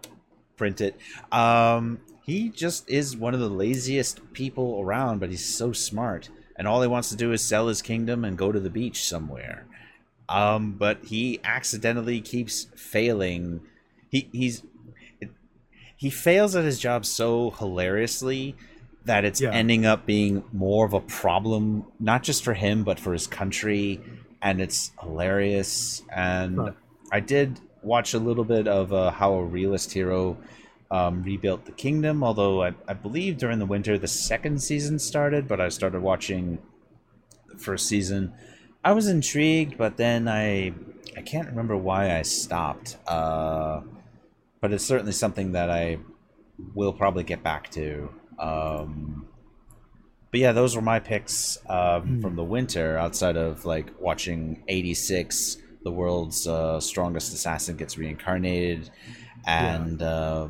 Print 0.57 0.81
it. 0.81 0.97
Um, 1.31 2.01
he 2.29 2.51
just 2.51 2.89
is 2.91 3.17
one 3.17 3.33
of 3.35 3.41
the 3.41 3.49
laziest 3.49 4.21
people 4.35 4.81
around, 4.83 5.19
but 5.19 5.31
he's 5.31 5.45
so 5.45 5.73
smart, 5.73 6.29
and 6.57 6.69
all 6.69 6.83
he 6.83 6.89
wants 6.89 7.09
to 7.09 7.17
do 7.17 7.33
is 7.33 7.41
sell 7.43 7.69
his 7.69 7.81
kingdom 7.83 8.25
and 8.25 8.37
go 8.37 8.53
to 8.53 8.61
the 8.61 8.69
beach 8.71 9.03
somewhere. 9.03 9.65
Um, 10.29 10.73
but 10.73 10.99
he 11.07 11.41
accidentally 11.43 12.21
keeps 12.21 12.67
failing. 12.77 13.61
He 14.11 14.29
he's 14.33 14.63
he 15.97 16.11
fails 16.11 16.55
at 16.55 16.65
his 16.65 16.79
job 16.79 17.05
so 17.07 17.51
hilariously 17.51 18.55
that 19.07 19.25
it's 19.25 19.41
Yeah. 19.41 19.53
ending 19.53 19.87
up 19.87 20.05
being 20.05 20.45
more 20.53 20.85
of 20.85 20.93
a 20.93 21.01
problem 21.01 21.85
not 21.99 22.23
just 22.23 22.45
for 22.45 22.55
him 22.55 22.85
but 22.85 23.01
for 23.01 23.13
his 23.13 23.27
country 23.27 24.01
and 24.43 24.61
it's 24.61 24.93
hilarious 25.01 26.03
and 26.15 26.59
Huh. 26.59 26.73
i 27.11 27.21
did 27.21 27.59
watch 27.83 28.13
a 28.15 28.19
little 28.19 28.45
bit 28.45 28.69
of 28.69 28.93
uh, 28.93 29.11
how 29.11 29.33
a 29.35 29.45
realist 29.45 29.93
hero 29.93 30.37
um, 30.91 31.23
rebuilt 31.23 31.65
the 31.67 31.73
kingdom 31.73 32.23
although 32.25 32.63
I, 32.63 32.75
I 32.87 32.95
believe 32.95 33.37
during 33.39 33.59
the 33.59 33.67
winter 33.67 33.99
the 33.99 34.09
second 34.09 34.63
season 34.63 34.99
started 34.99 35.47
but 35.47 35.61
i 35.61 35.69
started 35.69 36.01
watching 36.01 36.59
the 37.53 37.59
first 37.59 37.87
season 37.89 38.33
i 38.85 38.93
was 38.93 39.07
intrigued 39.09 39.77
but 39.77 39.97
then 39.99 40.29
i 40.29 40.73
i 41.17 41.21
can't 41.23 41.49
remember 41.49 41.77
why 41.77 42.17
i 42.19 42.23
stopped 42.23 42.97
uh, 43.07 43.83
but 44.61 44.73
it's 44.73 44.85
certainly 44.85 45.13
something 45.13 45.53
that 45.53 45.71
I 45.71 45.99
will 46.75 46.93
probably 46.93 47.23
get 47.23 47.45
back 47.45 47.71
to. 47.71 48.11
Um, 48.41 49.29
but 50.33 50.41
yeah, 50.41 50.51
those 50.51 50.75
were 50.75 50.83
my 50.83 50.99
picks 50.99 51.59
um, 51.69 52.03
Hmm. 52.03 52.21
from 52.21 52.35
the 52.35 52.43
winter. 52.43 52.99
Outside 52.99 53.37
of 53.37 53.65
like 53.65 53.93
watching 54.01 54.65
'86, 54.67 55.59
the 55.85 55.93
world's 55.93 56.49
uh, 56.49 56.81
strongest 56.81 57.33
assassin 57.33 57.77
gets 57.77 57.97
reincarnated, 57.97 58.91
and 59.47 60.03
uh, 60.03 60.49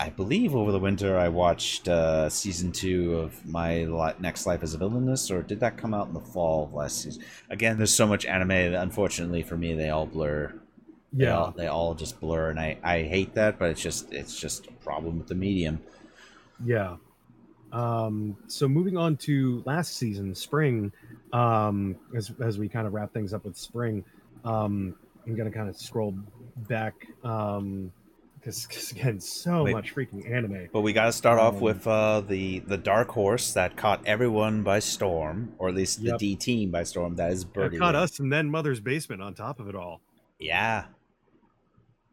I 0.00 0.10
believe 0.10 0.54
over 0.54 0.70
the 0.70 0.78
winter 0.78 1.18
I 1.18 1.28
watched 1.28 1.88
uh, 1.88 2.28
season 2.30 2.70
two 2.70 3.16
of 3.16 3.44
My 3.44 3.84
Li- 3.84 4.14
Next 4.20 4.46
Life 4.46 4.62
as 4.62 4.74
a 4.74 4.78
Villainous, 4.78 5.28
or 5.30 5.42
did 5.42 5.58
that 5.60 5.76
come 5.76 5.92
out 5.92 6.06
in 6.06 6.14
the 6.14 6.20
fall 6.20 6.64
of 6.64 6.72
last 6.74 7.00
season? 7.02 7.24
Again, 7.50 7.76
there's 7.78 7.92
so 7.94 8.06
much 8.06 8.24
anime 8.24 8.48
that 8.48 8.74
unfortunately 8.74 9.42
for 9.42 9.56
me 9.56 9.74
they 9.74 9.90
all 9.90 10.06
blur 10.06 10.54
they 11.12 11.24
Yeah. 11.24 11.36
all, 11.38 11.50
they 11.52 11.66
all 11.66 11.94
just 11.94 12.20
blur 12.20 12.50
and 12.50 12.60
I, 12.60 12.78
I 12.82 13.02
hate 13.02 13.34
that 13.34 13.58
but 13.58 13.70
it's 13.70 13.80
just 13.82 14.12
it's 14.12 14.38
just 14.38 14.66
a 14.68 14.72
problem 14.72 15.18
with 15.18 15.26
the 15.28 15.34
medium 15.34 15.80
Yeah. 16.64 16.96
Um, 17.72 18.36
so 18.46 18.66
moving 18.68 18.96
on 18.96 19.16
to 19.18 19.62
last 19.66 19.96
season, 19.96 20.34
spring, 20.34 20.90
um, 21.32 21.96
as 22.16 22.32
as 22.40 22.58
we 22.58 22.68
kind 22.68 22.86
of 22.86 22.94
wrap 22.94 23.12
things 23.12 23.34
up 23.34 23.44
with 23.44 23.56
spring, 23.56 24.04
um, 24.44 24.94
I'm 25.26 25.34
gonna 25.36 25.50
kind 25.50 25.68
of 25.68 25.76
scroll 25.76 26.14
back 26.68 26.94
um 27.24 27.92
because 28.66 28.90
again, 28.92 29.20
so 29.20 29.64
Wait. 29.64 29.72
much 29.72 29.94
freaking 29.94 30.30
anime. 30.30 30.68
but 30.72 30.80
we 30.80 30.92
got 30.92 31.06
to 31.06 31.12
start 31.12 31.38
off 31.38 31.54
Um, 31.56 31.60
with 31.60 31.86
uh, 31.86 32.20
the 32.20 32.60
the 32.60 32.76
dark 32.78 33.10
horse 33.10 33.52
that 33.52 33.76
caught 33.76 34.00
everyone 34.06 34.62
by 34.62 34.78
storm 34.78 35.52
or 35.58 35.68
at 35.68 35.74
least 35.74 36.00
Yep. 36.00 36.18
the 36.18 36.18
D 36.18 36.36
team 36.36 36.70
by 36.70 36.82
storm 36.84 37.16
that 37.16 37.30
is 37.32 37.44
Birdie 37.44 37.78
caught 37.78 37.94
Wing. 37.94 38.02
us 38.02 38.18
and 38.18 38.32
then 38.32 38.50
Mother's 38.50 38.80
Basement 38.80 39.20
on 39.22 39.34
top 39.34 39.60
of 39.60 39.68
it 39.68 39.74
all. 39.74 40.00
yeah 40.38 40.84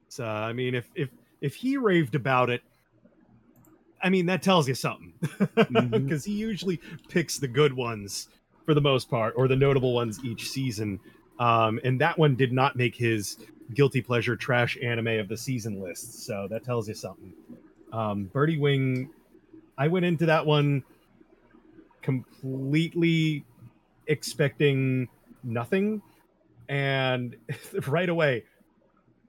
So 0.10 0.26
I 0.26 0.54
mean, 0.54 0.76
if 0.76 0.90
if 0.96 1.10
if 1.42 1.56
he 1.56 1.78
raved 1.78 2.16
about 2.16 2.50
it, 2.50 2.62
I 4.02 4.10
mean 4.10 4.26
that 4.28 4.42
tells 4.42 4.68
you 4.68 4.76
something, 4.76 5.14
because 5.22 5.70
Mhm. 5.70 6.26
he 6.26 6.34
usually 6.34 6.80
picks 7.10 7.38
the 7.38 7.48
good 7.48 7.74
ones 7.74 8.28
for 8.66 8.74
the 8.74 8.82
most 8.82 9.10
part, 9.10 9.34
or 9.38 9.48
the 9.48 9.56
notable 9.56 9.94
ones 9.94 10.20
each 10.24 10.50
season. 10.50 11.00
Um, 11.40 11.80
and 11.84 12.00
that 12.02 12.18
one 12.18 12.36
did 12.36 12.52
not 12.54 12.76
make 12.76 12.96
his 12.96 13.38
guilty 13.74 14.02
pleasure 14.02 14.36
trash 14.36 14.78
anime 14.82 15.20
of 15.20 15.28
the 15.28 15.38
season 15.38 15.82
list, 15.82 16.26
so 16.26 16.48
that 16.50 16.64
tells 16.64 16.88
you 16.88 16.94
something. 16.94 17.34
Um, 17.92 18.26
Birdie 18.26 18.58
Wing, 18.58 19.10
I 19.78 19.88
went 19.88 20.06
into 20.06 20.28
that 20.28 20.46
one 20.46 20.84
completely 22.02 23.46
expecting 24.08 25.08
nothing, 25.44 26.02
and 26.70 27.36
right 27.88 28.10
away 28.10 28.44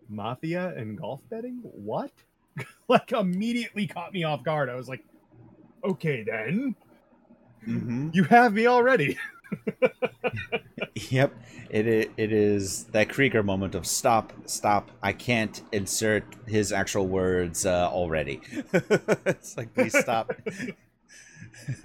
mafia 0.08 0.72
and 0.76 0.96
golf 0.96 1.20
betting? 1.30 1.60
What? 1.62 2.12
Like 2.88 3.10
immediately 3.10 3.88
caught 3.88 4.12
me 4.14 4.22
off 4.22 4.44
guard. 4.44 4.70
I 4.70 4.76
was 4.76 4.88
like 4.88 5.04
okay 5.84 6.22
then. 6.22 6.76
Hmm 7.64 7.96
you 8.12 8.24
have 8.24 8.52
me 8.52 8.66
already 8.66 9.18
yep. 10.94 11.34
It, 11.70 11.86
i- 11.86 12.10
it 12.16 12.32
is 12.32 12.84
that 12.92 13.08
Krieger 13.08 13.42
moment 13.42 13.74
of 13.74 13.86
stop 13.86 14.32
stop 14.46 14.90
I 15.02 15.12
can't 15.12 15.60
insert 15.72 16.24
his 16.46 16.72
actual 16.72 17.06
words 17.08 17.66
uh, 17.66 17.88
already. 17.90 18.40
It's 19.26 19.56
like 19.56 19.74
please 19.74 19.96
stop. 19.98 20.32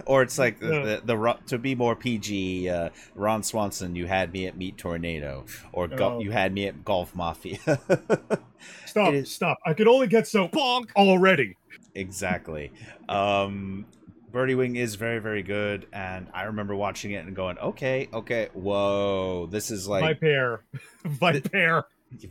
Or 0.06 0.22
it's 0.22 0.38
like 0.38 0.60
the, 0.60 1.00
the, 1.04 1.16
the 1.16 1.36
to 1.46 1.58
be 1.58 1.74
more 1.74 1.96
PG, 1.96 2.68
uh, 2.68 2.90
Ron 3.16 3.42
Swanson, 3.42 3.96
you 3.96 4.06
had 4.06 4.30
me 4.32 4.46
at 4.46 4.56
Meat 4.56 4.76
Tornado, 4.76 5.44
or 5.72 5.88
go- 5.88 6.16
Oh. 6.16 6.20
you 6.20 6.30
had 6.30 6.52
me 6.52 6.66
at 6.68 6.84
Golf 6.84 7.16
Mafia. 7.16 7.58
stop 8.86 9.08
It 9.08 9.14
is- 9.14 9.30
stop. 9.32 9.58
I 9.66 9.72
could 9.74 9.88
only 9.88 10.06
get 10.06 10.28
so 10.28 10.46
bonk! 10.48 10.90
already. 10.94 11.56
Exactly. 11.96 12.70
Um, 13.08 13.86
Birdie 14.32 14.54
Wing 14.54 14.76
is 14.76 14.94
very, 14.94 15.18
very 15.18 15.42
good, 15.42 15.86
and 15.92 16.28
I 16.32 16.44
remember 16.44 16.74
watching 16.74 17.10
it 17.12 17.24
and 17.26 17.36
going, 17.36 17.58
"Okay, 17.58 18.08
okay, 18.12 18.48
whoa, 18.54 19.46
this 19.50 19.70
is 19.70 19.86
like 19.86 20.20
viper 20.20 20.64
viper 21.04 21.84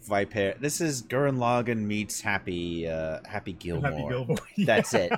Viper. 0.07 0.53
This 0.59 0.79
is 0.81 1.01
Gurren 1.03 1.37
Lagann 1.37 1.79
meets 1.79 2.21
Happy, 2.21 2.87
uh, 2.87 3.19
Happy 3.27 3.53
Gilmore. 3.53 3.89
happy 3.91 4.05
gilmore 4.09 4.37
That's 4.65 4.93
it. 4.93 5.11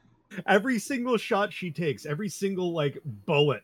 every 0.46 0.78
single 0.78 1.16
shot 1.16 1.52
she 1.52 1.70
takes 1.72 2.06
every 2.06 2.28
single 2.28 2.72
like 2.72 2.96
bullet 3.04 3.62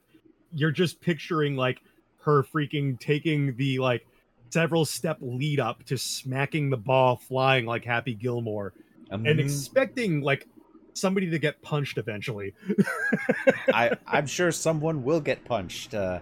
you're 0.53 0.73
just 0.73 1.01
picturing 1.01 1.55
like 1.55 1.81
her 2.25 2.43
freaking 2.43 2.99
taking 2.99 3.55
the 3.57 3.79
like 3.79 4.05
several 4.51 4.85
step 4.85 5.17
lead 5.21 5.61
up 5.61 5.85
to 5.85 5.97
smacking 5.97 6.69
the 6.71 6.77
ball 6.77 7.15
flying 7.17 7.67
like 7.67 7.85
happy 7.85 8.15
gilmore 8.15 8.73
and 9.11 9.27
Mhm. 9.27 9.39
expecting 9.39 10.23
like 10.23 10.49
somebody 10.97 11.31
to 11.31 11.39
get 11.39 11.61
punched 11.63 11.99
eventually 11.99 12.55
I, 13.69 13.97
I'm 14.07 14.27
sure 14.27 14.51
someone 14.53 15.05
will 15.05 15.21
get 15.21 15.45
punched. 15.45 15.95
Uh, 15.95 16.21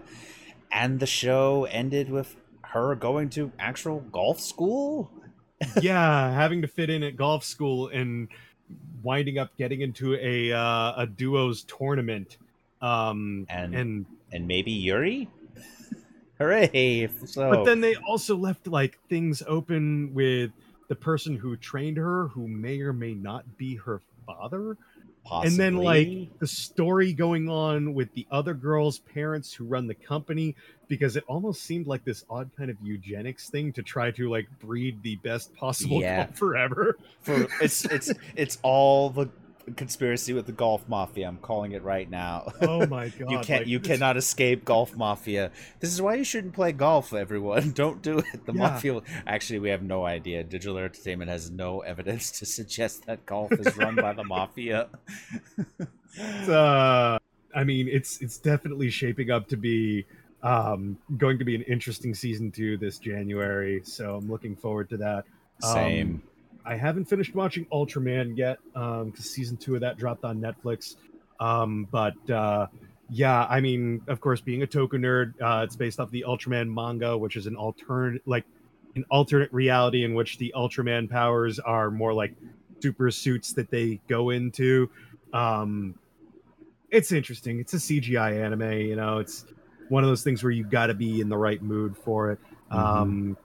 and 0.71 0.99
the 0.99 1.05
show 1.05 1.65
ended 1.65 2.09
with 2.09 2.35
her 2.61 2.95
going 2.95 3.29
to 3.31 3.51
actual 3.57 4.01
golf 4.11 4.39
school. 4.39 5.09
yeah 5.81 6.33
having 6.33 6.61
to 6.61 6.67
fit 6.67 6.89
in 6.89 7.01
at 7.03 7.15
golf 7.15 7.43
school 7.45 7.87
and 7.87 8.27
winding 9.01 9.37
up 9.37 9.55
getting 9.57 9.79
into 9.81 10.15
a 10.15 10.51
uh, 10.51 10.93
a 11.03 11.07
duos 11.07 11.63
tournament 11.63 12.37
um 12.81 13.45
And- 13.49 13.73
and 13.75 14.05
And 14.33 14.47
maybe 14.47 14.71
Yuri? 14.71 15.29
Hooray! 16.39 17.07
So, 17.25 17.49
but 17.49 17.63
then 17.63 17.79
they 17.79 17.95
also 17.95 18.35
left 18.35 18.67
like 18.67 18.99
things 19.07 19.41
open 19.47 20.13
with 20.13 20.51
the 20.89 20.95
person 20.95 21.37
who 21.37 21.55
trained 21.55 21.95
her 21.97 22.27
who 22.27 22.47
may 22.49 22.81
or 22.81 22.91
may 22.91 23.13
not 23.13 23.57
be 23.57 23.75
her 23.77 24.01
father 24.25 24.77
and 25.31 25.57
then 25.57 25.77
like 25.77 26.07
the 26.39 26.45
story 26.47 27.11
going 27.11 27.49
on 27.49 27.93
with 27.95 28.13
the 28.13 28.27
other 28.29 28.53
girl's 28.53 28.99
parents 28.99 29.51
who 29.53 29.65
run 29.65 29.87
the 29.87 29.95
company 29.95 30.55
because 30.87 31.15
it 31.15 31.23
almost 31.27 31.63
seemed 31.63 31.87
like 31.87 32.03
this 32.05 32.23
odd 32.29 32.49
kind 32.55 32.69
of 32.69 32.77
eugenics 32.83 33.49
thing 33.49 33.73
to 33.73 33.81
try 33.81 34.11
to 34.11 34.29
like 34.29 34.47
breed 34.59 35.01
the 35.01 35.15
best 35.17 35.55
possible 35.55 35.99
Yeah. 35.99 36.25
golfer 36.27 36.55
ever 36.55 36.97
for 37.21 37.47
it's 37.61 37.85
it's 37.85 38.11
it's 38.35 38.59
all 38.61 39.09
the 39.09 39.27
conspiracy 39.75 40.33
with 40.33 40.45
the 40.45 40.51
golf 40.51 40.87
mafia. 40.87 41.27
I'm 41.27 41.37
calling 41.37 41.71
it 41.71 41.83
right 41.83 42.09
now. 42.09 42.51
oh 42.61 42.85
my 42.85 43.09
god 43.19 43.31
you 43.31 43.39
can't 43.39 43.61
like, 43.61 43.67
you 43.67 43.79
cannot 43.79 44.17
escape 44.17 44.63
golf 44.65 44.95
mafia 44.95 45.51
this 45.79 45.91
is 45.91 46.01
why 46.01 46.15
you 46.15 46.23
shouldn't 46.23 46.53
play 46.53 46.71
golf 46.71 47.13
everyone 47.13 47.71
don't 47.83 48.01
do 48.01 48.19
it 48.19 48.45
the 48.45 48.53
Yeah. 48.53 48.59
mafia 48.59 49.01
actually 49.25 49.59
we 49.59 49.69
have 49.69 49.81
no 49.81 50.05
idea 50.05 50.43
digital 50.43 50.77
entertainment 50.77 51.29
has 51.31 51.49
no 51.49 51.79
evidence 51.81 52.31
to 52.39 52.45
suggest 52.45 53.05
that 53.07 53.25
golf 53.25 53.51
is 53.53 53.75
run 53.77 53.95
by 53.95 54.13
the 54.13 54.23
mafia 54.35 54.87
uh, 56.47 57.17
I 57.53 57.63
mean, 57.63 57.87
it's 57.87 58.21
it's 58.21 58.37
definitely 58.37 58.89
shaping 58.89 59.31
up 59.31 59.47
to 59.49 59.57
be 59.57 60.05
um, 60.43 60.97
going 61.17 61.37
to 61.39 61.45
be 61.45 61.55
an 61.55 61.61
interesting 61.63 62.13
season 62.13 62.51
two 62.51 62.77
this 62.77 62.99
January. 62.99 63.81
So 63.83 64.15
I'm 64.15 64.29
looking 64.29 64.55
forward 64.55 64.89
to 64.89 64.97
that. 64.97 65.25
Um, 65.63 65.73
same 65.73 66.23
I 66.65 66.75
haven't 66.75 67.05
finished 67.05 67.35
watching 67.35 67.65
Ultraman 67.65 68.37
yet 68.37 68.57
um, 68.75 69.11
because 69.11 69.29
season 69.29 69.57
two 69.57 69.75
of 69.75 69.81
that 69.81 69.97
dropped 69.97 70.23
on 70.23 70.39
Netflix. 70.39 70.95
Um, 71.39 71.87
but 71.91 72.29
uh, 72.29 72.67
yeah, 73.09 73.45
I 73.45 73.59
mean, 73.61 74.01
of 74.07 74.19
course, 74.19 74.41
being 74.41 74.63
a 74.63 74.67
Toku 74.67 74.93
nerd, 74.93 75.33
uh, 75.41 75.63
it's 75.63 75.75
based 75.75 75.99
off 75.99 76.09
the 76.11 76.25
Ultraman 76.27 76.73
manga, 76.73 77.17
which 77.17 77.35
is 77.35 77.45
an 77.45 77.55
alternate, 77.55 78.27
like 78.27 78.45
an 78.95 79.05
alternate 79.11 79.51
reality 79.53 80.03
in 80.03 80.15
which 80.15 80.37
the 80.37 80.53
Ultraman 80.55 81.09
powers 81.09 81.59
are 81.59 81.91
more 81.91 82.13
like 82.13 82.33
super 82.81 83.11
suits 83.11 83.53
that 83.53 83.69
they 83.69 83.99
go 84.07 84.31
into. 84.31 84.89
Um, 85.33 85.95
it's 86.89 87.11
interesting. 87.11 87.59
It's 87.59 87.73
a 87.73 87.77
CGI 87.77 88.43
anime, 88.43 88.71
you 88.71 88.95
know. 88.95 89.19
It's 89.19 89.45
one 89.89 90.03
of 90.03 90.09
those 90.09 90.23
things 90.23 90.43
where 90.43 90.51
you've 90.51 90.69
got 90.69 90.87
to 90.87 90.93
be 90.93 91.21
in 91.21 91.29
the 91.29 91.37
right 91.37 91.61
mood 91.61 91.95
for 91.97 92.31
it. 92.31 92.39
Mhm. 92.71 92.77
Um, 92.77 93.37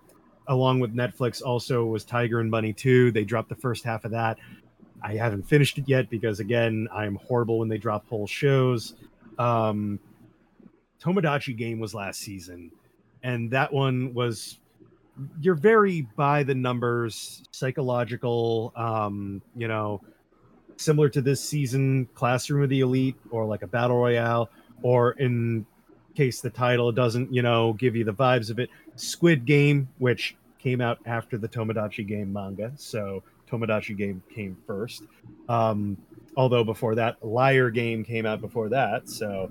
along 0.50 0.80
with 0.80 0.94
Netflix, 0.94 1.40
also 1.40 1.84
was 1.84 2.04
Tiger 2.04 2.40
and 2.40 2.50
Bunny 2.50 2.72
2. 2.72 3.12
They 3.12 3.24
dropped 3.24 3.48
the 3.48 3.54
first 3.54 3.84
half 3.84 4.04
of 4.04 4.10
that. 4.10 4.36
I 5.00 5.14
haven't 5.14 5.48
finished 5.48 5.78
it 5.78 5.88
yet 5.88 6.10
because, 6.10 6.40
again, 6.40 6.88
I'm 6.92 7.14
horrible 7.14 7.60
when 7.60 7.68
they 7.68 7.78
drop 7.78 8.06
whole 8.08 8.26
shows. 8.26 8.94
Um, 9.38 9.98
Tomodachi 11.00 11.56
Game 11.56 11.78
was 11.78 11.94
last 11.94 12.20
season, 12.20 12.72
and 13.22 13.50
that 13.52 13.72
one 13.72 14.12
was 14.12 14.58
you're 15.40 15.54
very 15.54 16.02
by 16.16 16.42
the 16.42 16.54
numbers, 16.54 17.42
psychological. 17.52 18.72
Um, 18.76 19.40
you 19.56 19.68
know, 19.68 20.02
similar 20.76 21.08
to 21.10 21.22
this 21.22 21.42
season, 21.42 22.06
Classroom 22.14 22.64
of 22.64 22.68
the 22.68 22.80
Elite, 22.80 23.16
or 23.30 23.46
like 23.46 23.62
a 23.62 23.66
battle 23.66 23.98
royale, 23.98 24.50
or 24.82 25.12
in 25.12 25.64
case 26.14 26.40
the 26.40 26.50
title 26.50 26.90
doesn't, 26.92 27.32
you 27.32 27.40
know, 27.40 27.72
give 27.74 27.96
you 27.96 28.04
the 28.04 28.12
vibes 28.12 28.50
of 28.50 28.58
it, 28.58 28.68
Squid 28.96 29.46
Game, 29.46 29.88
which 29.98 30.36
came 30.62 30.80
out 30.80 30.98
after 31.06 31.38
the 31.38 31.48
Tomodachi 31.48 32.06
Game 32.06 32.32
manga, 32.32 32.72
so 32.76 33.22
Tomodachi 33.50 33.96
Game 33.96 34.22
came 34.32 34.56
first. 34.66 35.04
Um, 35.48 35.96
although 36.36 36.64
before 36.64 36.94
that, 36.96 37.24
Liar 37.24 37.70
Game 37.70 38.04
came 38.04 38.26
out 38.26 38.40
before 38.40 38.68
that, 38.68 39.08
so. 39.08 39.50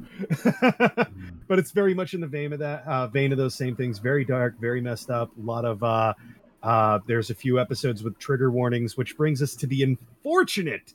but 1.47 1.59
it's 1.59 1.71
very 1.71 1.93
much 1.93 2.13
in 2.13 2.21
the 2.21 2.27
vein 2.27 2.53
of 2.53 2.59
that, 2.59 2.85
uh, 2.87 3.07
vein 3.07 3.31
of 3.31 3.37
those 3.37 3.55
same 3.55 3.75
things. 3.75 3.99
Very 3.99 4.23
dark, 4.23 4.59
very 4.59 4.81
messed 4.81 5.09
up. 5.09 5.31
A 5.37 5.41
lot 5.41 5.65
of. 5.65 5.83
Uh, 5.83 6.13
uh, 6.61 6.99
there's 7.07 7.29
a 7.29 7.35
few 7.35 7.57
episodes 7.57 8.03
with 8.03 8.17
trigger 8.19 8.51
warnings, 8.51 8.97
which 8.97 9.15
brings 9.15 9.41
us 9.41 9.55
to 9.55 9.65
the 9.65 9.81
unfortunate, 9.81 10.93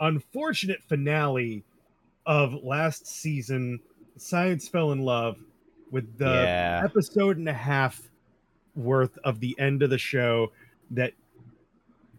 unfortunate 0.00 0.82
finale 0.88 1.62
of 2.24 2.54
last 2.64 3.06
season. 3.06 3.80
Science 4.16 4.66
fell 4.66 4.92
in 4.92 5.00
love 5.02 5.36
with 5.90 6.16
the 6.16 6.24
yeah. 6.24 6.80
episode 6.82 7.36
and 7.36 7.48
a 7.48 7.52
half 7.52 8.00
worth 8.74 9.18
of 9.24 9.40
the 9.40 9.54
end 9.58 9.82
of 9.82 9.90
the 9.90 9.98
show 9.98 10.52
that 10.90 11.12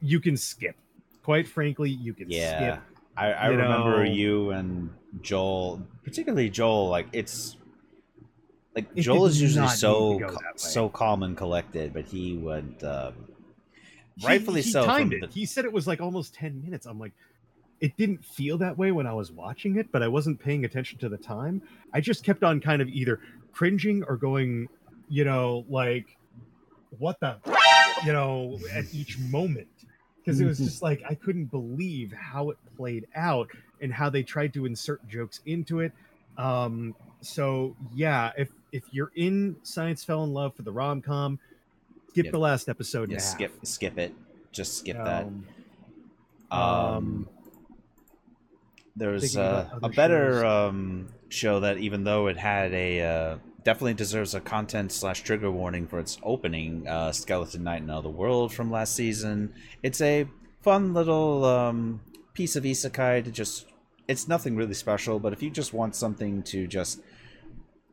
you 0.01 0.19
can 0.19 0.37
skip. 0.37 0.75
Quite 1.23 1.47
frankly, 1.47 1.89
you 1.89 2.13
can 2.13 2.29
Yeah. 2.29 2.57
skip. 2.77 2.83
I, 3.17 3.31
I 3.31 3.45
you 3.49 3.57
remember 3.57 4.03
know- 4.03 4.11
you 4.11 4.51
and 4.51 4.89
Joel, 5.21 5.81
particularly 6.03 6.49
Joel. 6.49 6.89
Like 6.89 7.07
it's 7.13 7.57
like 8.75 8.87
It 8.95 9.01
Joel 9.03 9.25
is 9.27 9.41
usually 9.41 9.67
so 9.69 10.13
to 10.13 10.19
go 10.19 10.25
ca- 10.27 10.33
that 10.41 10.43
way. 10.43 10.57
so 10.57 10.89
calm 10.89 11.23
and 11.23 11.35
collected, 11.37 11.93
but 11.93 12.05
he 12.05 12.35
would 12.37 12.75
um, 12.83 13.13
He- 14.17 14.27
rightfully 14.27 14.61
he 14.61 14.69
so. 14.71 14.85
timed 14.85 15.13
it. 15.13 15.21
the- 15.21 15.27
He 15.27 15.45
said 15.45 15.65
it 15.65 15.71
was 15.71 15.87
like 15.87 16.01
almost 16.01 16.33
10 16.35 16.61
minutes. 16.61 16.85
I'm 16.85 16.99
like, 16.99 17.13
it 17.79 17.95
didn't 17.97 18.23
feel 18.25 18.57
that 18.59 18.77
way 18.77 18.91
when 18.91 19.07
I 19.07 19.13
was 19.13 19.31
watching 19.31 19.77
it, 19.77 19.91
but 19.91 20.01
I 20.03 20.07
wasn't 20.07 20.39
paying 20.39 20.65
attention 20.65 20.97
to 20.99 21.09
the 21.09 21.17
time. 21.17 21.61
I 21.93 22.01
just 22.01 22.23
kept 22.23 22.43
on 22.43 22.59
kind 22.61 22.81
of 22.81 22.87
either 22.89 23.19
cringing 23.53 24.03
or 24.03 24.17
going, 24.17 24.67
you 25.09 25.23
know, 25.25 25.65
like, 25.69 26.17
what 26.99 27.19
the, 27.19 27.37
you 28.05 28.13
know, 28.13 28.57
at 28.73 28.85
each 28.93 29.17
moment. 29.19 29.67
Because 30.17 30.41
it 30.41 30.45
was 30.45 30.57
just 30.57 30.81
like, 30.81 31.03
I 31.07 31.13
couldn't 31.13 31.45
believe 31.51 32.11
how 32.11 32.49
it 32.49 32.57
played 32.75 33.05
out 33.15 33.47
and 33.79 33.93
how 33.93 34.09
they 34.09 34.23
tried 34.23 34.53
to 34.55 34.65
insert 34.65 35.07
jokes 35.07 35.39
into 35.45 35.81
it. 35.81 35.91
Um, 36.37 36.95
so 37.21 37.75
yeah, 37.93 38.31
if 38.37 38.49
if 38.71 38.83
you're 38.91 39.11
in 39.15 39.55
Science 39.63 40.03
Fell 40.03 40.23
in 40.23 40.33
Love 40.33 40.55
for 40.55 40.63
the 40.63 40.71
rom 40.71 41.01
com, 41.01 41.37
skip 42.09 42.25
Yeah. 42.25 42.31
the 42.31 42.39
last 42.39 42.67
episode. 42.69 43.09
yeah, 43.11 43.17
a 43.17 43.21
half. 43.21 43.29
skip 43.29 43.65
skip 43.65 43.97
it. 43.99 44.13
Just 44.51 44.77
skip 44.79 44.97
that. 44.97 45.25
Um, 45.25 45.45
Um, 46.51 46.59
um, 46.61 47.29
there's 48.95 49.35
uh, 49.37 49.69
a 49.83 49.89
better 49.89 50.41
shows. 50.41 50.69
um, 50.69 51.07
show 51.29 51.59
that 51.61 51.77
even 51.77 52.03
though 52.03 52.27
it 52.27 52.37
had 52.37 52.73
a 52.73 53.01
uh, 53.01 53.37
definitely 53.65 53.93
deserves 53.93 54.33
a 54.33 54.39
content 54.39 54.93
slash 54.93 55.21
trigger 55.21 55.51
warning 55.51 55.85
for 55.85 55.99
its 55.99 56.17
opening 56.23 56.87
uh, 56.87 57.11
skeleton 57.11 57.63
knight 57.63 57.81
in 57.81 57.89
other 57.89 58.09
world 58.09 58.53
from 58.53 58.71
last 58.71 58.95
season 58.95 59.53
it's 59.83 59.99
a 59.99 60.25
fun 60.61 60.93
little 60.93 61.43
um, 61.43 61.99
piece 62.33 62.55
of 62.55 62.63
isekai 62.63 63.21
to 63.23 63.31
just 63.31 63.65
it's 64.07 64.29
nothing 64.29 64.55
really 64.55 64.73
special 64.73 65.19
but 65.19 65.33
if 65.33 65.43
you 65.43 65.49
just 65.49 65.73
want 65.73 65.93
something 65.95 66.41
to 66.41 66.65
just 66.65 67.01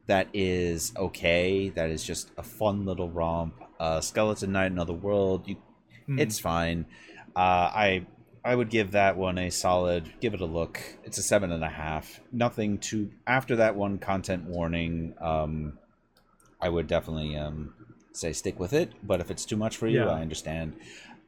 that 0.06 0.28
is 0.32 0.92
okay 0.96 1.68
that 1.70 1.90
is 1.90 2.04
just 2.04 2.30
a 2.38 2.42
fun 2.42 2.86
little 2.86 3.10
romp 3.10 3.54
uh, 3.80 4.00
skeleton 4.00 4.52
knight 4.52 4.70
in 4.70 4.78
other 4.78 4.92
world 4.92 5.48
you 5.48 5.56
hmm. 6.06 6.18
it's 6.18 6.38
fine. 6.38 6.86
Uh, 7.34 7.70
I 7.74 8.06
I 8.44 8.54
would 8.54 8.70
give 8.70 8.92
that 8.92 9.16
one 9.16 9.38
a 9.38 9.50
solid. 9.50 10.12
Give 10.20 10.34
it 10.34 10.40
a 10.40 10.46
look. 10.46 10.80
It's 11.04 11.18
a 11.18 11.22
seven 11.22 11.52
and 11.52 11.62
a 11.62 11.68
half. 11.68 12.20
Nothing 12.32 12.78
to 12.78 13.10
after 13.26 13.56
that 13.56 13.76
one 13.76 13.98
content 13.98 14.44
warning. 14.44 15.14
Um, 15.20 15.78
I 16.60 16.68
would 16.68 16.86
definitely 16.86 17.36
um, 17.36 17.74
say 18.12 18.32
stick 18.32 18.58
with 18.58 18.72
it. 18.72 18.92
But 19.02 19.20
if 19.20 19.30
it's 19.30 19.44
too 19.44 19.56
much 19.56 19.76
for 19.76 19.86
you, 19.86 20.00
Yeah. 20.00 20.08
I 20.08 20.20
understand. 20.20 20.74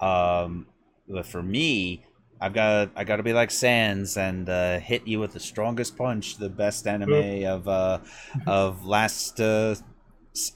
Um, 0.01 0.67
but 1.09 1.27
for 1.27 1.43
me, 1.43 2.05
I've 2.41 2.53
got 2.53 2.91
I 2.97 3.05
got 3.05 3.17
to 3.17 3.23
be 3.23 3.33
like 3.33 3.53
Sans 3.53 4.17
and 4.17 4.49
uh, 4.49 4.81
hit 4.81 5.07
you 5.07 5.21
with 5.21 5.35
the 5.35 5.41
strongest 5.41 5.97
punch, 5.97 6.39
the 6.39 6.49
best 6.49 6.87
anime 6.87 7.45
of 7.45 7.69
uh, 7.69 8.01
of 8.47 8.85
last 8.85 9.41
uh, 9.41 9.77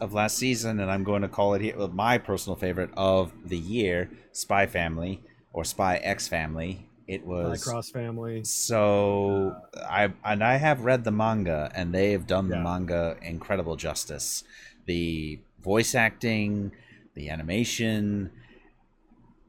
of 0.01 0.13
last 0.13 0.37
season, 0.37 0.81
and 0.81 0.91
I'm 0.91 1.05
going 1.05 1.23
to 1.23 1.29
call 1.29 1.55
it 1.55 1.63
here 1.63 1.77
my 1.89 2.19
personal 2.19 2.57
favorite 2.57 2.91
of 2.97 3.33
the 3.45 3.57
year, 3.57 4.11
Spy 4.33 4.67
Family 4.67 5.23
or 5.59 5.65
Spy 5.65 5.97
X 5.97 6.29
Family. 6.29 6.87
It 7.09 7.27
was 7.27 7.65
Cross 7.65 7.91
Family. 7.91 8.45
so 8.45 9.57
I 9.75 10.13
and 10.25 10.45
I 10.45 10.55
have 10.55 10.85
read 10.85 11.03
the 11.03 11.11
manga, 11.11 11.73
and 11.75 11.93
they 11.93 12.13
have 12.13 12.29
done 12.29 12.49
the 12.49 12.59
manga 12.59 13.17
incredible 13.23 13.75
justice. 13.75 14.45
The 14.87 15.41
voice 15.61 15.97
acting, 15.97 16.71
the 17.15 17.31
animation, 17.31 18.31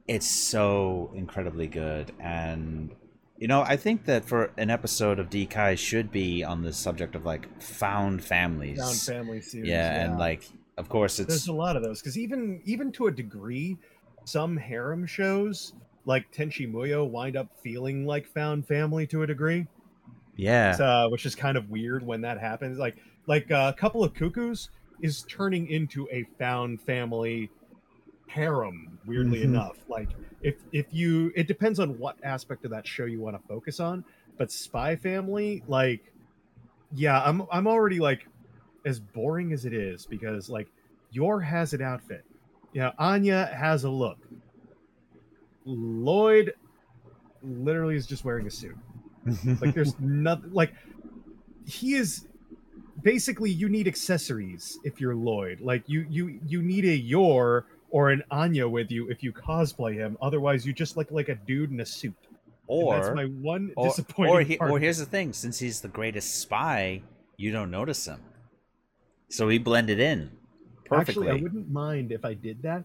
it's 0.07 0.27
so 0.27 1.11
incredibly 1.13 1.67
good. 1.67 2.11
And 2.19 2.95
you 3.37 3.47
know, 3.47 3.61
I 3.61 3.77
think 3.77 4.05
that 4.05 4.25
for 4.25 4.51
an 4.57 4.71
episode 4.71 5.19
of 5.19 5.29
DKai 5.29 5.77
should 5.77 6.11
be 6.11 6.43
on 6.43 6.63
the 6.63 6.73
subject 6.73 7.13
of 7.13 7.23
like 7.23 7.61
found 7.61 8.23
families. 8.23 8.79
Found 8.79 8.97
Family 8.97 9.41
series. 9.41 9.69
yeah, 9.69 10.05
and 10.05 10.17
like 10.17 10.49
of 10.75 10.89
course 10.89 11.19
it's 11.19 11.27
there's 11.27 11.49
a 11.49 11.53
lot 11.53 11.75
of 11.75 11.83
those 11.83 12.01
because 12.01 12.17
even 12.17 12.63
even 12.65 12.91
to 12.93 13.05
a 13.05 13.11
degree, 13.11 13.77
some 14.25 14.57
harem 14.57 15.05
shows 15.05 15.73
like 16.05 16.31
Tenchi 16.31 16.71
Muyo 16.71 17.07
wind 17.09 17.35
up 17.35 17.47
feeling 17.61 18.05
like 18.05 18.27
Found 18.29 18.67
Family 18.67 19.05
to 19.07 19.23
a 19.23 19.27
degree, 19.27 19.67
yeah. 20.35 20.75
uh, 20.79 21.09
which 21.09 21.25
is 21.25 21.35
kind 21.35 21.57
of 21.57 21.69
weird 21.69 22.05
when 22.05 22.21
that 22.21 22.39
happens. 22.39 22.77
Like 22.79 22.97
like 23.27 23.51
uh, 23.51 23.71
a 23.75 23.79
couple 23.79 24.03
of 24.03 24.13
cuckoos 24.13 24.69
is 25.01 25.23
turning 25.29 25.67
into 25.67 26.07
a 26.11 26.23
Found 26.39 26.81
Family 26.81 27.49
harem. 28.27 28.99
Weirdly 29.05 29.39
Mhm. 29.39 29.45
enough, 29.45 29.77
like 29.87 30.09
if 30.41 30.55
if 30.71 30.85
you, 30.91 31.31
it 31.35 31.47
depends 31.47 31.79
on 31.79 31.97
what 31.99 32.15
aspect 32.23 32.63
of 32.65 32.71
that 32.71 32.87
show 32.87 33.05
you 33.05 33.19
want 33.19 33.35
to 33.39 33.47
focus 33.47 33.79
on. 33.79 34.03
But 34.37 34.51
Spy 34.51 34.95
Family, 34.95 35.63
like, 35.67 36.13
yeah, 36.93 37.21
I'm 37.21 37.43
I'm 37.51 37.67
already 37.67 37.99
like 37.99 38.25
as 38.85 38.99
boring 38.99 39.51
as 39.51 39.65
it 39.65 39.73
is 39.73 40.05
because 40.05 40.49
like 40.49 40.67
Yor 41.11 41.41
has 41.41 41.73
an 41.73 41.81
outfit. 41.81 42.23
You 42.71 42.81
know, 42.81 42.91
Anya 42.99 43.47
has 43.53 43.83
a 43.83 43.89
look. 43.89 44.19
Loid 45.69 46.53
literally 47.43 47.95
is 47.95 48.07
just 48.07 48.25
wearing 48.25 48.47
a 48.47 48.51
suit. 48.51 48.77
Like 49.61 49.75
there's 49.75 49.99
nothing 49.99 50.51
like 50.53 50.73
he 51.65 51.93
is 51.93 52.25
basically 53.03 53.51
you 53.51 53.69
need 53.69 53.87
accessories 53.87 54.79
if 54.83 54.99
you're 54.99 55.15
Loid. 55.15 55.61
Like 55.61 55.83
you 55.87 56.05
you 56.09 56.39
you 56.47 56.61
need 56.61 56.85
a 56.85 56.95
Yor 56.95 57.65
or 57.91 58.09
an 58.09 58.23
Anya 58.31 58.67
with 58.67 58.91
you 58.91 59.09
if 59.09 59.21
you 59.21 59.31
cosplay 59.31 59.93
him. 59.93 60.17
Otherwise 60.21 60.65
you 60.65 60.73
just 60.73 60.97
look 60.97 61.11
like 61.11 61.29
a 61.29 61.35
dude 61.35 61.71
in 61.71 61.79
a 61.81 61.85
suit. 61.85 62.15
And 62.69 62.83
or 62.83 62.95
that's 62.95 63.15
my 63.15 63.25
one 63.25 63.71
or, 63.75 63.87
disappointing 63.87 64.33
or, 64.33 64.41
he, 64.41 64.57
part. 64.57 64.71
or 64.71 64.79
here's 64.79 64.99
the 64.99 65.05
thing 65.05 65.33
since 65.33 65.59
he's 65.59 65.81
the 65.81 65.87
greatest 65.87 66.39
spy 66.39 67.01
you 67.35 67.51
don't 67.51 67.71
notice 67.71 68.05
him 68.05 68.21
so 69.27 69.49
he 69.49 69.57
blended 69.57 69.99
in 69.99 70.29
perfectly 70.89 71.27
Actually, 71.27 71.39
I 71.39 71.43
wouldn't 71.43 71.69
mind 71.71 72.11
if 72.11 72.25
I 72.25 72.33
did 72.33 72.61
that, 72.63 72.83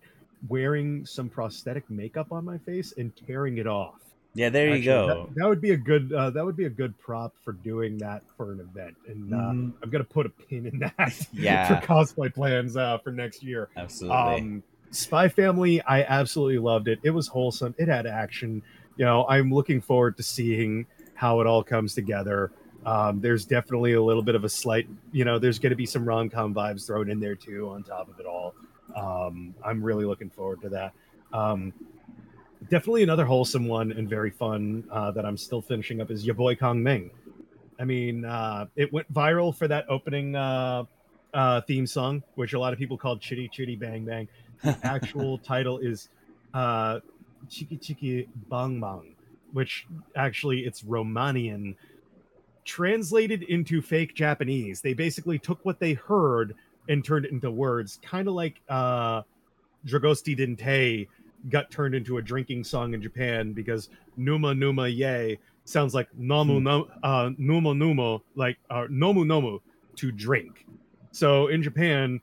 wearing 0.49 1.07
some 1.07 1.28
prosthetic 1.28 1.88
makeup 1.90 2.32
on 2.32 2.45
my 2.45 2.59
face 2.59 2.92
and 2.99 3.12
tearing 3.26 3.59
it 3.59 3.66
off. 3.66 3.95
yeah 4.34 4.49
there 4.49 4.74
you 4.74 4.84
go 4.84 5.07
That, 5.28 5.34
that 5.36 5.49
would 5.49 5.61
be 5.61 5.70
a 5.70 5.76
good. 5.76 6.12
Uh, 6.12 6.30
that 6.30 6.45
would 6.45 6.57
be 6.57 6.64
a 6.64 6.70
good 6.70 6.99
prop 6.99 7.32
for 7.45 7.53
doing 7.53 7.99
that 7.99 8.22
for 8.36 8.53
an 8.53 8.61
event, 8.61 8.97
and 9.07 9.32
uh, 9.32 9.36
Mhm. 9.36 9.72
I'm 9.82 9.90
gonna 9.90 10.05
put 10.05 10.26
a 10.26 10.30
pin 10.30 10.66
in 10.66 10.78
that. 10.80 11.26
Yeah. 11.32 11.80
for 11.80 11.86
cosplay 11.86 12.34
plans 12.34 12.76
uh, 12.76 12.99
for 12.99 13.12
next 13.12 13.42
year. 13.42 13.68
absolutely 13.76 14.16
Um, 14.16 14.62
Spy 14.90 15.28
Family, 15.28 15.80
I 15.82 16.03
absolutely 16.05 16.59
loved 16.59 16.86
it. 16.88 17.01
It 17.03 17.11
was 17.11 17.26
wholesome. 17.28 17.74
It 17.78 17.88
had 17.88 18.07
action. 18.07 18.62
You 18.97 19.05
know, 19.05 19.26
I'm 19.28 19.53
looking 19.53 19.80
forward 19.80 20.16
to 20.18 20.22
seeing 20.22 20.86
how 21.14 21.40
it 21.40 21.47
all 21.49 21.64
comes 21.64 21.95
together. 21.95 22.53
Um, 22.86 23.20
there's 23.20 23.45
definitely 23.45 23.95
a 23.95 24.03
little 24.03 24.22
bit 24.22 24.34
of 24.36 24.45
a 24.45 24.49
slight, 24.49 24.86
you 25.11 25.24
know, 25.24 25.38
there's 25.40 25.59
going 25.59 25.70
to 25.70 25.76
be 25.76 25.86
some 25.86 26.05
rom 26.07 26.28
com 26.30 26.55
vibes 26.55 26.86
thrown 26.86 27.11
in 27.11 27.18
there 27.18 27.34
too 27.34 27.68
on 27.70 27.82
top 27.82 28.09
of 28.09 28.20
it 28.20 28.26
all. 28.26 28.55
Um, 28.95 29.55
I'm 29.64 29.82
really 29.82 30.05
looking 30.05 30.30
forward 30.30 30.61
to 30.62 30.68
that. 30.70 30.92
Um, 31.32 31.72
definitely 32.70 33.03
another 33.03 33.24
wholesome 33.24 33.66
one 33.66 33.92
and 33.92 34.09
very 34.09 34.30
fun 34.30 34.84
uh, 34.90 35.11
that 35.12 35.24
I'm 35.26 35.36
still 35.36 35.61
finishing 35.61 36.01
up 36.01 36.11
is 36.11 36.24
your 36.24 36.34
boy 36.34 36.55
Kong 36.55 36.82
Ming. 36.82 37.11
I 37.78 37.84
mean, 37.84 38.24
uh, 38.24 38.66
it 38.76 38.92
went 38.92 39.12
viral 39.12 39.55
for 39.55 39.68
that 39.68 39.86
opening 39.88 40.36
uh, 40.36 40.84
uh, 41.32 41.61
theme 41.62 41.86
song, 41.86 42.22
which 42.36 42.53
a 42.53 42.59
lot 42.59 42.72
of 42.72 42.78
people 42.78 42.97
called 42.97 43.20
Chitty 43.20 43.49
Chitty 43.49 43.76
Bang 43.76 44.05
Bang. 44.05 44.28
The 44.62 44.78
actual 44.84 45.38
title 45.38 45.78
is 45.78 46.09
uh, 46.55 47.01
Chiki 47.49 47.80
Chiki 47.80 48.28
Bang 48.49 48.80
Bang, 48.80 49.14
which 49.53 49.86
actually 50.16 50.61
it's 50.61 50.82
Romanian. 50.82 51.74
Translated 52.64 53.42
into 53.42 53.82
fake 53.82 54.14
Japanese, 54.14 54.80
they 54.80 54.95
basically 54.95 55.38
took 55.38 55.62
what 55.66 55.80
they 55.80 55.92
heard 55.92 56.55
and 56.89 57.05
turned 57.05 57.24
it 57.24 57.32
into 57.32 57.51
words, 57.51 57.99
kind 58.03 58.28
of 58.28 58.35
like 58.35 58.61
uh, 58.68 59.22
Dragostea 59.87 60.37
Din 60.37 60.57
Tei 60.57 61.09
got 61.51 61.70
turned 61.70 61.95
into 61.95 62.18
a 62.18 62.22
drinking 62.22 62.64
song 62.64 62.95
in 62.95 63.03
Japan 63.03 63.53
because 63.53 63.89
Numa 64.16 64.55
Numa 64.55 64.89
Ye 64.89 65.39
sounds 65.64 65.95
like 65.95 66.09
Nomu 66.18 66.59
Hmm. 66.59 66.62
no, 66.64 66.89
uh, 67.03 67.30
Numo 67.41 67.74
Numo, 67.76 68.20
like 68.35 68.57
uh, 68.70 68.87
Nomu 68.91 69.24
Nomu 69.24 69.61
to 69.97 70.11
drink. 70.12 70.66
So 71.12 71.47
in 71.49 71.62
Japan, 71.62 72.20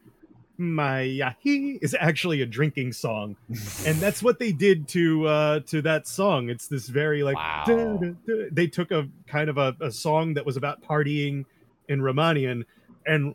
Mayahi 0.60 1.80
is 1.82 1.96
actually 2.00 2.42
a 2.42 2.46
drinking 2.46 2.94
song, 2.94 3.36
and 3.86 3.98
that's 3.98 4.22
what 4.22 4.38
they 4.40 4.52
did 4.52 4.88
to 4.90 5.26
uh, 5.28 5.60
to 5.68 5.82
that 5.84 6.08
song. 6.08 6.50
It's 6.50 6.68
this 6.68 6.88
very 6.88 7.24
like 7.24 7.36
Wow. 7.36 7.64
duh, 7.66 7.98
duh, 7.98 8.14
duh. 8.28 8.44
they 8.52 8.68
took 8.68 8.92
a 8.92 9.08
kind 9.28 9.50
of 9.50 9.58
a, 9.58 9.76
a 9.82 9.92
song 9.92 10.34
that 10.36 10.46
was 10.46 10.58
about 10.58 10.82
partying 10.84 11.46
in 11.90 12.00
Romanian 12.00 12.64
and 13.06 13.34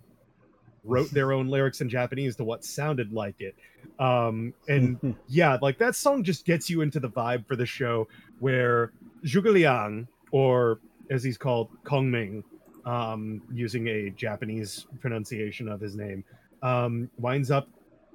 wrote 0.86 1.10
their 1.10 1.32
own 1.32 1.48
lyrics 1.48 1.80
in 1.80 1.88
Japanese 1.88 2.36
to 2.36 2.44
what 2.44 2.64
sounded 2.64 3.12
like 3.12 3.40
it. 3.40 3.54
Um, 3.98 4.54
and 4.68 5.16
yeah, 5.28 5.58
like 5.60 5.78
that 5.78 5.96
song 5.96 6.22
just 6.22 6.44
gets 6.44 6.70
you 6.70 6.80
into 6.80 7.00
the 7.00 7.08
vibe 7.08 7.46
for 7.46 7.56
the 7.56 7.66
show 7.66 8.08
where 8.38 8.92
Zhuge 9.24 9.52
Liang, 9.52 10.06
or 10.30 10.80
as 11.10 11.22
he's 11.22 11.38
called, 11.38 11.68
Kong 11.84 12.10
Ming, 12.10 12.44
um, 12.84 13.42
using 13.52 13.88
a 13.88 14.10
Japanese 14.10 14.86
pronunciation 15.00 15.68
of 15.68 15.80
his 15.80 15.96
name, 15.96 16.24
um, 16.62 17.10
winds 17.18 17.50
up 17.50 17.68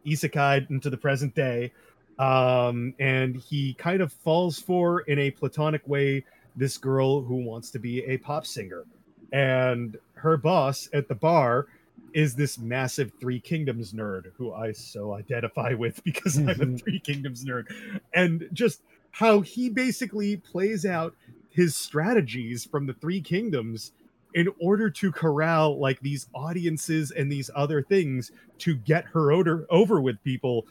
isekai 0.05 0.69
into 0.69 0.89
the 0.89 0.97
present 0.97 1.35
day. 1.35 1.71
Um, 2.19 2.93
and 2.99 3.35
he 3.35 3.73
kind 3.75 4.01
of 4.01 4.13
falls 4.13 4.59
for, 4.59 5.01
in 5.01 5.19
a 5.19 5.31
platonic 5.31 5.87
way, 5.87 6.23
this 6.55 6.77
girl 6.77 7.21
who 7.21 7.35
wants 7.35 7.71
to 7.71 7.79
be 7.79 8.03
a 8.05 8.17
pop 8.17 8.45
singer. 8.45 8.85
And 9.33 9.97
her 10.15 10.37
boss 10.37 10.89
at 10.93 11.07
the 11.07 11.15
bar 11.15 11.67
is 12.13 12.35
this 12.35 12.57
massive 12.57 13.11
Three 13.19 13.39
Kingdoms 13.39 13.93
nerd 13.93 14.31
who 14.37 14.53
I 14.53 14.71
so 14.71 15.13
identify 15.13 15.73
with 15.73 16.03
because 16.03 16.37
I'm 16.37 16.49
a 16.49 16.53
mm-hmm. 16.53 16.75
Three 16.77 16.99
Kingdoms 16.99 17.45
nerd. 17.45 17.65
And 18.13 18.47
just 18.53 18.81
how 19.11 19.41
he 19.41 19.69
basically 19.69 20.37
plays 20.37 20.85
out 20.85 21.15
his 21.49 21.75
strategies 21.75 22.65
from 22.65 22.85
the 22.85 22.93
Three 22.93 23.21
Kingdoms 23.21 23.91
in 24.33 24.47
order 24.61 24.89
to 24.89 25.11
corral 25.11 25.77
like 25.77 25.99
these 25.99 26.27
audiences 26.33 27.11
and 27.11 27.31
these 27.31 27.49
other 27.53 27.81
things 27.81 28.31
to 28.59 28.75
get 28.75 29.05
her 29.05 29.31
over, 29.31 29.65
over 29.69 29.99
with 29.99 30.23
people 30.23 30.65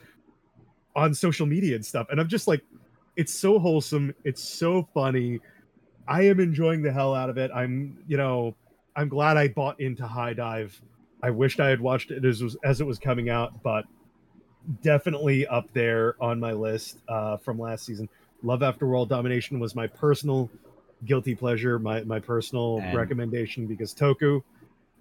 on 0.97 1.13
social 1.15 1.47
media 1.47 1.75
and 1.75 1.85
stuff. 1.85 2.07
And 2.11 2.21
I'm 2.21 2.29
just 2.29 2.49
like, 2.49 2.63
it's 3.17 3.35
so 3.35 3.59
wholesome. 3.59 4.15
It's 4.25 4.43
so 4.43 4.89
funny. 4.95 5.41
I 6.09 6.23
am 6.23 6.41
enjoying 6.41 6.83
the 6.83 6.93
hell 6.93 7.15
out 7.15 7.29
of 7.29 7.37
it. 7.37 7.51
I'm, 7.55 7.99
you 8.09 8.17
know, 8.17 8.55
I'm 8.97 9.09
glad 9.09 9.37
I 9.37 9.49
bought 9.49 9.79
into 9.81 10.05
HIDIVE. 10.05 10.81
I 11.23 11.31
wished 11.31 11.61
I 11.61 11.69
had 11.69 11.81
watched 11.81 12.11
it 12.11 12.25
as 12.25 12.57
as 12.65 12.81
it 12.81 12.87
was 12.87 12.99
coming 12.99 13.29
out, 13.31 13.63
but 13.63 13.85
definitely 14.83 15.47
up 15.47 15.73
there 15.73 16.17
on 16.21 16.39
my 16.41 16.53
list 16.53 16.99
uh, 17.09 17.37
from 17.39 17.59
last 17.59 17.85
season. 17.85 18.09
Love 18.43 18.63
After 18.63 18.87
World 18.87 19.09
Domination 19.09 19.61
was 19.61 19.75
my 19.75 19.87
personal 19.87 20.51
guilty 21.05 21.35
pleasure, 21.35 21.79
my 21.79 22.03
my 22.05 22.19
personal 22.21 22.79
And- 22.83 22.97
recommendation 22.97 23.67
because 23.67 23.95
Toku, 23.95 24.43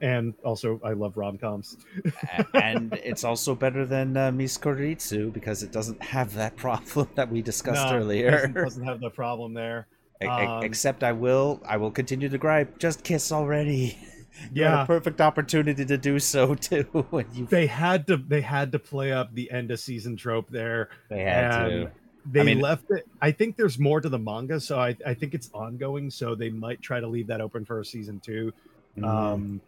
and 0.02 0.34
also 0.44 0.80
I 0.84 0.94
love 0.94 1.18
rom 1.18 1.38
coms. 1.38 1.78
And 2.54 2.94
it's 3.04 3.24
also 3.24 3.56
better 3.56 3.86
than 3.86 4.16
uh, 4.18 4.32
Miss 4.32 4.58
Kuroitsu 4.58 5.32
because 5.32 5.64
it 5.64 5.72
doesn't 5.72 6.02
have 6.02 6.34
that 6.36 6.56
problem 6.66 7.08
that 7.16 7.30
we 7.32 7.42
discussed 7.42 7.94
earlier. 7.94 8.32
doesn't, 8.32 8.54
doesn't 8.54 8.84
have 8.86 9.00
the 9.00 9.10
problem 9.10 9.54
there. 9.54 9.88
Um, 10.28 10.64
Except 10.64 11.02
I 11.04 11.14
will, 11.14 11.62
I 11.66 11.78
will 11.78 11.92
continue 11.92 12.28
to 12.28 12.38
gripe. 12.38 12.78
Just 12.78 13.04
kiss 13.06 13.32
already. 13.32 13.98
Yeah, 14.54 14.86
perfect 14.86 15.22
opportunity 15.22 15.86
to 15.86 15.98
do 15.98 16.20
so 16.20 16.56
too. 16.56 17.06
They 17.50 17.68
had 17.68 18.08
to 18.08 18.18
they 18.18 18.42
had 18.42 18.72
to 18.74 18.80
play 18.80 19.12
up 19.12 19.34
the 19.34 19.50
end 19.52 19.72
of 19.72 19.80
season 19.80 20.16
trope 20.18 20.50
there. 20.50 20.90
they 21.10 21.22
had 21.24 21.68
to. 21.68 21.92
They 22.32 22.44
mean- 22.44 22.60
left 22.60 22.92
it. 22.92 23.08
I 23.22 23.32
think 23.32 23.56
there's 23.58 23.80
more 23.80 24.02
to 24.02 24.10
the 24.10 24.20
manga, 24.20 24.60
so 24.60 24.78
I, 24.80 24.96
I 25.06 25.14
think 25.14 25.34
it's 25.34 25.50
ongoing. 25.54 26.10
So 26.12 26.36
they 26.36 26.50
might 26.50 26.82
try 26.82 27.00
to 27.00 27.08
leave 27.08 27.28
that 27.28 27.42
open 27.42 27.66
for 27.66 27.80
a 27.80 27.86
season 27.86 28.20
two. 28.20 28.52
Mhm. 28.98 29.06
Um, 29.06 29.62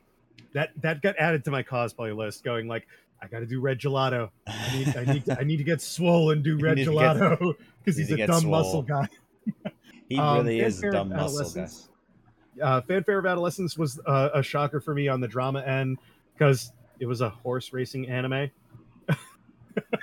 that 0.54 0.70
that 0.82 1.02
got 1.02 1.16
added 1.18 1.46
to 1.46 1.52
my 1.52 1.64
cosplay 1.64 2.16
list. 2.16 2.44
Going 2.44 2.68
like, 2.68 2.88
I 3.22 3.28
got 3.28 3.40
to 3.40 3.46
do 3.46 3.62
red 3.62 3.80
gelato. 3.80 4.30
I 4.48 4.78
need 4.78 4.98
I 4.98 5.14
need 5.14 5.26
to, 5.26 5.40
I 5.40 5.44
need 5.44 5.58
to 5.58 5.64
get 5.64 5.82
swole 5.82 6.32
and 6.32 6.44
do 6.44 6.58
red 6.62 6.76
need 6.76 6.86
to 6.86 6.92
get- 6.94 7.18
gelato 7.18 7.56
because 7.84 7.98
he's 7.98 8.12
a 8.12 8.28
dumb 8.28 8.42
swole. 8.42 8.52
muscle 8.52 8.82
guy. 8.84 9.08
he 10.10 10.18
um, 10.18 10.38
really 10.40 10.60
is 10.60 10.84
a 10.84 10.92
dumb 10.92 11.10
muscle 11.10 11.50
guy. 11.50 11.68
Uh, 12.62 12.82
Fanfare 12.82 13.20
of 13.20 13.26
Adolescence 13.26 13.78
was 13.78 14.00
uh, 14.06 14.30
a 14.34 14.44
shocker 14.44 14.82
for 14.82 14.94
me 14.94 15.08
on 15.08 15.22
the 15.22 15.28
drama 15.28 15.62
end 15.62 16.00
because 16.34 16.72
it 17.00 17.06
was 17.06 17.22
a 17.22 17.30
horse 17.30 17.74
racing 17.74 18.10
anime. 18.10 18.50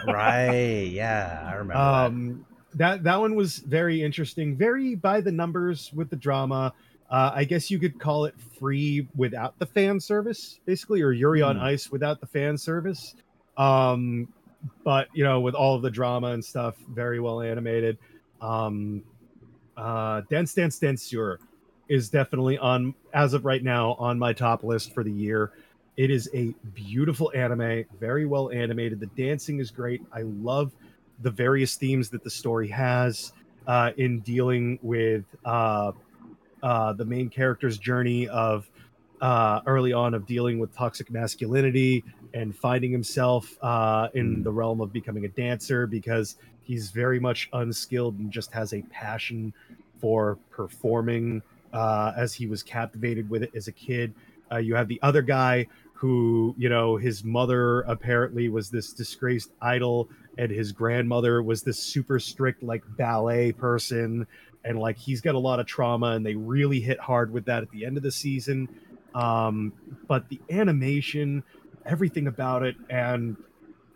right? 0.05 0.83
Yeah, 0.91 1.47
I 1.49 1.55
remember 1.55 1.75
um 1.75 2.47
that 2.75 3.03
that 3.05 3.17
one 3.21 3.35
was 3.35 3.59
very 3.59 4.03
interesting 4.03 4.57
very 4.57 4.95
by 4.95 5.21
the 5.21 5.33
numbers 5.33 5.93
with 5.93 6.11
the 6.11 6.17
drama 6.17 6.73
uh, 7.11 7.31
i 7.35 7.45
guess 7.45 7.71
you 7.71 7.79
could 7.79 7.99
call 7.99 8.25
it 8.25 8.35
free 8.59 9.09
without 9.17 9.59
the 9.59 9.67
fan 9.67 10.01
service 10.01 10.61
basically 10.67 11.03
or 11.03 11.13
yuri 11.13 11.43
on 11.43 11.57
Hmm. 11.57 11.63
ice 11.63 11.91
without 11.91 12.21
the 12.21 12.27
fan 12.27 12.57
service 12.57 13.15
um 13.57 14.29
but 14.85 15.09
you 15.13 15.25
know 15.25 15.41
with 15.41 15.55
all 15.55 15.75
of 15.77 15.83
the 15.83 15.91
drama 15.91 16.29
and 16.29 16.45
stuff 16.45 16.77
very 16.89 17.21
well 17.21 17.41
animated 17.41 17.99
um 18.41 19.03
uh 19.77 20.23
dance 20.31 20.55
dance 20.55 20.79
danseur 20.79 21.39
is 21.89 22.09
definitely 22.09 22.59
on 22.59 22.95
as 23.13 23.35
of 23.35 23.45
right 23.45 23.63
now 23.63 23.95
on 23.99 24.19
my 24.19 24.33
top 24.33 24.63
list 24.65 24.93
for 24.93 25.03
the 25.03 25.13
year. 25.13 25.53
It 25.97 26.11
is 26.11 26.31
a 26.33 26.55
beautiful 26.75 27.33
anime 27.35 27.85
very 27.99 28.25
well 28.27 28.51
animated. 28.51 29.01
The 29.01 29.07
dancing 29.07 29.59
is 29.59 29.71
great. 29.71 30.03
I 30.13 30.23
love 30.23 30.73
the 31.21 31.31
various 31.31 31.77
themes 31.77 32.11
that 32.11 32.23
the 32.23 32.31
story 32.31 32.69
has 32.69 33.33
uh, 33.67 33.91
in 33.97 34.21
dealing 34.21 34.79
with 34.83 35.25
uh, 35.45 35.93
uh, 36.63 36.93
the 36.93 37.05
main 37.05 37.29
character's 37.29 37.79
journey 37.79 38.29
of 38.29 38.69
uh, 39.21 39.61
early 39.67 39.93
on 39.93 40.15
of 40.15 40.27
dealing 40.27 40.59
with 40.59 40.75
toxic 40.75 41.11
masculinity 41.11 42.05
and 42.35 42.55
finding 42.55 42.93
himself 42.93 43.57
uh, 43.63 44.09
in 44.15 44.43
the 44.43 44.51
realm 44.51 44.81
of 44.81 44.93
becoming 44.93 45.25
a 45.25 45.29
dancer 45.29 45.87
because 45.87 46.37
he's 46.61 46.91
very 46.91 47.19
much 47.19 47.49
unskilled 47.53 48.19
and 48.19 48.31
just 48.31 48.53
has 48.53 48.73
a 48.73 48.83
passion 48.83 49.53
for 50.01 50.39
performing 50.51 51.43
uh, 51.73 52.13
as 52.17 52.35
he 52.35 52.47
was 52.47 52.63
captivated 52.63 53.29
with 53.29 53.43
it 53.43 53.51
as 53.55 53.69
a 53.69 53.73
kid. 53.73 54.15
Uh, 54.51 54.57
you 54.57 54.75
have 54.75 54.89
the 54.89 55.01
other 55.03 55.23
guy 55.23 55.67
who, 55.93 56.55
you 56.57 56.69
know, 56.69 56.97
his 56.97 57.25
mother 57.25 57.81
apparently 57.81 58.49
was 58.49 58.71
this 58.71 58.93
disgraced 58.93 59.51
idol 59.61 60.09
and 60.39 60.51
his 60.51 60.71
grandmother 60.71 61.43
was 61.43 61.63
this 61.63 61.79
super 61.79 62.21
strict 62.21 62.63
like 62.63 62.85
ballet 62.97 63.51
person. 63.51 64.27
And 64.65 64.79
like 64.79 64.97
he's 64.97 65.21
got 65.21 65.35
a 65.35 65.39
lot 65.39 65.59
of 65.59 65.67
trauma 65.67 66.13
and 66.13 66.25
they 66.25 66.37
really 66.37 66.79
hit 66.81 67.01
hard 67.01 67.33
with 67.33 67.47
that 67.47 67.65
at 67.65 67.71
the 67.73 67.85
end 67.85 67.97
of 67.97 68.05
the 68.05 68.13
season. 68.13 68.69
Um 69.15 69.73
but 70.07 70.29
the 70.29 70.41
animation 70.51 71.43
everything 71.85 72.27
about 72.27 72.63
it 72.63 72.77
and 72.91 73.37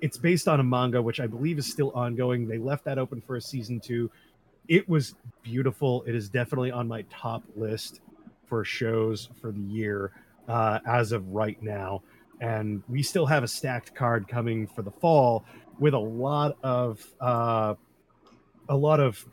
it's 0.01 0.17
based 0.17 0.49
on 0.49 0.59
a 0.59 0.63
manga 0.63 1.01
which 1.01 1.21
i 1.21 1.27
believe 1.27 1.59
is 1.59 1.71
still 1.71 1.93
ongoing. 1.93 2.49
They 2.49 2.59
left 2.59 2.85
that 2.87 2.99
open 2.99 3.21
for 3.21 3.37
a 3.37 3.41
season 3.41 3.79
two 3.79 4.11
it 4.69 4.89
was 4.89 5.15
beautiful 5.43 6.03
it 6.07 6.15
is 6.15 6.29
definitely 6.29 6.71
on 6.71 6.87
my 6.87 7.03
top 7.11 7.43
list 7.57 8.01
for 8.47 8.65
shows 8.65 9.29
for 9.41 9.51
the 9.53 9.61
year 9.61 10.13
uh, 10.49 10.79
as 10.87 11.13
of 11.13 11.27
right 11.29 11.61
now 11.63 12.03
and 12.41 12.83
we 12.89 13.03
still 13.03 13.27
have 13.27 13.43
a 13.43 13.49
stacked 13.49 13.95
card 13.95 14.27
coming 14.29 14.67
for 14.67 14.83
the 14.83 14.91
fall 14.91 15.45
with 15.79 15.95
a 15.95 15.99
lot 15.99 16.57
of 16.63 17.05
uh, 17.21 17.75
a 18.69 18.77
lot 18.77 19.01
of 19.01 19.25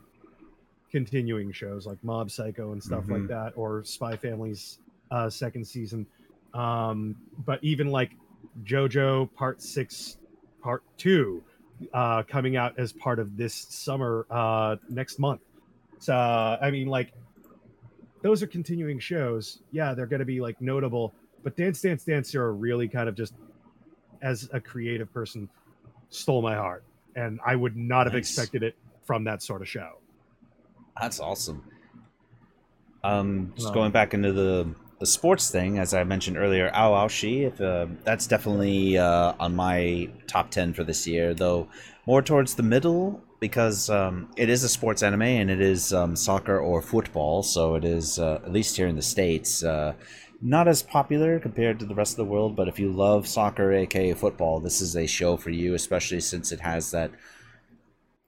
continuing 0.90 1.52
shows 1.52 1.86
like 1.86 2.02
Mob 2.02 2.30
Psycho 2.30 2.72
and 2.72 2.82
stuff 2.82 3.08
like 3.08 3.22
Mhm. 3.22 3.28
that, 3.28 3.52
or 3.56 3.84
Spy 3.84 4.16
Family's 4.16 4.80
uh, 5.12 5.30
second 5.30 5.64
season. 5.64 6.06
Um, 6.52 7.14
but 7.44 7.62
even 7.62 7.90
like 7.90 8.16
JoJo 8.64 9.32
Part 9.34 9.62
Six, 9.62 10.18
Part 10.60 10.82
Two, 10.96 11.42
uh, 11.92 12.22
coming 12.22 12.56
out 12.56 12.78
as 12.78 12.92
part 12.92 13.18
of 13.18 13.36
this 13.36 13.54
summer 13.54 14.26
uh, 14.30 14.76
next 14.88 15.18
month. 15.18 15.40
So 15.98 16.14
I 16.14 16.70
mean, 16.70 16.88
like 16.88 17.12
those 18.22 18.42
are 18.42 18.46
continuing 18.46 18.98
shows. 18.98 19.60
Yeah, 19.72 19.94
they're 19.94 20.06
going 20.06 20.20
to 20.20 20.26
be 20.26 20.40
like 20.40 20.60
notable, 20.60 21.14
but 21.42 21.56
Dance 21.56 21.80
Dance 21.80 22.04
Danseur 22.04 22.54
really 22.58 22.88
kind 22.88 23.08
of 23.08 23.14
just, 23.14 23.34
as 24.22 24.48
a 24.52 24.60
creative 24.60 25.12
person, 25.12 25.48
stole 26.10 26.42
my 26.42 26.54
heart, 26.54 26.84
and 27.16 27.40
I 27.44 27.56
would 27.56 27.76
not 27.76 28.06
have 28.06 28.14
expected 28.14 28.62
it 28.62 28.76
from 29.04 29.24
that 29.24 29.42
sort 29.42 29.62
of 29.62 29.68
show. 29.68 29.98
That's 31.00 31.20
awesome. 31.20 31.64
Um, 33.02 33.52
just 33.56 33.68
Um, 33.68 33.74
going 33.74 33.92
back 33.92 34.12
into 34.12 34.32
the 34.32 34.74
the 35.00 35.06
sports 35.06 35.50
thing, 35.50 35.78
as 35.78 35.94
I 35.94 36.04
mentioned 36.04 36.36
earlier, 36.36 36.70
Ao 36.74 36.92
Aoashi, 36.92 37.46
if 37.46 37.60
uh, 37.60 37.86
that's 38.04 38.26
definitely 38.26 38.98
uh, 38.98 39.32
on 39.40 39.56
my 39.56 40.10
top 40.26 40.50
ten 40.50 40.74
for 40.74 40.84
this 40.84 41.06
year, 41.06 41.32
though 41.34 41.68
more 42.06 42.22
towards 42.22 42.54
the 42.54 42.62
middle 42.62 43.22
because 43.40 43.88
um, 43.88 44.28
it 44.36 44.50
is 44.50 44.62
a 44.62 44.68
sports 44.68 45.02
anime 45.02 45.22
and 45.22 45.50
it 45.50 45.62
is 45.62 45.94
um, 45.94 46.14
soccer 46.14 46.58
or 46.58 46.82
football, 46.82 47.42
so 47.42 47.74
it 47.74 47.84
is 47.84 48.18
uh, 48.18 48.40
at 48.44 48.52
least 48.52 48.76
here 48.76 48.86
in 48.86 48.96
the 48.96 49.02
states. 49.02 49.64
Uh, 49.64 49.94
not 50.42 50.68
as 50.68 50.82
popular 50.82 51.40
compared 51.40 51.78
to 51.78 51.86
the 51.86 51.94
rest 51.94 52.12
of 52.12 52.16
the 52.18 52.30
world, 52.30 52.54
but 52.54 52.68
if 52.68 52.78
you 52.78 52.92
love 52.92 53.26
soccer, 53.26 53.72
aka 53.72 54.12
football, 54.12 54.60
this 54.60 54.82
is 54.82 54.94
a 54.96 55.06
show 55.06 55.38
for 55.38 55.50
you, 55.50 55.74
especially 55.74 56.20
since 56.20 56.52
it 56.52 56.60
has 56.60 56.90
that. 56.90 57.10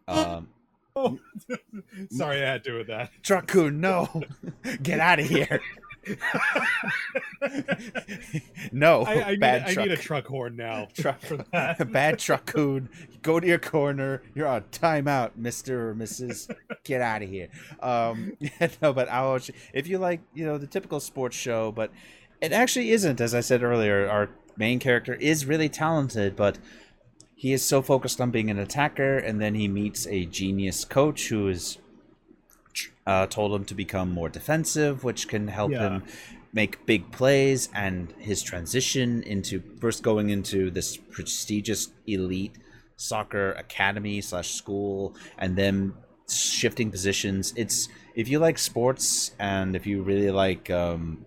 Um, 0.09 0.49
Oh, 0.95 1.19
sorry, 2.11 2.43
I 2.43 2.47
had 2.47 2.65
to 2.65 2.79
with 2.79 2.89
that. 2.89 3.11
Truckun, 3.23 3.77
no, 3.77 4.23
get 4.83 5.01
out 5.01 5.21
of 5.21 5.27
here. 5.27 5.61
no, 8.73 9.03
I, 9.03 9.13
I, 9.13 9.31
need, 9.33 9.41
bad 9.41 9.63
I 9.63 9.75
truck. 9.75 9.87
need 9.87 9.93
a 9.93 9.97
truck 9.97 10.27
horn 10.27 10.57
now. 10.57 10.89
Truck- 10.95 11.21
for 11.21 11.37
that. 11.53 11.93
bad 11.93 12.19
truckun. 12.19 12.89
Go 13.23 13.41
to 13.41 13.47
your 13.47 13.59
corner. 13.59 14.23
You're 14.35 14.49
on 14.49 14.63
timeout, 14.73 15.33
Mister 15.37 15.91
or 15.91 15.95
Mrs. 15.95 16.55
Get 16.85 17.01
out 17.01 17.23
of 17.23 17.29
here. 17.29 17.49
Um, 17.81 18.37
yeah, 18.41 18.69
no, 18.81 18.93
but 18.93 19.09
I'll, 19.09 19.39
if 19.73 19.87
you 19.87 19.99
like, 19.99 20.21
you 20.35 20.45
know, 20.45 20.59
the 20.59 20.67
typical 20.67 21.01
sports 21.01 21.37
show, 21.37 21.73
but 21.73 21.91
it 22.41 22.53
actually 22.53 22.91
isn't. 22.91 23.21
As 23.21 23.35
I 23.35 23.41
said 23.41 23.63
earlier, 23.63 24.09
our 24.09 24.31
main 24.57 24.79
character 24.79 25.15
is 25.15 25.47
really 25.47 25.69
talented, 25.69 26.37
but 26.37 26.59
he 27.35 27.53
is 27.53 27.65
so 27.65 27.83
focused 27.83 28.21
on 28.21 28.31
being 28.31 28.51
an 28.51 28.59
attacker, 28.59 29.19
and 29.19 29.41
then 29.41 29.55
he 29.55 29.69
meets 29.69 30.07
a 30.07 30.27
genius 30.27 30.85
coach 30.85 31.29
who 31.29 31.49
is 31.49 31.79
uh, 33.07 33.27
told 33.27 33.55
him 33.55 33.65
to 33.67 33.75
become 33.75 34.11
more 34.11 34.29
defensive, 34.29 35.05
which 35.05 35.29
can 35.29 35.49
help 35.49 35.73
Yeah. 35.73 35.89
him 35.89 36.03
make 36.53 36.85
big 36.87 37.11
plays. 37.13 37.69
And 37.75 38.13
his 38.19 38.43
transition 38.43 39.23
into 39.23 39.63
first 39.81 40.03
going 40.03 40.31
into 40.31 40.71
this 40.71 40.97
prestigious 40.97 41.91
elite 42.07 42.57
soccer 42.97 43.53
academy 43.53 44.21
slash 44.21 44.51
school, 44.51 45.15
and 45.39 45.57
then 45.57 45.95
shifting 46.29 46.91
positions. 46.91 47.53
It's 47.57 47.89
if 48.15 48.29
you 48.29 48.39
like 48.39 48.59
sports 48.59 49.33
and 49.39 49.75
if 49.75 49.87
you 49.87 50.03
really 50.03 50.31
like 50.31 50.71
um, 50.71 51.25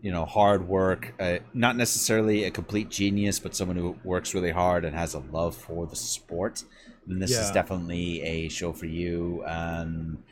you 0.00 0.10
know 0.10 0.24
hard 0.24 0.66
work 0.68 1.14
uh, 1.20 1.38
not 1.54 1.76
necessarily 1.76 2.44
a 2.44 2.50
complete 2.50 2.88
genius 2.88 3.38
but 3.40 3.54
someone 3.54 3.76
who 3.76 3.96
works 4.04 4.34
really 4.34 4.50
hard 4.50 4.84
and 4.84 4.94
has 4.96 5.14
a 5.14 5.18
love 5.18 5.54
for 5.56 5.86
the 5.86 5.96
sport 5.96 6.64
then 7.06 7.18
this 7.18 7.30
is 7.42 7.50
definitely 7.50 8.22
a 8.22 8.48
show 8.48 8.72
for 8.72 8.86
you 8.86 9.42
and 9.46 10.22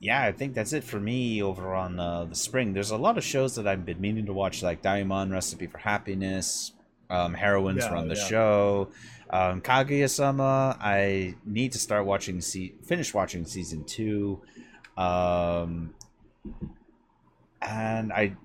yeah 0.00 0.22
i 0.22 0.32
think 0.32 0.54
that's 0.54 0.72
it 0.72 0.84
for 0.84 1.00
me 1.00 1.42
over 1.42 1.74
on 1.74 1.98
uh, 1.98 2.24
the 2.24 2.34
spring 2.34 2.72
there's 2.72 2.90
a 2.90 2.96
lot 2.96 3.16
of 3.16 3.24
shows 3.24 3.54
that 3.56 3.66
i've 3.66 3.84
been 3.84 4.00
meaning 4.00 4.26
to 4.26 4.32
watch 4.32 4.62
like 4.62 4.82
Deaimon 4.82 5.32
recipe 5.32 5.66
for 5.66 5.78
happiness 5.78 6.72
um, 7.08 7.34
heroines 7.34 7.84
Yeah, 7.84 7.92
run 7.92 8.08
the 8.08 8.16
yeah. 8.16 8.26
show 8.26 8.88
um, 9.30 9.60
kaguya-sama 9.60 10.76
i 10.80 11.34
need 11.44 11.72
to 11.72 11.78
start 11.78 12.04
watching 12.04 12.40
se- 12.40 12.74
finish 12.84 13.14
watching 13.14 13.44
season 13.44 13.84
two 13.84 14.40
um, 14.96 15.94
and 17.62 18.12
i 18.12 18.36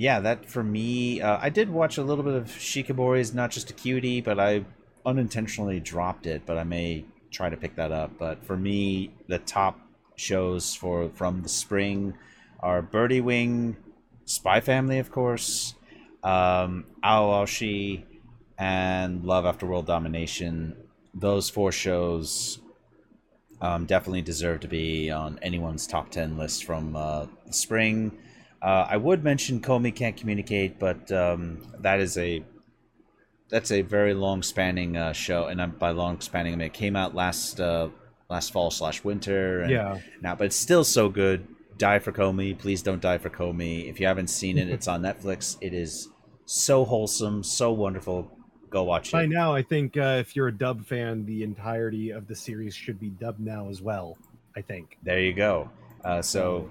yeah, 0.00 0.20
that 0.20 0.46
for 0.46 0.62
me, 0.64 1.20
uh, 1.20 1.38
I 1.42 1.50
did 1.50 1.68
watch 1.68 1.98
a 1.98 2.02
little 2.02 2.24
bit 2.24 2.32
of 2.32 2.46
Shikimori's 2.46 3.34
Not 3.34 3.50
Just 3.50 3.68
a 3.68 3.74
Cutie, 3.74 4.22
but 4.22 4.40
I 4.40 4.64
unintentionally 5.04 5.78
dropped 5.78 6.26
it. 6.26 6.46
But 6.46 6.56
I 6.56 6.64
may 6.64 7.04
try 7.30 7.50
to 7.50 7.56
pick 7.58 7.76
that 7.76 7.92
up. 7.92 8.12
But 8.18 8.42
for 8.42 8.56
me, 8.56 9.10
the 9.28 9.40
top 9.40 9.78
shows 10.20 10.74
for 10.74 11.08
from 11.08 11.42
the 11.42 11.48
spring 11.48 12.14
are 12.60 12.82
Birdie 12.82 13.20
Wing, 13.20 13.76
Spy 14.26 14.60
Family, 14.60 14.98
of 14.98 15.10
course, 15.10 15.74
um, 16.22 16.84
Aoashi, 17.02 18.04
and 18.58 19.24
Love 19.24 19.46
After 19.46 19.66
World 19.66 19.86
Domination. 19.86 20.76
Those 21.14 21.48
four 21.48 21.72
shows 21.72 22.60
um, 23.60 23.86
definitely 23.86 24.22
deserve 24.22 24.60
to 24.60 24.68
be 24.68 25.10
on 25.10 25.38
anyone's 25.42 25.86
top 25.86 26.10
10 26.10 26.36
list 26.36 26.64
from 26.64 26.94
uh, 26.94 27.26
the 27.46 27.52
spring. 27.52 28.18
Uh, 28.62 28.86
I 28.88 28.98
would 28.98 29.24
mention 29.24 29.60
Komi 29.60 29.94
can't 29.94 30.16
communicate, 30.16 30.78
but 30.78 31.10
um, 31.10 31.62
that 31.78 31.98
is 31.98 32.18
a 32.18 32.44
that's 33.48 33.72
a 33.72 33.82
very 33.82 34.14
long 34.14 34.44
spanning 34.44 34.96
uh, 34.96 35.12
show, 35.12 35.46
and 35.46 35.60
I'm, 35.60 35.72
by 35.72 35.90
long 35.90 36.20
spanning, 36.20 36.52
I 36.52 36.56
mean 36.56 36.66
it 36.66 36.72
came 36.72 36.94
out 36.94 37.16
last 37.16 37.60
uh, 37.60 37.88
last 38.30 38.52
fall 38.52 38.70
slash 38.70 39.04
winter. 39.04 39.60
And 39.60 39.70
Yeah. 39.70 39.98
Now, 40.22 40.34
but 40.36 40.46
it's 40.46 40.56
still 40.56 40.84
so 40.84 41.08
good. 41.08 41.46
Die 41.76 41.98
for 41.98 42.12
Komi, 42.12 42.56
please 42.58 42.82
don't 42.82 43.00
die 43.00 43.18
for 43.18 43.30
Komi. 43.30 43.88
If 43.88 44.00
you 44.00 44.06
haven't 44.06 44.28
seen 44.28 44.58
it, 44.58 44.68
it's 44.68 44.86
on 44.86 45.02
Netflix. 45.02 45.56
It 45.60 45.74
is 45.74 46.08
so 46.44 46.84
wholesome, 46.84 47.42
so 47.42 47.72
wonderful. 47.72 48.30
Go 48.68 48.84
watch 48.84 49.10
By 49.12 49.22
it. 49.22 49.26
By 49.28 49.34
now, 49.34 49.54
I 49.54 49.62
think 49.62 49.96
uh, 49.96 50.18
if 50.20 50.36
you're 50.36 50.48
a 50.48 50.56
dub 50.56 50.84
fan, 50.84 51.24
the 51.24 51.42
entirety 51.42 52.10
of 52.10 52.28
the 52.28 52.36
series 52.36 52.74
should 52.74 53.00
be 53.00 53.08
dubbed 53.08 53.40
now 53.40 53.68
as 53.68 53.82
well. 53.82 54.16
I 54.56 54.60
think. 54.60 54.98
There 55.02 55.20
you 55.20 55.32
go. 55.32 55.70
Uh, 56.04 56.22
so, 56.22 56.70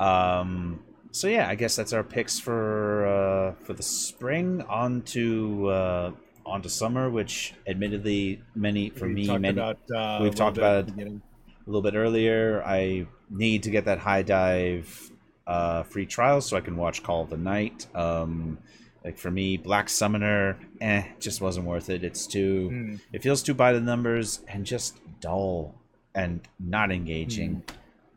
um, 0.00 0.82
so 1.10 1.28
yeah, 1.28 1.48
I 1.48 1.54
guess 1.54 1.76
that's 1.76 1.92
our 1.92 2.02
picks 2.02 2.40
for 2.40 3.06
uh, 3.06 3.64
for 3.64 3.74
the 3.74 3.82
spring. 3.82 4.62
On 4.62 5.02
to 5.02 6.14
uh, 6.44 6.48
on 6.50 6.62
to 6.62 6.68
summer, 6.68 7.10
which 7.10 7.54
admittedly 7.66 8.42
many 8.54 8.90
for 8.90 9.06
We 9.08 9.14
me 9.14 9.38
many 9.38 9.48
about, 9.48 9.78
uh, 9.94 10.20
we've 10.22 10.34
talked 10.34 10.58
about 10.58 10.88
it. 10.88 10.98
a 11.08 11.20
little 11.66 11.82
bit 11.82 11.94
earlier. 11.94 12.62
I 12.64 13.06
need 13.30 13.62
to 13.64 13.70
get 13.70 13.84
that 13.86 13.98
HIDIVE 13.98 15.10
uh, 15.46 15.82
free 15.84 16.06
trial 16.06 16.40
so 16.40 16.56
I 16.56 16.60
can 16.60 16.76
watch 16.76 17.02
Call 17.02 17.22
of 17.22 17.30
the 17.30 17.36
Night. 17.36 17.86
Um, 17.94 18.58
like 19.04 19.18
for 19.18 19.30
me, 19.30 19.56
Black 19.58 19.88
Summoner, 19.90 20.58
eh, 20.80 21.04
just 21.20 21.40
wasn't 21.42 21.66
worth 21.66 21.90
it. 21.90 22.02
It's 22.04 22.26
too, 22.26 22.70
Mm. 22.72 23.00
it 23.12 23.22
feels 23.22 23.42
too 23.42 23.52
by 23.54 23.72
the 23.72 23.80
numbers 23.80 24.40
and 24.48 24.64
just 24.64 24.98
dull 25.20 25.74
and 26.14 26.40
not 26.58 26.90
engaging. 26.90 27.62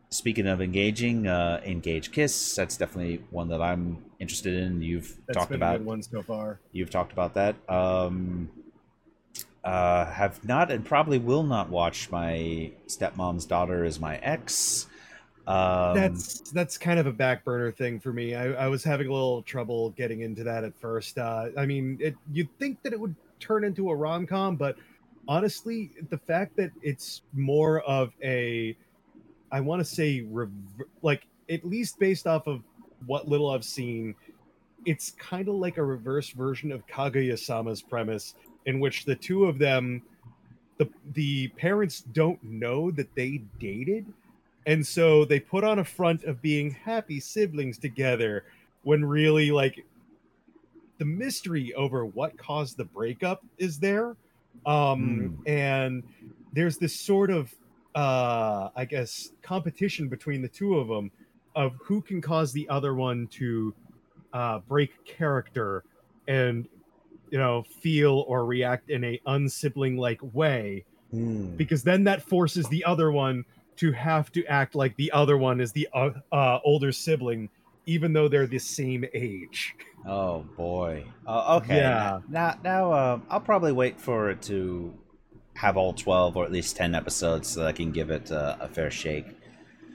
Speaking 0.09 0.47
of 0.47 0.61
engaging, 0.61 1.27
uh, 1.27 1.59
Engage 1.65 2.13
Kiss, 2.13 2.55
that's 2.55 2.77
definitely 2.77 3.21
one 3.31 3.49
that 3.49 3.61
I'm 3.61 3.97
interested 4.19 4.53
in. 4.55 4.81
You've 4.81 5.17
That's 5.27 5.37
talked 5.37 5.53
about 5.53 5.81
one 5.81 6.01
so 6.01 6.21
far. 6.21 6.59
You've 6.71 6.89
talked 6.89 7.11
about 7.11 7.33
that. 7.35 7.55
Um, 7.69 8.49
uh, 9.63 10.05
have 10.05 10.43
not 10.45 10.71
and 10.71 10.85
probably 10.85 11.19
will 11.19 11.43
not 11.43 11.69
watch 11.69 12.09
my 12.09 12.71
stepmom's 12.87 13.45
daughter 13.45 13.83
is 13.83 13.99
my 13.99 14.17
ex. 14.17 14.87
Um, 15.45 15.95
that's 15.95 16.51
that's 16.51 16.77
kind 16.77 16.99
of 16.99 17.07
a 17.07 17.11
back 17.11 17.45
burner 17.45 17.71
thing 17.71 17.99
for 17.99 18.11
me. 18.11 18.35
I, 18.35 18.65
I 18.65 18.67
was 18.67 18.83
having 18.83 19.07
a 19.07 19.13
little 19.13 19.41
trouble 19.43 19.91
getting 19.91 20.21
into 20.21 20.43
that 20.43 20.63
at 20.63 20.77
first. 20.79 21.17
Uh, 21.17 21.49
I 21.57 21.65
mean, 21.65 21.97
it, 22.01 22.15
you'd 22.31 22.49
think 22.59 22.81
that 22.83 22.93
it 22.93 22.99
would 22.99 23.15
turn 23.39 23.63
into 23.63 23.89
a 23.89 23.95
rom 23.95 24.25
com, 24.27 24.55
but 24.55 24.77
honestly, 25.27 25.91
the 26.09 26.17
fact 26.17 26.55
that 26.57 26.71
it's 26.81 27.21
more 27.33 27.81
of 27.81 28.13
a, 28.23 28.75
I 29.51 29.61
want 29.61 29.79
to 29.79 29.85
say, 29.85 30.25
like 31.01 31.27
at 31.49 31.65
least 31.65 31.99
based 31.99 32.27
off 32.27 32.47
of 32.47 32.61
what 33.05 33.27
little 33.27 33.49
I've 33.49 33.65
seen, 33.65 34.15
it's 34.85 35.11
kind 35.11 35.47
of 35.47 35.55
like 35.55 35.77
a 35.77 35.83
reverse 35.83 36.29
version 36.29 36.71
of 36.71 36.85
Kaguya-sama's 36.87 37.81
premise, 37.81 38.35
in 38.65 38.79
which 38.79 39.05
the 39.05 39.15
two 39.15 39.45
of 39.45 39.59
them, 39.59 40.01
the 40.77 40.89
the 41.13 41.47
parents 41.49 42.01
don't 42.01 42.41
know 42.43 42.91
that 42.91 43.13
they 43.15 43.41
dated 43.59 44.05
and 44.67 44.85
so 44.85 45.23
they 45.23 45.39
put 45.39 45.63
on 45.63 45.79
a 45.79 45.83
front 45.83 46.25
of 46.25 46.41
being 46.41 46.69
happy 46.69 47.21
siblings 47.21 47.77
together 47.77 48.43
when 48.83 49.03
really 49.03 49.49
like 49.49 49.85
the 50.97 51.05
mystery 51.05 51.73
over 51.73 52.05
what 52.05 52.37
caused 52.37 52.75
the 52.75 52.83
breakup 52.83 53.43
is 53.57 53.79
there. 53.79 54.15
Um 54.65 55.41
and 55.47 56.03
there's 56.53 56.77
this 56.77 56.95
sort 56.95 57.29
of 57.29 57.53
uh 57.95 58.69
i 58.75 58.83
guess 58.85 59.31
competition 59.41 60.07
between 60.09 60.41
the 60.41 60.47
two 60.47 60.77
of 60.77 60.87
them 60.87 61.09
of 61.57 61.73
who 61.81 62.01
can 62.01 62.21
cause 62.21 62.53
the 62.53 62.69
other 62.69 62.95
one 62.95 63.27
to 63.27 63.73
uh 64.31 64.59
break 64.59 65.03
character 65.05 65.83
and 66.29 66.69
you 67.31 67.37
know 67.37 67.63
feel 67.81 68.23
or 68.29 68.45
react 68.45 68.89
in 68.89 69.03
a 69.03 69.19
unsibling 69.27 69.97
like 69.97 70.19
way 70.33 70.85
hmm. 71.11 71.53
because 71.57 71.83
then 71.83 72.05
that 72.05 72.21
forces 72.21 72.65
the 72.69 72.85
other 72.85 73.11
one 73.11 73.43
to 73.77 73.91
have 73.91 74.31
to 74.33 74.45
act 74.45 74.75
like 74.75 74.95
the 74.97 75.11
other 75.11 75.37
one 75.37 75.61
is 75.61 75.71
the 75.71 75.87
uh, 75.93 76.09
uh, 76.31 76.59
older 76.65 76.91
sibling, 76.91 77.49
even 77.85 78.11
though 78.11 78.27
they're 78.27 78.47
the 78.47 78.59
same 78.59 79.05
age. 79.13 79.75
Oh 80.05 80.39
boy. 80.57 81.05
Uh, 81.25 81.59
okay. 81.61 81.77
Yeah. 81.77 82.19
Now, 82.27 82.57
now, 82.63 82.91
uh, 82.91 83.19
I'll 83.29 83.39
probably 83.39 83.71
wait 83.71 83.99
for 83.99 84.29
it 84.29 84.41
to 84.43 84.93
have 85.55 85.77
all 85.77 85.93
twelve 85.93 86.35
or 86.35 86.43
at 86.43 86.51
least 86.51 86.75
ten 86.75 86.93
episodes 86.93 87.47
so 87.47 87.61
that 87.61 87.67
I 87.67 87.71
can 87.71 87.91
give 87.91 88.09
it 88.09 88.31
uh, 88.31 88.57
a 88.59 88.67
fair 88.67 88.91
shake. 88.91 89.27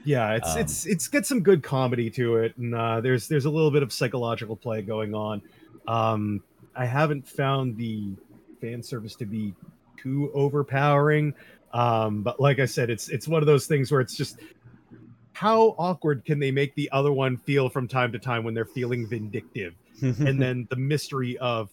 Yeah, 0.05 0.33
it's 0.33 0.53
Um, 0.53 0.57
it's 0.59 0.85
it's 0.85 1.07
got 1.07 1.25
some 1.25 1.41
good 1.41 1.63
comedy 1.63 2.09
to 2.11 2.37
it, 2.37 2.55
and 2.57 2.75
uh, 2.75 3.01
there's 3.01 3.27
there's 3.27 3.45
a 3.45 3.49
little 3.49 3.71
bit 3.71 3.83
of 3.83 3.91
psychological 3.91 4.55
play 4.55 4.81
going 4.81 5.13
on. 5.13 5.41
Um, 5.87 6.43
I 6.75 6.85
haven't 6.85 7.27
found 7.27 7.77
the 7.77 8.11
fan 8.59 8.81
service 8.83 9.15
to 9.15 9.25
be 9.25 9.53
too 9.97 10.31
overpowering, 10.33 11.33
um, 11.73 12.21
but 12.21 12.39
like 12.39 12.59
I 12.59 12.65
said, 12.65 12.89
it's 12.89 13.09
it's 13.09 13.27
one 13.27 13.41
of 13.41 13.47
those 13.47 13.65
things 13.65 13.91
where 13.91 14.01
it's 14.01 14.15
just 14.15 14.39
how 15.33 15.75
awkward 15.77 16.25
can 16.25 16.39
they 16.39 16.51
make 16.51 16.75
the 16.75 16.89
other 16.91 17.11
one 17.11 17.37
feel 17.37 17.69
from 17.69 17.87
time 17.87 18.11
to 18.11 18.19
time 18.19 18.43
when 18.43 18.53
they're 18.53 18.65
feeling 18.65 19.07
vindictive, 19.07 19.73
and 20.01 20.41
then 20.41 20.67
the 20.69 20.75
mystery 20.75 21.37
of 21.37 21.69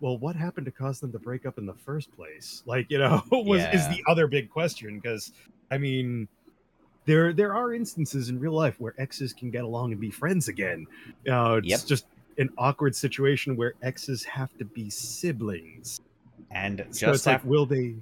well 0.00 0.18
what 0.18 0.36
happened 0.36 0.66
to 0.66 0.72
cause 0.72 1.00
them 1.00 1.12
to 1.12 1.18
break 1.18 1.46
up 1.46 1.56
in 1.56 1.64
the 1.64 1.74
first 1.74 2.14
place? 2.14 2.62
Like 2.66 2.90
you 2.90 2.98
know 2.98 3.22
was 3.32 3.62
is 3.72 3.88
the 3.88 4.02
other 4.06 4.26
big 4.26 4.50
question 4.50 4.98
because 4.98 5.32
i 5.70 5.78
mean 5.78 6.28
there 7.06 7.32
there 7.32 7.54
are 7.54 7.72
instances 7.74 8.28
in 8.28 8.38
real 8.38 8.52
life 8.52 8.76
where 8.78 8.94
exes 8.98 9.32
can 9.32 9.50
get 9.50 9.64
along 9.64 9.92
and 9.92 10.00
be 10.00 10.10
friends 10.10 10.48
again 10.48 10.86
know 11.26 11.56
it's 11.56 11.66
Yep. 11.68 11.80
just 11.86 12.06
an 12.38 12.50
awkward 12.58 12.94
situation 12.96 13.56
where 13.56 13.74
exes 13.82 14.24
have 14.24 14.56
to 14.58 14.64
be 14.64 14.90
siblings 14.90 16.00
and 16.50 16.84
so 16.90 17.06
just 17.06 17.14
it's 17.20 17.26
like 17.26 17.44
will 17.44 17.66
they 17.66 17.94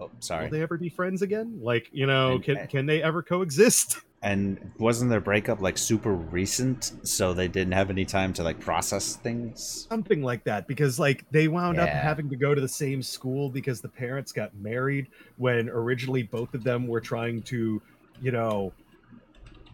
oh, 0.00 0.10
sorry. 0.20 0.44
will 0.44 0.50
they 0.50 0.62
ever 0.62 0.76
be 0.76 0.88
friends 0.88 1.22
again 1.22 1.58
like 1.62 1.88
you 1.92 2.06
know 2.06 2.32
And- 2.32 2.44
can 2.44 2.56
uh, 2.58 2.66
can 2.68 2.86
they 2.86 3.02
ever 3.02 3.22
coexist 3.22 3.98
And 4.20 4.72
wasn't 4.80 5.10
their 5.12 5.20
breakup 5.20 5.60
like 5.60 5.78
super 5.78 6.12
recent, 6.12 6.90
so 7.04 7.32
they 7.32 7.46
didn't 7.46 7.74
have 7.74 7.88
any 7.88 8.04
time 8.04 8.32
to 8.32 8.42
like 8.42 8.58
process 8.58 9.14
things? 9.14 9.86
something 9.88 10.22
like 10.24 10.42
that 10.42 10.66
because 10.66 10.98
like 10.98 11.24
they 11.30 11.46
wound 11.46 11.78
up 11.78 11.88
having 11.88 12.28
to 12.30 12.34
go 12.34 12.52
to 12.52 12.60
the 12.60 12.66
same 12.68 13.00
school 13.00 13.48
because 13.48 13.80
the 13.80 13.88
parents 13.88 14.32
got 14.32 14.52
married 14.56 15.06
when 15.36 15.68
originally 15.68 16.24
both 16.24 16.52
of 16.54 16.64
them 16.64 16.88
were 16.88 17.00
trying 17.00 17.40
to 17.42 17.80
you 18.22 18.30
know 18.30 18.72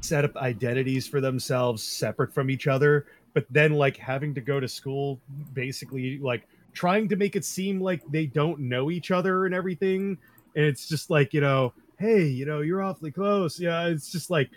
set 0.01 0.25
up 0.25 0.37
identities 0.37 1.07
for 1.09 1.21
themselves 1.21 1.83
separate 1.83 2.33
from 2.33 2.51
each 2.51 2.67
other 2.67 3.07
but 3.33 3.47
then 3.51 3.73
like 3.73 3.97
having 3.97 4.35
to 4.35 4.41
go 4.41 4.61
to 4.61 4.69
school 4.69 5.19
basically 5.55 6.19
like 6.19 6.47
trying 6.73 7.09
to 7.09 7.17
make 7.17 7.37
it 7.37 7.45
seem 7.45 7.81
like 7.81 8.03
they 8.11 8.27
don't 8.27 8.61
know 8.61 8.91
each 8.91 9.11
other 9.11 9.47
and 9.47 9.55
everything 9.55 10.19
and 10.57 10.65
it's 10.65 10.89
just 10.89 11.09
like 11.11 11.33
you 11.33 11.41
know 11.41 11.73
hey 11.99 12.25
you 12.27 12.45
know 12.45 12.61
you're 12.61 12.83
awfully 12.83 13.11
close 13.11 13.59
yeah 13.59 13.87
it's 13.87 14.11
just 14.13 14.29
like 14.31 14.51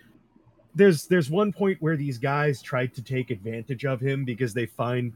there's 0.75 1.05
there's 1.07 1.29
one 1.29 1.53
point 1.53 1.77
where 1.81 1.95
these 1.95 2.17
guys 2.17 2.61
tried 2.61 2.93
to 2.93 3.01
take 3.01 3.31
advantage 3.31 3.85
of 3.85 3.99
him 4.01 4.25
because 4.25 4.53
they 4.53 4.65
find 4.65 5.13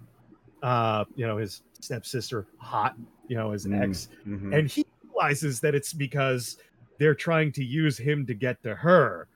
uh 0.63 1.03
you 1.15 1.27
know 1.27 1.37
his 1.37 1.61
stepsister 1.81 2.45
hot 2.57 2.95
you 3.27 3.35
know 3.35 3.51
his 3.51 3.65
Mm. 3.65 3.81
ex 3.81 4.07
Mhm. 4.27 4.57
and 4.57 4.67
he 4.69 4.85
realizes 5.03 5.59
that 5.59 5.75
it's 5.75 5.91
because 5.93 6.57
they're 7.01 7.15
trying 7.15 7.51
to 7.51 7.63
use 7.63 7.97
him 7.97 8.27
to 8.27 8.33
get 8.35 8.61
to 8.61 8.75
her. 8.75 9.27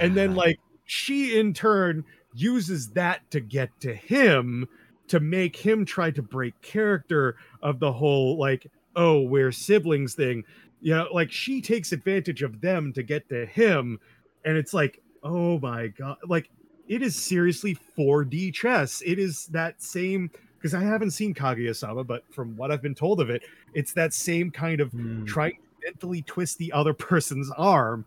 And 0.00 0.14
then 0.14 0.32
Ah, 0.32 0.42
like 0.44 0.60
she 0.84 1.38
in 1.38 1.54
turn 1.54 2.04
uses 2.34 2.90
that 2.90 3.28
to 3.30 3.40
get 3.40 3.70
to 3.80 3.94
him 3.94 4.68
to 5.08 5.18
make 5.18 5.56
him 5.56 5.86
try 5.86 6.10
to 6.10 6.20
break 6.20 6.60
character 6.60 7.36
of 7.62 7.80
the 7.80 7.90
whole 7.90 8.36
like 8.36 8.66
oh 8.96 9.22
we're 9.22 9.50
siblings 9.50 10.14
thing. 10.14 10.44
You 10.82 10.94
know 10.94 11.08
like 11.10 11.32
she 11.32 11.62
takes 11.62 11.92
advantage 11.92 12.42
of 12.42 12.60
them 12.60 12.92
to 12.92 13.02
get 13.02 13.26
to 13.30 13.46
him. 13.46 13.98
And 14.44 14.58
it's 14.58 14.74
like 14.74 15.00
oh 15.22 15.58
my 15.58 15.86
god 15.86 16.18
like 16.28 16.50
it 16.86 17.00
is 17.00 17.16
seriously 17.16 17.78
4d 17.96 18.52
chess. 18.52 19.02
It 19.06 19.18
is 19.18 19.46
that 19.46 19.82
same 19.82 20.30
because 20.58 20.74
i 20.74 20.82
haven't 20.82 21.12
seen 21.12 21.32
kaguya-sama 21.34 22.02
but 22.02 22.22
from 22.30 22.56
what 22.56 22.72
i've 22.72 22.82
been 22.82 22.94
told 22.94 23.20
of 23.20 23.28
it 23.30 23.42
it's 23.74 23.92
that 23.92 24.12
same 24.12 24.50
kind 24.50 24.80
of 24.80 24.90
Hmm. 24.90 25.24
trying 25.24 25.58
mentally 25.86 26.22
twist 26.22 26.58
the 26.58 26.72
other 26.72 26.92
person's 26.92 27.50
arm 27.56 28.04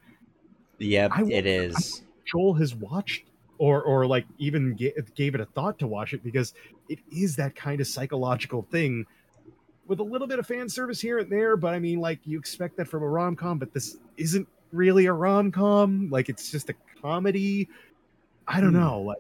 Yep, 0.80 1.12
I 1.14 1.22
it 1.24 1.46
wonder- 1.46 1.80
Joel 2.26 2.54
has 2.54 2.76
watched 2.76 3.24
or 3.58 3.82
or 3.82 4.06
like 4.06 4.26
even 4.38 4.76
ga- 4.76 4.94
gave 5.16 5.36
it 5.36 5.42
a 5.42 5.46
thought 5.46 5.78
to 5.80 5.88
watch 5.88 6.14
it 6.14 6.24
because 6.24 6.54
it 6.88 7.00
is 7.12 7.36
that 7.38 7.56
kind 7.56 7.82
of 7.82 7.88
psychological 7.88 8.62
thing 8.72 9.06
with 9.88 10.00
a 10.00 10.04
little 10.04 10.28
bit 10.28 10.40
of 10.40 10.46
fan 10.48 10.70
service 10.70 11.02
here 11.02 11.18
and 11.20 11.30
there 11.32 11.58
but 11.58 11.74
i 11.74 11.80
mean 11.80 12.00
like 12.00 12.20
you 12.24 12.38
expect 12.40 12.78
that 12.78 12.88
from 12.88 13.02
a 13.04 13.08
rom-com 13.08 13.58
but 13.58 13.74
this 13.74 13.98
isn't 14.18 14.48
really 14.72 15.08
a 15.08 15.14
rom-com 15.14 16.08
like 16.12 16.30
it's 16.30 16.50
just 16.52 16.70
a 16.70 16.76
comedy 17.02 17.68
i 18.48 18.62
don't 18.62 18.72
Hmm. 18.74 18.80
know 18.82 19.02
like 19.02 19.18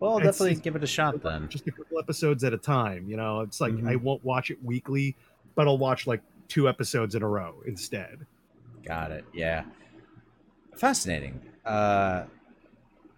Well, 0.00 0.16
it's- 0.18 0.38
definitely 0.38 0.60
give 0.62 0.74
it 0.76 0.82
a 0.82 0.86
shot 0.88 1.22
then. 1.22 1.48
just 1.50 1.66
a 1.68 1.70
couple 1.72 1.98
episodes 2.00 2.42
at 2.42 2.52
a 2.54 2.58
time 2.58 3.06
you 3.08 3.16
know 3.18 3.40
it's 3.42 3.60
like 3.60 3.74
i 3.74 3.94
Mhm. 3.94 4.02
won't 4.02 4.24
watch 4.24 4.50
it 4.50 4.58
weekly 4.64 5.14
but 5.54 5.68
i'll 5.68 5.78
watch 5.78 6.06
like 6.08 6.22
two 6.50 6.68
episodes 6.68 7.14
in 7.14 7.22
a 7.22 7.28
row 7.28 7.62
instead 7.66 8.26
Got 8.84 9.12
it. 9.12 9.24
Yeah. 9.32 9.64
Fascinating. 10.76 11.40
Uh, 11.64 12.24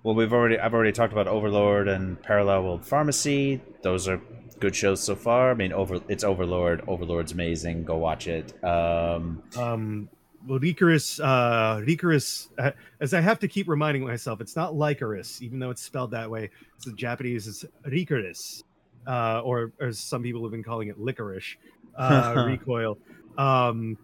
well, 0.02 0.14
we've 0.14 0.32
already 0.32 0.58
I've 0.58 0.74
already 0.74 0.92
talked 0.92 1.12
about 1.12 1.28
Overlord 1.28 1.88
and 1.88 2.20
Parallel 2.20 2.64
World 2.64 2.84
Pharmacy. 2.84 3.60
Those 3.82 4.08
are 4.08 4.20
good 4.58 4.74
shows 4.74 5.02
so 5.02 5.14
far. 5.14 5.50
I 5.50 5.54
mean, 5.54 5.72
over 5.72 6.00
it's 6.08 6.24
Overlord. 6.24 6.82
Overlord's 6.88 7.32
amazing. 7.32 7.84
Go 7.84 7.98
watch 7.98 8.26
it. 8.26 8.52
Um, 8.64 9.42
um 9.56 10.08
well 10.46 10.58
Lycoris, 10.58 11.20
uh 11.22 11.80
Lycoris, 11.86 12.48
uh, 12.58 12.72
as 13.00 13.14
I 13.14 13.20
have 13.20 13.38
to 13.40 13.48
keep 13.48 13.68
reminding 13.68 14.04
myself, 14.04 14.40
it's 14.40 14.56
not 14.56 14.74
Licorice, 14.74 15.40
even 15.40 15.60
though 15.60 15.70
it's 15.70 15.82
spelled 15.82 16.10
that 16.10 16.28
way. 16.28 16.50
It's 16.76 16.86
the 16.86 16.92
Japanese, 16.94 17.46
it's 17.46 17.64
Licorice, 17.86 18.64
uh, 19.06 19.40
or 19.42 19.72
as 19.80 20.00
some 20.00 20.22
people 20.24 20.42
have 20.42 20.50
been 20.50 20.64
calling 20.64 20.88
it 20.88 20.98
licorice, 20.98 21.56
uh, 21.96 22.44
recoil. 22.48 22.98
Um, 23.38 23.96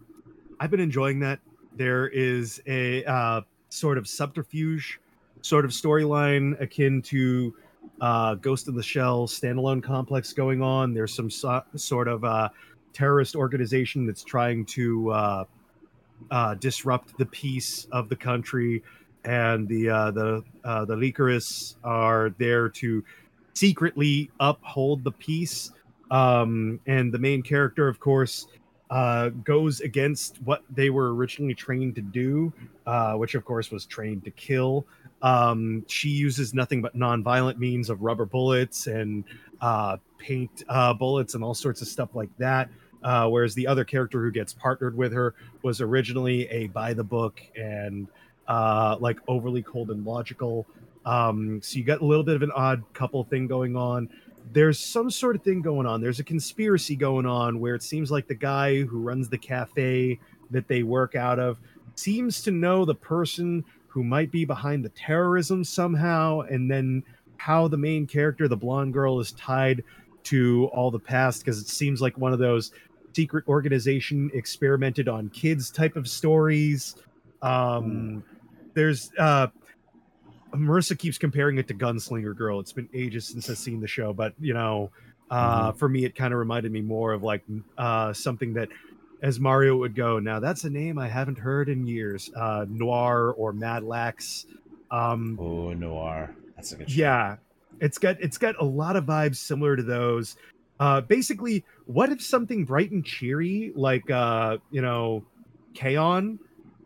I've 0.59 0.71
been 0.71 0.79
enjoying 0.79 1.19
that. 1.19 1.39
There 1.75 2.07
is 2.07 2.61
a 2.67 3.03
uh, 3.05 3.41
sort 3.69 3.97
of 3.97 4.07
subterfuge, 4.07 4.99
sort 5.41 5.65
of 5.65 5.71
storyline 5.71 6.59
akin 6.59 7.01
to 7.03 7.53
uh, 8.01 8.35
Ghost 8.35 8.67
in 8.67 8.75
the 8.75 8.83
Shell 8.83 9.27
standalone 9.27 9.81
complex 9.81 10.33
going 10.33 10.61
on. 10.61 10.93
There's 10.93 11.13
some 11.13 11.29
so- 11.29 11.63
sort 11.75 12.07
of 12.07 12.23
uh, 12.23 12.49
terrorist 12.93 13.35
organization 13.35 14.05
that's 14.05 14.23
trying 14.23 14.65
to 14.65 15.11
uh, 15.11 15.45
uh, 16.31 16.55
disrupt 16.55 17.17
the 17.17 17.25
peace 17.27 17.87
of 17.91 18.09
the 18.09 18.15
country, 18.15 18.83
and 19.25 19.67
the 19.67 19.89
uh, 19.89 20.11
the 20.11 20.43
uh, 20.63 20.85
the 20.85 20.95
Lycoris 20.95 21.75
are 21.83 22.33
there 22.37 22.69
to 22.69 23.03
secretly 23.53 24.29
uphold 24.39 25.03
the 25.03 25.11
peace. 25.11 25.71
Um, 26.11 26.79
and 26.87 27.13
the 27.13 27.19
main 27.19 27.43
character, 27.43 27.87
of 27.87 27.99
course, 27.99 28.47
uh, 28.89 29.29
goes 29.29 29.81
against 29.81 30.41
what 30.41 30.63
they 30.69 30.89
were 30.89 31.13
originally 31.13 31.53
trained 31.53 31.95
to 31.95 32.01
do, 32.01 32.51
uh, 32.85 33.13
which 33.13 33.35
of 33.35 33.45
course 33.45 33.71
was 33.71 33.85
trained 33.85 34.23
to 34.23 34.31
kill. 34.31 34.85
Um, 35.21 35.85
she 35.87 36.09
uses 36.09 36.53
nothing 36.53 36.81
but 36.81 36.95
non-violent 36.95 37.59
means 37.59 37.89
of 37.89 38.01
rubber 38.01 38.25
bullets 38.25 38.87
and 38.87 39.23
uh, 39.61 39.97
paint 40.17 40.63
uh, 40.69 40.93
bullets 40.93 41.35
and 41.35 41.43
all 41.43 41.53
sorts 41.53 41.81
of 41.81 41.87
stuff 41.87 42.15
like 42.15 42.29
that. 42.37 42.69
Uh, 43.03 43.29
whereas 43.29 43.55
the 43.55 43.65
other 43.65 43.85
character 43.85 44.21
who 44.21 44.31
gets 44.31 44.53
partnered 44.53 44.95
with 44.95 45.13
her 45.13 45.33
was 45.61 45.79
originally 45.79 46.47
a 46.49 46.67
by 46.67 46.93
the 46.93 47.03
book 47.03 47.41
and 47.55 48.07
uh, 48.47 48.97
like 48.99 49.17
overly 49.27 49.61
cold 49.61 49.89
and 49.89 50.05
logical. 50.05 50.65
Um, 51.05 51.61
so 51.61 51.77
you 51.77 51.85
got 51.85 52.01
a 52.01 52.05
little 52.05 52.23
bit 52.23 52.35
of 52.35 52.41
an 52.41 52.51
odd 52.51 52.83
couple 52.93 53.23
thing 53.23 53.47
going 53.47 53.75
on. 53.75 54.09
There's 54.51 54.79
some 54.79 55.11
sort 55.11 55.35
of 55.35 55.43
thing 55.43 55.61
going 55.61 55.85
on. 55.85 56.01
There's 56.01 56.19
a 56.19 56.23
conspiracy 56.23 56.95
going 56.95 57.25
on 57.25 57.59
where 57.59 57.75
it 57.75 57.83
seems 57.83 58.09
like 58.11 58.27
the 58.27 58.35
guy 58.35 58.81
who 58.81 58.99
runs 58.99 59.29
the 59.29 59.37
cafe 59.37 60.19
that 60.51 60.67
they 60.67 60.83
work 60.83 61.15
out 61.15 61.39
of 61.39 61.59
seems 61.95 62.41
to 62.43 62.51
know 62.51 62.85
the 62.85 62.95
person 62.95 63.63
who 63.87 64.03
might 64.03 64.31
be 64.31 64.45
behind 64.45 64.85
the 64.85 64.89
terrorism 64.89 65.63
somehow, 65.63 66.41
and 66.41 66.69
then 66.69 67.03
how 67.37 67.67
the 67.67 67.77
main 67.77 68.05
character, 68.05 68.47
the 68.47 68.57
blonde 68.57 68.93
girl, 68.93 69.19
is 69.19 69.31
tied 69.33 69.83
to 70.23 70.65
all 70.73 70.91
the 70.91 70.99
past 70.99 71.43
because 71.43 71.59
it 71.59 71.67
seems 71.67 72.01
like 72.01 72.17
one 72.17 72.33
of 72.33 72.39
those 72.39 72.71
secret 73.13 73.47
organization 73.47 74.29
experimented 74.33 75.07
on 75.07 75.29
kids 75.29 75.71
type 75.71 75.95
of 75.95 76.07
stories. 76.07 76.95
Um, 77.41 78.23
there's 78.73 79.11
uh, 79.17 79.47
Marissa 80.53 80.97
keeps 80.97 81.17
comparing 81.17 81.57
it 81.57 81.67
to 81.67 81.73
Gunslinger 81.73 82.35
Girl. 82.35 82.59
It's 82.59 82.73
been 82.73 82.89
ages 82.93 83.27
since 83.27 83.49
I've 83.49 83.57
seen 83.57 83.79
the 83.81 83.87
show, 83.87 84.13
but 84.13 84.33
you 84.39 84.53
know, 84.53 84.91
uh, 85.29 85.71
for 85.73 85.87
me, 85.87 86.05
it 86.05 86.15
kind 86.15 86.33
of 86.33 86.39
reminded 86.39 86.71
me 86.71 86.81
more 86.81 87.13
of 87.13 87.23
like 87.23 87.43
uh, 87.77 88.13
something 88.13 88.53
that, 88.53 88.69
as 89.21 89.39
Mario 89.39 89.75
would 89.77 89.95
go, 89.95 90.17
now 90.19 90.39
that's 90.39 90.63
a 90.63 90.69
name 90.69 90.97
I 90.97 91.07
haven't 91.07 91.37
heard 91.37 91.69
in 91.69 91.85
years. 91.85 92.31
Uh, 92.35 92.65
Noir 92.69 93.33
or 93.37 93.53
Madlax. 93.53 94.45
Um, 94.91 95.37
oh, 95.39 95.73
Noir. 95.73 96.33
That's 96.55 96.71
a 96.71 96.77
good. 96.77 96.89
show. 96.89 96.97
yeah, 96.99 97.35
it's 97.79 97.97
got 97.97 98.19
it's 98.19 98.37
got 98.37 98.55
a 98.59 98.65
lot 98.65 98.95
of 98.95 99.05
vibes 99.05 99.35
similar 99.37 99.75
to 99.75 99.83
those. 99.83 100.35
Uh, 100.79 101.01
basically, 101.01 101.63
what 101.85 102.09
if 102.09 102.21
something 102.23 102.65
bright 102.65 102.89
and 102.91 103.05
cheery 103.05 103.71
like 103.75 104.09
uh, 104.09 104.57
you 104.71 104.81
know, 104.81 105.23
K-On! 105.73 106.39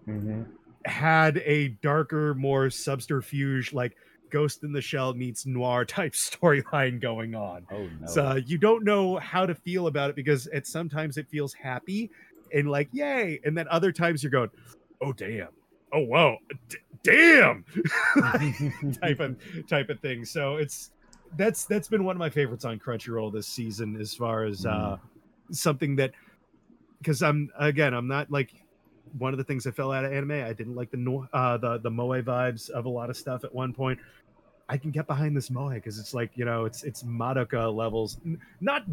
Mhm. 0.07 0.45
Had 0.85 1.37
a 1.39 1.69
darker, 1.81 2.33
more 2.35 2.69
subterfuge, 2.69 3.73
like 3.73 3.95
Ghost 4.29 4.63
in 4.63 4.73
the 4.73 4.81
Shell 4.81 5.13
meets 5.13 5.45
noir 5.45 5.85
type 5.85 6.13
storyline 6.13 6.99
going 6.99 7.35
on. 7.35 7.65
Oh 7.71 7.87
no. 8.01 8.07
So 8.07 8.25
uh, 8.25 8.39
you 8.45 8.57
don't 8.57 8.83
know 8.83 9.17
how 9.17 9.45
to 9.45 9.55
feel 9.55 9.87
about 9.87 10.09
it 10.09 10.15
because 10.15 10.47
it 10.47 10.67
sometimes 10.67 11.17
it 11.17 11.29
feels 11.29 11.53
happy 11.53 12.09
and 12.53 12.69
like 12.69 12.89
yay, 12.91 13.39
and 13.43 13.57
then 13.57 13.67
other 13.69 13.91
times 13.91 14.23
you're 14.23 14.31
going, 14.31 14.49
oh 15.01 15.13
damn, 15.13 15.49
oh 15.91 16.01
whoa, 16.01 16.37
d- 16.69 16.77
damn, 17.03 17.65
type 19.01 19.19
of 19.19 19.37
type 19.67 19.89
of 19.89 19.99
thing. 19.99 20.25
So 20.25 20.57
it's 20.57 20.91
that's 21.37 21.65
that's 21.65 21.87
been 21.87 22.03
one 22.03 22.15
of 22.15 22.19
my 22.19 22.29
favorites 22.29 22.65
on 22.65 22.79
Crunchyroll 22.79 23.33
this 23.33 23.47
season, 23.47 23.99
as 23.99 24.13
far 24.13 24.43
as 24.43 24.65
uh, 24.65 24.97
something 25.51 25.95
that 25.97 26.11
because 26.99 27.21
I'm 27.21 27.49
again 27.59 27.93
I'm 27.93 28.07
not 28.07 28.31
like 28.31 28.53
one 29.17 29.33
of 29.33 29.37
the 29.37 29.43
things 29.43 29.63
that 29.63 29.75
fell 29.75 29.91
out 29.91 30.05
of 30.05 30.11
anime. 30.11 30.31
I 30.31 30.53
didn't 30.53 30.75
like 30.75 30.91
the 30.91 31.27
uh, 31.33 31.57
the 31.57 31.77
the 31.79 31.91
moe 31.91 32.21
vibes 32.21 32.69
of 32.69 32.85
a 32.85 32.89
lot 32.89 33.09
of 33.09 33.17
stuff 33.17 33.43
at 33.43 33.53
one 33.53 33.73
point. 33.73 33.99
I 34.69 34.77
can 34.77 34.91
get 34.91 35.07
behind 35.07 35.35
this 35.35 35.49
moe 35.49 35.69
because 35.69 35.99
it's 35.99 36.13
like 36.13 36.31
you 36.35 36.45
know 36.45 36.65
it's 36.65 36.83
it's 36.83 37.03
Madoka 37.03 37.73
levels, 37.73 38.17
not 38.61 38.83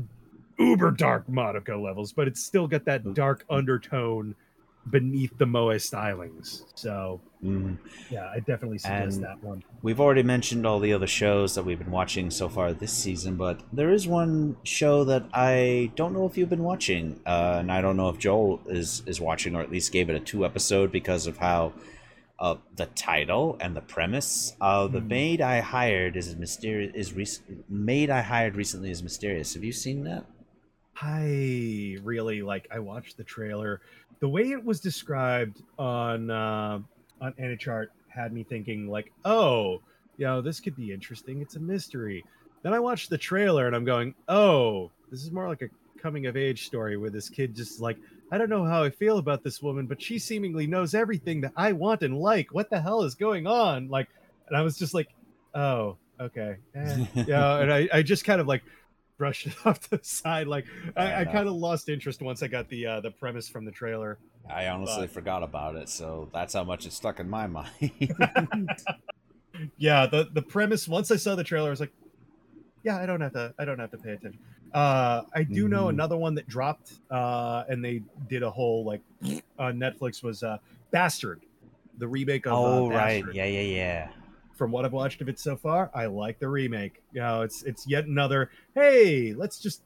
uber 0.59 0.91
dark 0.91 1.27
Madoka 1.29 1.81
levels, 1.81 2.13
but 2.13 2.29
it's 2.29 2.43
still 2.43 2.67
got 2.67 2.85
that 2.85 3.15
dark 3.15 3.45
undertone 3.49 4.35
beneath 4.89 5.37
the 5.39 5.47
moe 5.47 5.67
stylings. 5.77 6.63
So 6.75 7.21
Mm. 7.45 7.77
yeah, 8.11 8.29
I 8.35 8.39
definitely 8.41 8.79
suggest 8.79 9.17
And- 9.17 9.25
that 9.25 9.43
one. 9.43 9.63
We've 9.83 10.01
already 10.01 10.23
mentioned 10.23 10.67
all 10.67 10.79
the 10.81 10.93
other 10.93 11.07
shows 11.07 11.55
that 11.55 11.65
we've 11.65 11.79
been 11.79 11.91
watching 11.91 12.31
so 12.31 12.49
far 12.49 12.73
this 12.73 12.93
season, 12.93 13.37
but 13.37 13.61
there 13.73 13.91
is 13.93 14.07
one 14.09 14.57
show 14.63 15.05
that 15.05 15.25
I 15.35 15.91
don't 15.97 16.13
know 16.15 16.27
if 16.27 16.37
you've 16.39 16.51
been 16.51 16.63
watching, 16.65 17.21
uh, 17.27 17.57
and 17.61 17.71
I 17.73 17.81
don't 17.81 17.97
know 17.97 18.09
if 18.09 18.19
Joel 18.19 18.61
is 18.69 19.03
is 19.07 19.21
watching 19.21 19.55
or 19.55 19.61
at 19.63 19.71
least 19.71 19.93
gave 19.93 20.09
it 20.11 20.17
a 20.17 20.21
two 20.21 20.45
episode 20.45 20.91
because 20.93 21.27
of 21.27 21.39
how 21.39 21.73
uh, 22.39 22.57
the 22.77 22.87
title 22.87 23.59
and 23.61 23.77
the 23.77 23.83
premise. 23.83 24.57
Uh, 24.63 24.87
the 24.87 25.01
Hmm. 25.01 25.09
maid 25.09 25.41
I 25.43 25.61
hired 25.61 26.17
is 26.17 26.35
mysterious. 26.37 26.91
Is 26.95 27.13
rec- 27.13 27.59
maid 27.69 28.09
I 28.09 28.23
hired 28.23 28.57
recently 28.57 28.91
is 28.91 29.03
mysterious. 29.03 29.53
Have 29.53 29.63
you 29.63 29.73
seen 29.73 30.05
that? 30.05 30.25
I 31.03 31.97
really 32.03 32.43
like. 32.43 32.67
I 32.71 32.79
watched 32.79 33.17
the 33.17 33.25
trailer. 33.25 33.81
The 34.21 34.29
way 34.29 34.51
it 34.51 34.65
was 34.65 34.81
described 34.81 35.63
on 35.79 36.31
uh, 36.31 36.81
on 37.21 37.33
AniChart 37.35 37.89
had 38.09 38.33
me 38.33 38.45
thinking 38.45 38.89
like, 38.89 39.13
oh, 39.25 39.81
you 40.17 40.27
know, 40.27 40.41
this 40.41 40.61
could 40.61 40.77
be 40.77 40.93
interesting. 40.93 41.41
It's 41.41 41.57
a 41.57 41.61
mystery. 41.61 42.25
Then 42.63 42.75
I 42.75 42.79
watched 42.79 43.09
the 43.09 43.19
trailer 43.19 43.67
and 43.67 43.75
I'm 43.75 43.85
going, 43.85 44.15
oh, 44.29 44.91
this 45.11 45.23
is 45.23 45.31
more 45.31 45.49
like 45.49 45.63
a 45.63 45.69
coming 46.01 46.27
of 46.27 46.37
age 46.37 46.67
story 46.67 46.97
where 46.97 47.11
this 47.11 47.29
kid 47.29 47.55
just 47.55 47.81
like, 47.81 47.97
I 48.31 48.39
don't 48.39 48.51
know 48.51 48.65
how 48.65 48.83
I 48.83 48.91
feel 48.91 49.19
about 49.19 49.43
this 49.43 49.63
woman, 49.63 49.87
but 49.87 50.01
she 50.01 50.19
seemingly 50.19 50.67
knows 50.67 50.95
everything 50.95 51.41
that 51.43 51.53
I 51.57 51.73
want 51.73 52.03
and 52.03 52.17
like. 52.19 52.53
What 52.53 52.71
the 52.71 52.81
hell 52.81 53.03
is 53.03 53.15
going 53.15 53.47
on? 53.47 53.89
Like, 53.89 54.09
and 54.49 54.57
I 54.57 54.63
was 54.63 54.79
just 54.79 54.95
like, 54.95 55.09
oh, 55.55 55.97
okay, 56.21 56.57
eh. 56.75 57.07
yeah. 57.27 57.59
And 57.59 57.73
I, 57.73 57.89
I 57.93 58.03
just 58.03 58.25
kind 58.25 58.41
of 58.41 58.47
like 58.47 58.63
brushed 59.21 59.47
it 59.47 59.55
off 59.67 59.79
the 59.91 60.01
side. 60.03 60.47
Like, 60.49 60.65
I, 60.97 61.03
I 61.03 61.07
Yeah. 61.21 61.25
kind 61.33 61.47
of 61.47 61.55
lost 61.55 61.89
interest 61.91 62.23
once 62.23 62.43
I 62.43 62.49
got 62.49 62.69
the 62.71 62.87
uh, 62.87 63.01
the 63.03 63.11
premise 63.13 63.49
from 63.49 63.65
the 63.67 63.71
trailer. 63.71 64.19
I 64.49 64.67
honestly 64.69 65.07
But- 65.07 65.11
forgot 65.15 65.43
about 65.45 65.77
it, 65.77 65.89
so 65.91 66.29
that's 66.33 66.55
how 66.55 66.65
much 66.65 66.87
it 66.87 66.93
stuck 66.95 67.21
in 67.21 67.29
my 67.29 67.47
mind. 67.59 67.69
yeah 69.77 70.07
the 70.07 70.29
the 70.33 70.41
premise 70.41 70.89
once 70.89 71.11
i 71.11 71.17
saw 71.17 71.35
the 71.35 71.45
trailer 71.45 71.67
i 71.67 71.71
was 71.71 71.81
like 71.81 71.93
yeah 72.83 72.97
i 72.97 73.05
don't 73.05 73.21
have 73.21 73.33
to 73.33 73.53
i 73.59 73.65
don't 73.65 73.79
have 73.81 73.91
to 73.91 73.99
pay 73.99 74.13
attention 74.13 74.41
uh 74.73 75.23
i 75.35 75.43
do 75.43 75.69
know 75.69 75.87
Mhm. 75.87 75.91
another 75.91 76.17
one 76.17 76.35
that 76.37 76.47
dropped 76.49 76.93
uh 77.11 77.65
and 77.69 77.85
they 77.85 78.01
did 78.29 78.43
a 78.43 78.51
whole 78.51 78.85
like 78.87 79.03
on 79.59 79.77
netflix 79.79 80.23
was 80.23 80.43
uh 80.43 80.57
bastard 80.93 81.41
the 81.99 82.09
remake 82.09 82.47
of 82.47 82.53
uh, 82.55 82.57
oh 82.57 82.89
right, 82.89 83.25
yeah, 83.35 83.45
yeah, 83.45 83.61
yeah. 83.61 84.09
From 84.61 84.71
what 84.71 84.85
i've 84.85 84.93
watched 84.93 85.23
of 85.23 85.29
it 85.31 85.39
so 85.39 85.57
far 85.57 85.91
i 85.95 86.05
like 86.05 86.39
the 86.39 86.47
remake. 86.47 87.03
You 87.13 87.23
know 87.23 87.41
it's 87.41 87.63
it's 87.63 87.87
yet 87.87 88.05
another 88.05 88.51
hey 88.75 89.33
let's 89.33 89.59
just 89.59 89.85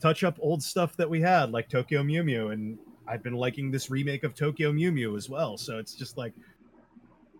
touch 0.00 0.24
up 0.24 0.38
old 0.40 0.62
stuff 0.62 0.96
that 0.98 1.10
we 1.10 1.20
had 1.20 1.50
like 1.50 1.68
tokyo 1.68 2.04
mew 2.04 2.22
mew 2.22 2.50
and 2.50 2.78
i've 3.08 3.24
been 3.24 3.34
liking 3.34 3.72
this 3.72 3.90
remake 3.90 4.24
of 4.24 4.36
tokyo 4.36 4.72
mew 4.72 4.92
mew 4.92 5.16
as 5.16 5.28
well. 5.28 5.58
So 5.58 5.78
it's 5.78 5.96
just 5.96 6.16
like 6.16 6.34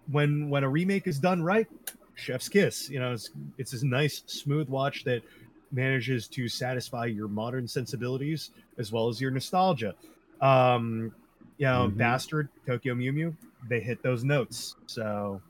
when 0.07 0.49
when 0.51 0.65
a 0.65 0.69
remake 0.69 1.07
is 1.07 1.19
done 1.19 1.43
right 1.43 1.69
chef's 2.15 2.49
kiss. 2.49 2.89
You 2.89 2.99
know 3.01 3.13
it's 3.13 3.31
it's 3.59 3.71
this 3.73 3.83
nice 3.83 4.23
smooth 4.27 4.69
watch 4.69 5.05
that 5.05 5.23
manages 5.71 6.29
to 6.29 6.49
satisfy 6.49 7.07
your 7.07 7.29
modern 7.29 7.69
sensibilities 7.69 8.51
as 8.79 8.91
well 8.91 9.09
as 9.09 9.21
your 9.21 9.31
nostalgia. 9.31 9.95
Um 10.41 11.13
you 11.59 11.67
know 11.67 11.89
Mhm. 11.89 11.97
bastard 11.97 12.51
tokyo 12.67 12.95
mew 12.95 13.13
mew 13.13 13.37
they 13.63 13.81
hit 13.81 14.03
those 14.03 14.25
notes. 14.25 14.77
So 14.87 15.43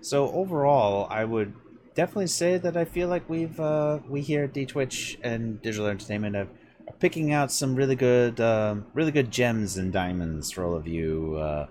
So 0.00 0.30
overall, 0.32 1.06
I 1.10 1.24
would 1.24 1.54
definitely 1.94 2.26
say 2.28 2.58
that 2.58 2.76
I 2.76 2.84
feel 2.84 3.08
like 3.08 3.28
we've 3.28 3.58
uh, 3.58 4.00
we 4.08 4.20
here 4.20 4.44
at 4.44 4.52
D 4.52 4.66
Twitch 4.66 5.18
and 5.22 5.60
Digital 5.62 5.86
Entertainment 5.88 6.36
have 6.36 6.48
are 6.88 6.92
picking 6.98 7.32
out 7.32 7.50
some 7.50 7.74
really 7.74 7.96
good, 7.96 8.40
um, 8.40 8.86
really 8.92 9.10
good 9.12 9.30
gems 9.30 9.76
and 9.78 9.92
diamonds 9.92 10.50
for 10.50 10.64
all 10.64 10.74
of 10.74 10.86
you 10.86 11.36
uh, 11.36 11.66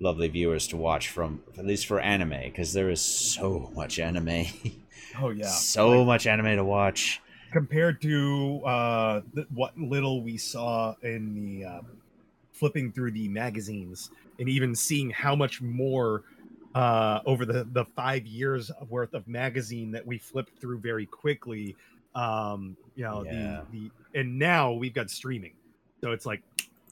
lovely 0.00 0.28
viewers 0.28 0.66
to 0.68 0.76
watch 0.76 1.08
from, 1.08 1.42
at 1.58 1.64
least 1.66 1.86
for 1.86 2.00
anime, 2.00 2.40
because 2.44 2.72
there 2.72 2.90
is 2.90 3.00
so 3.00 3.70
much 3.74 3.98
anime, 4.00 4.46
oh 5.18 5.30
yeah 5.30 5.60
so 5.60 5.88
Like, 5.88 6.06
much 6.06 6.26
anime 6.26 6.56
to 6.56 6.64
watch. 6.64 7.20
compared 7.50 8.00
to 8.02 8.60
uh 8.64 9.20
th- 9.34 9.46
what 9.52 9.76
little 9.78 10.22
we 10.22 10.36
saw 10.36 10.94
in 11.02 11.34
the 11.34 11.64
uh, 11.64 11.80
flipping 12.52 12.92
through 12.92 13.10
the 13.10 13.28
magazines 13.28 14.10
and 14.38 14.48
even 14.48 14.74
seeing 14.74 15.10
how 15.10 15.34
much 15.34 15.60
more 15.62 16.24
uh 16.74 17.20
over 17.26 17.44
the 17.44 17.66
the 17.72 17.84
five 17.84 18.26
years 18.26 18.70
worth 18.88 19.12
of 19.14 19.26
magazine 19.26 19.90
that 19.90 20.06
we 20.06 20.18
flipped 20.18 20.60
through 20.60 20.78
very 20.78 21.06
quickly 21.06 21.74
um 22.14 22.76
you 22.94 23.02
know 23.04 23.24
Yeah. 23.24 23.62
the 23.72 23.90
the 24.12 24.18
and 24.20 24.38
now 24.38 24.72
we've 24.72 24.94
got 24.94 25.10
streaming 25.10 25.54
so 26.02 26.12
it's 26.12 26.26
like 26.26 26.42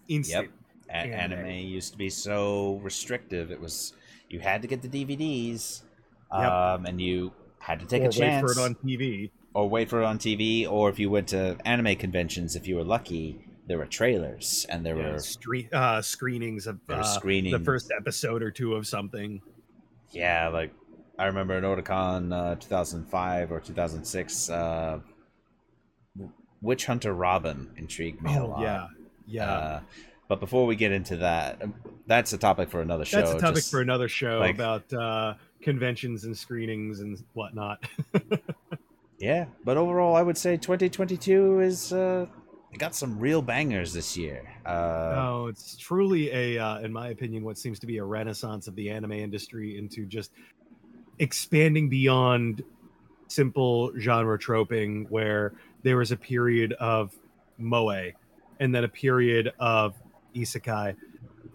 instant 0.09 0.51
A- 0.91 0.93
Anime. 0.97 1.39
anime 1.41 1.51
used 1.67 1.93
to 1.93 1.99
be 1.99 2.09
so 2.11 2.81
restrictive; 2.83 3.51
it 3.51 3.61
was 3.61 3.93
you 4.31 4.41
had 4.41 4.63
to 4.63 4.69
get 4.69 4.81
the 4.83 4.89
DVDs, 4.89 5.83
Yep. 6.33 6.51
um, 6.51 6.87
and 6.87 6.99
you 7.01 7.33
had 7.59 7.81
to 7.81 7.87
take 7.87 8.03
or 8.03 8.09
a 8.09 8.11
chance. 8.13 8.43
wait 8.43 8.55
for 8.55 8.59
it 8.61 8.65
on 8.65 8.75
tv 8.77 9.31
or 9.55 9.69
wait 9.69 9.89
for 9.91 10.01
it 10.03 10.05
on 10.07 10.19
TV, 10.19 10.67
or 10.71 10.89
if 10.89 10.99
you 10.99 11.11
went 11.11 11.29
to 11.29 11.57
anime 11.67 11.95
conventions, 11.97 12.57
if 12.57 12.67
you 12.67 12.77
were 12.77 12.85
lucky, 12.85 13.39
there 13.67 13.77
were 13.79 13.87
trailers 13.87 14.65
and 14.71 14.85
there 14.85 14.97
yeah, 14.97 15.09
were 15.13 15.17
stre- 15.19 15.73
uh 15.75 16.01
screenings 16.01 16.67
of 16.67 16.79
uh, 16.89 17.03
screenings. 17.03 17.53
the 17.59 17.65
first 17.65 17.91
episode 17.95 18.43
or 18.43 18.51
two 18.51 18.75
of 18.75 18.87
something 18.87 19.43
yeah, 20.13 20.49
like 20.49 20.73
I 21.19 21.27
remember 21.27 21.55
at 21.55 21.63
Otakon 21.65 22.33
uh, 22.33 22.55
2005 22.57 23.53
or 23.53 23.61
2006, 23.61 24.51
uh, 24.51 25.01
Witch 26.61 26.87
Hunter 26.87 27.13
Robin 27.13 27.71
intrigued 27.77 28.23
me 28.23 28.35
a 28.35 28.43
oh 28.43 28.47
lot. 28.49 28.61
yeah 28.63 28.87
yeah 29.27 29.51
Uh, 29.53 29.81
but 30.29 30.41
before 30.41 30.67
we 30.67 30.77
get 30.77 30.93
into 30.93 31.17
that, 31.19 31.63
um, 31.63 31.75
that's 32.07 32.33
a 32.33 32.39
topic 32.39 32.69
for 32.71 32.81
another 32.83 33.05
show. 33.05 33.19
That's 33.19 33.33
a 33.33 33.39
topic 33.39 33.55
just- 33.57 33.71
for 33.71 33.81
another 33.81 34.09
show 34.09 34.39
like- 34.41 34.55
about 34.55 34.93
uh, 34.93 35.35
conventions 35.63 36.25
and 36.25 36.37
screenings 36.37 37.01
and 37.01 37.23
whatnot. 37.35 37.85
Yeah, 39.21 39.47
but 39.65 39.77
overall, 39.77 40.15
I 40.15 40.23
would 40.23 40.39
say 40.39 40.57
2022 40.57 41.59
is 41.59 41.93
uh, 41.93 42.27
it 42.73 42.79
got 42.79 42.95
some 42.95 43.19
real 43.19 43.43
bangers 43.43 43.93
this 43.93 44.17
year. 44.17 44.49
Uh, 44.69 45.15
oh, 45.17 45.47
it's 45.47 45.77
truly 45.77 46.31
a, 46.31 46.59
uh, 46.59 46.79
in 46.81 46.93
my 46.93 47.09
opinion, 47.09 47.43
what 47.43 47.57
seems 47.57 47.79
to 47.79 47.87
be 47.87 47.97
a 47.99 48.05
renaissance 48.05 48.69
of 48.69 48.75
the 48.77 48.91
anime 48.91 49.13
industry 49.13 49.79
into 49.79 50.05
just 50.05 50.31
expanding 51.19 51.89
beyond 51.89 52.63
simple 53.29 53.93
genre 53.99 54.39
troping, 54.39 55.07
where 55.09 55.55
there 55.83 55.97
was 55.97 56.13
a 56.13 56.17
period 56.17 56.75
of 56.75 57.15
moe 57.59 58.11
and 58.61 58.75
then 58.75 58.85
a 58.85 58.89
period 58.89 59.53
of 59.59 59.95
isekai, 60.35 60.95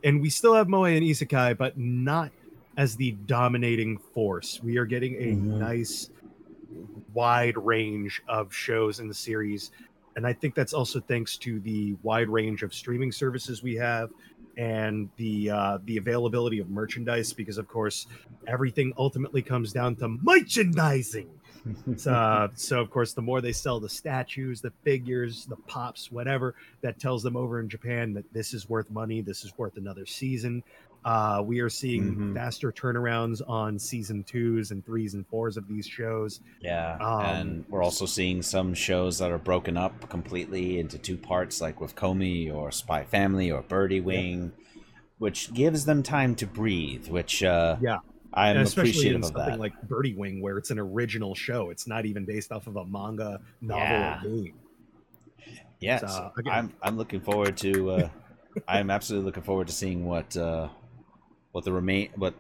and 0.04 0.22
we 0.22 0.30
still 0.30 0.54
have 0.56 0.68
moe 0.68 0.86
and 0.86 1.04
isekai, 1.06 1.58
but 1.58 1.78
not 1.78 2.32
as 2.78 2.96
the 2.96 3.12
dominating 3.12 4.00
force. 4.14 4.60
We 4.64 4.78
are 4.78 4.86
getting 4.86 5.14
a 5.16 5.36
Mhm. 5.36 5.58
nice 5.60 6.10
wide 7.14 7.58
range 7.58 8.22
of 8.28 8.54
shows 8.54 9.00
in 9.00 9.08
the 9.08 9.14
series 9.14 9.72
and 10.16 10.26
i 10.26 10.34
think 10.34 10.56
that's 10.56 10.74
also 10.74 11.00
thanks 11.00 11.38
to 11.38 11.60
the 11.62 11.96
wide 12.04 12.30
range 12.30 12.64
of 12.64 12.74
streaming 12.74 13.12
services 13.12 13.64
we 13.64 13.76
have 13.76 14.10
and 14.58 15.10
the 15.18 15.50
uh, 15.50 15.78
the 15.86 15.98
availability 15.98 16.60
of 16.60 16.70
merchandise 16.70 17.34
because 17.34 17.58
of 17.58 17.68
course 17.68 18.08
everything 18.48 18.94
ultimately 18.98 19.42
comes 19.42 19.74
down 19.74 19.96
to 19.96 20.08
merchandising. 20.08 21.30
Uh, 22.06 22.50
so 22.56 22.80
of 22.80 22.90
course 22.90 23.14
the 23.14 23.22
more 23.22 23.42
they 23.42 23.54
sell 23.54 23.80
the 23.80 23.90
statues 23.90 24.62
the 24.62 24.72
figures 24.84 25.46
the 25.46 25.56
pops 25.56 26.12
whatever 26.12 26.56
that 26.82 27.00
tells 27.00 27.24
them 27.24 27.38
over 27.38 27.62
in 27.62 27.70
japan 27.70 28.14
that 28.14 28.26
this 28.34 28.54
is 28.54 28.68
worth 28.68 28.92
money 28.92 29.22
this 29.22 29.46
is 29.46 29.58
worth 29.58 29.78
another 29.78 30.06
season 30.06 30.62
uh, 31.06 31.44
we 31.46 31.60
are 31.60 31.70
seeing 31.70 32.16
Mhm. 32.16 32.34
faster 32.36 32.72
turnarounds 32.72 33.42
on 33.48 33.78
season 33.78 34.24
twos 34.24 34.72
and 34.72 34.86
threes 34.86 35.14
and 35.16 35.28
fours 35.28 35.58
of 35.58 35.68
these 35.68 35.86
shows 35.88 36.40
Yeah, 36.62 36.98
Um, 37.02 37.26
and 37.26 37.66
we're 37.70 37.84
also 37.84 38.06
seeing 38.06 38.42
some 38.42 38.74
shows 38.74 39.18
that 39.20 39.32
are 39.32 39.38
broken 39.38 39.76
up 39.78 40.10
completely 40.10 40.80
into 40.80 40.98
two 40.98 41.18
parts, 41.18 41.60
like 41.62 41.82
with 41.82 41.96
Komi 41.96 42.54
or 42.54 42.72
Spy 42.72 43.04
Family 43.04 43.52
or 43.52 43.62
Birdie 43.62 44.02
Wing, 44.02 44.52
which 45.18 45.54
gives 45.54 45.86
them 45.86 46.04
time 46.04 46.36
to 46.36 46.46
breathe. 46.48 47.08
Which 47.10 47.44
uh, 47.44 47.78
Yeah. 47.82 48.00
I'm 48.36 48.56
and 48.58 48.66
especially 48.66 48.90
appreciative 48.92 49.16
in 49.18 49.22
of 49.22 49.26
something 49.28 49.46
that. 49.52 49.60
like 49.60 49.82
Birdie 49.88 50.16
Wing, 50.16 50.42
where 50.42 50.58
it's 50.58 50.72
an 50.72 50.80
original 50.80 51.36
show. 51.36 51.70
It's 51.70 51.86
not 51.86 52.06
even 52.08 52.26
based 52.26 52.52
off 52.52 52.66
of 52.66 52.78
a 52.78 52.86
manga, 52.86 53.40
novel, 53.62 53.84
Yeah. 53.86 54.20
or 54.24 54.28
game. 54.28 54.54
yes, 55.80 56.02
uh, 56.04 56.32
again- 56.38 56.54
I'm 56.54 56.74
I'm 56.82 56.98
looking 56.98 57.20
forward 57.22 57.58
to 57.58 57.92
uh, 57.92 58.10
I'm 58.68 58.90
absolutely 58.90 59.26
looking 59.28 59.44
forward 59.44 59.68
to 59.68 59.74
seeing 59.74 60.06
what 60.06 60.36
uh, 60.38 60.70
what 61.54 61.64
the 61.64 61.72
remain 61.72 62.10
what 62.16 62.34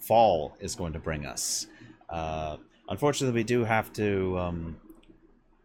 fall 0.00 0.56
is 0.60 0.76
going 0.76 0.92
to 0.92 0.98
bring 1.00 1.26
us. 1.26 1.66
Uh, 2.08 2.56
unfortunately, 2.88 3.34
we 3.40 3.44
do 3.44 3.64
have 3.64 3.92
to. 3.94 4.38
Um, 4.38 4.76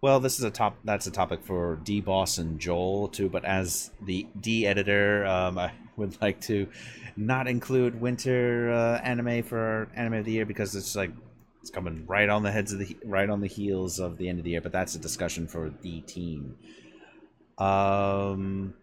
well, 0.01 0.19
this 0.19 0.39
is 0.39 0.43
a 0.43 0.51
top. 0.51 0.77
That's 0.83 1.05
a 1.07 1.11
topic 1.11 1.43
for 1.43 1.79
D 1.83 2.01
Boss 2.01 2.39
and 2.39 2.59
Joel 2.59 3.07
too. 3.09 3.29
But 3.29 3.45
as 3.45 3.91
the 4.01 4.27
D 4.41 4.65
editor, 4.65 5.25
um, 5.25 5.57
I 5.59 5.71
would 5.95 6.19
like 6.21 6.41
to 6.41 6.67
not 7.15 7.47
include 7.47 8.01
winter 8.01 8.71
uh, 8.71 8.97
anime 9.03 9.43
for 9.43 9.87
anime 9.95 10.15
of 10.15 10.25
the 10.25 10.31
year 10.31 10.45
because 10.45 10.75
it's 10.75 10.95
like 10.95 11.11
it's 11.61 11.69
coming 11.69 12.05
right 12.07 12.27
on 12.27 12.43
the 12.43 12.51
heads 12.51 12.73
of 12.73 12.79
the 12.79 12.97
right 13.05 13.29
on 13.29 13.39
the 13.39 13.47
heels 13.47 13.99
of 13.99 14.17
the 14.17 14.27
end 14.27 14.39
of 14.39 14.45
the 14.45 14.51
year. 14.51 14.61
But 14.61 14.71
that's 14.71 14.95
a 14.95 14.99
discussion 14.99 15.47
for 15.47 15.71
the 15.81 16.01
team. 16.01 16.57
Um, 17.57 18.73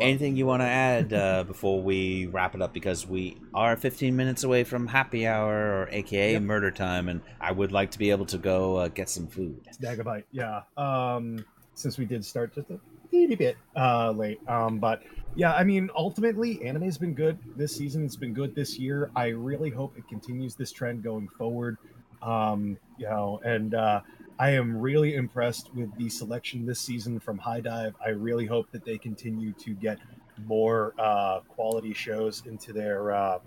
anything 0.00 0.36
you 0.36 0.46
want 0.46 0.62
to 0.62 0.66
add 0.66 1.12
uh, 1.12 1.44
before 1.46 1.82
we 1.82 2.26
wrap 2.26 2.54
it 2.54 2.62
up? 2.62 2.72
Because 2.72 3.06
we 3.06 3.38
are 3.54 3.76
15 3.76 4.14
minutes 4.16 4.44
away 4.44 4.64
from 4.64 4.86
happy 4.86 5.26
hour, 5.26 5.54
or 5.54 5.88
AKA 5.90 6.32
yep. 6.32 6.42
murder 6.42 6.70
time, 6.70 7.08
and 7.08 7.20
I 7.40 7.52
would 7.52 7.72
like 7.72 7.90
to 7.92 7.98
be 7.98 8.10
able 8.10 8.26
to 8.26 8.38
go 8.38 8.76
uh, 8.76 8.88
get 8.88 9.08
some 9.08 9.26
food. 9.26 9.60
Dagobite, 9.80 10.24
yeah. 10.32 10.62
Um, 10.76 11.44
since 11.74 11.98
we 11.98 12.04
did 12.04 12.24
start 12.24 12.54
just 12.54 12.70
a 12.70 12.80
teeny 13.10 13.34
bit 13.34 13.56
uh, 13.76 14.10
late, 14.10 14.40
um, 14.48 14.78
but 14.78 15.02
yeah, 15.36 15.52
I 15.52 15.64
mean, 15.64 15.90
ultimately, 15.94 16.62
anime's 16.66 16.96
been 16.96 17.14
good 17.14 17.38
this 17.56 17.76
season. 17.76 18.04
It's 18.04 18.16
been 18.16 18.32
good 18.32 18.54
this 18.54 18.78
year. 18.78 19.10
I 19.14 19.28
really 19.28 19.70
hope 19.70 19.96
it 19.98 20.08
continues 20.08 20.54
this 20.54 20.72
trend 20.72 21.02
going 21.02 21.28
forward. 21.28 21.76
Um, 22.22 22.78
you 22.98 23.06
know, 23.06 23.40
and 23.44 23.74
uh, 23.74 24.00
I 24.38 24.50
am 24.50 24.76
really 24.76 25.14
impressed 25.14 25.74
with 25.74 25.96
the 25.96 26.10
selection 26.10 26.66
this 26.66 26.78
season 26.78 27.18
from 27.18 27.38
HIDIVE. 27.38 27.94
I 28.04 28.10
really 28.10 28.44
hope 28.44 28.70
that 28.72 28.84
they 28.84 28.98
continue 28.98 29.52
to 29.54 29.70
get 29.70 29.98
more 30.44 30.92
uh, 30.98 31.40
quality 31.48 31.94
shows 31.94 32.42
into 32.44 32.74
their 32.74 33.12
uh, 33.12 33.38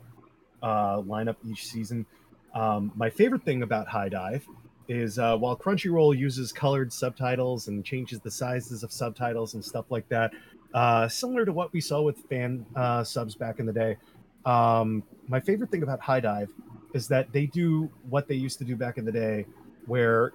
uh, 0.63 1.01
lineup 1.01 1.35
each 1.47 1.67
season. 1.67 2.07
Um, 2.55 2.91
my 2.95 3.09
favorite 3.09 3.43
thing 3.43 3.61
about 3.61 3.87
HIDIVE 3.87 4.43
is 4.87 5.19
uh, 5.19 5.37
while 5.37 5.55
Crunchyroll 5.55 6.17
uses 6.17 6.51
colored 6.51 6.91
subtitles 6.91 7.67
and 7.67 7.85
changes 7.85 8.19
the 8.21 8.31
sizes 8.31 8.81
of 8.81 8.91
subtitles 8.91 9.53
and 9.53 9.63
stuff 9.63 9.85
like 9.91 10.09
that, 10.09 10.31
uh, 10.73 11.07
similar 11.07 11.45
to 11.45 11.53
what 11.53 11.71
we 11.71 11.81
saw 11.81 12.01
with 12.01 12.17
fan 12.29 12.65
uh, 12.75 13.03
subs 13.03 13.35
back 13.35 13.59
in 13.59 13.67
the 13.67 13.73
day. 13.73 13.95
Um, 14.43 15.03
my 15.27 15.39
favorite 15.39 15.69
thing 15.69 15.83
about 15.83 16.01
HIDIVE 16.01 16.49
is 16.95 17.07
that 17.09 17.31
they 17.31 17.45
do 17.45 17.91
what 18.09 18.27
they 18.27 18.33
used 18.33 18.57
to 18.57 18.65
do 18.65 18.75
back 18.75 18.97
in 18.97 19.05
the 19.05 19.11
day, 19.11 19.45
where 19.85 20.33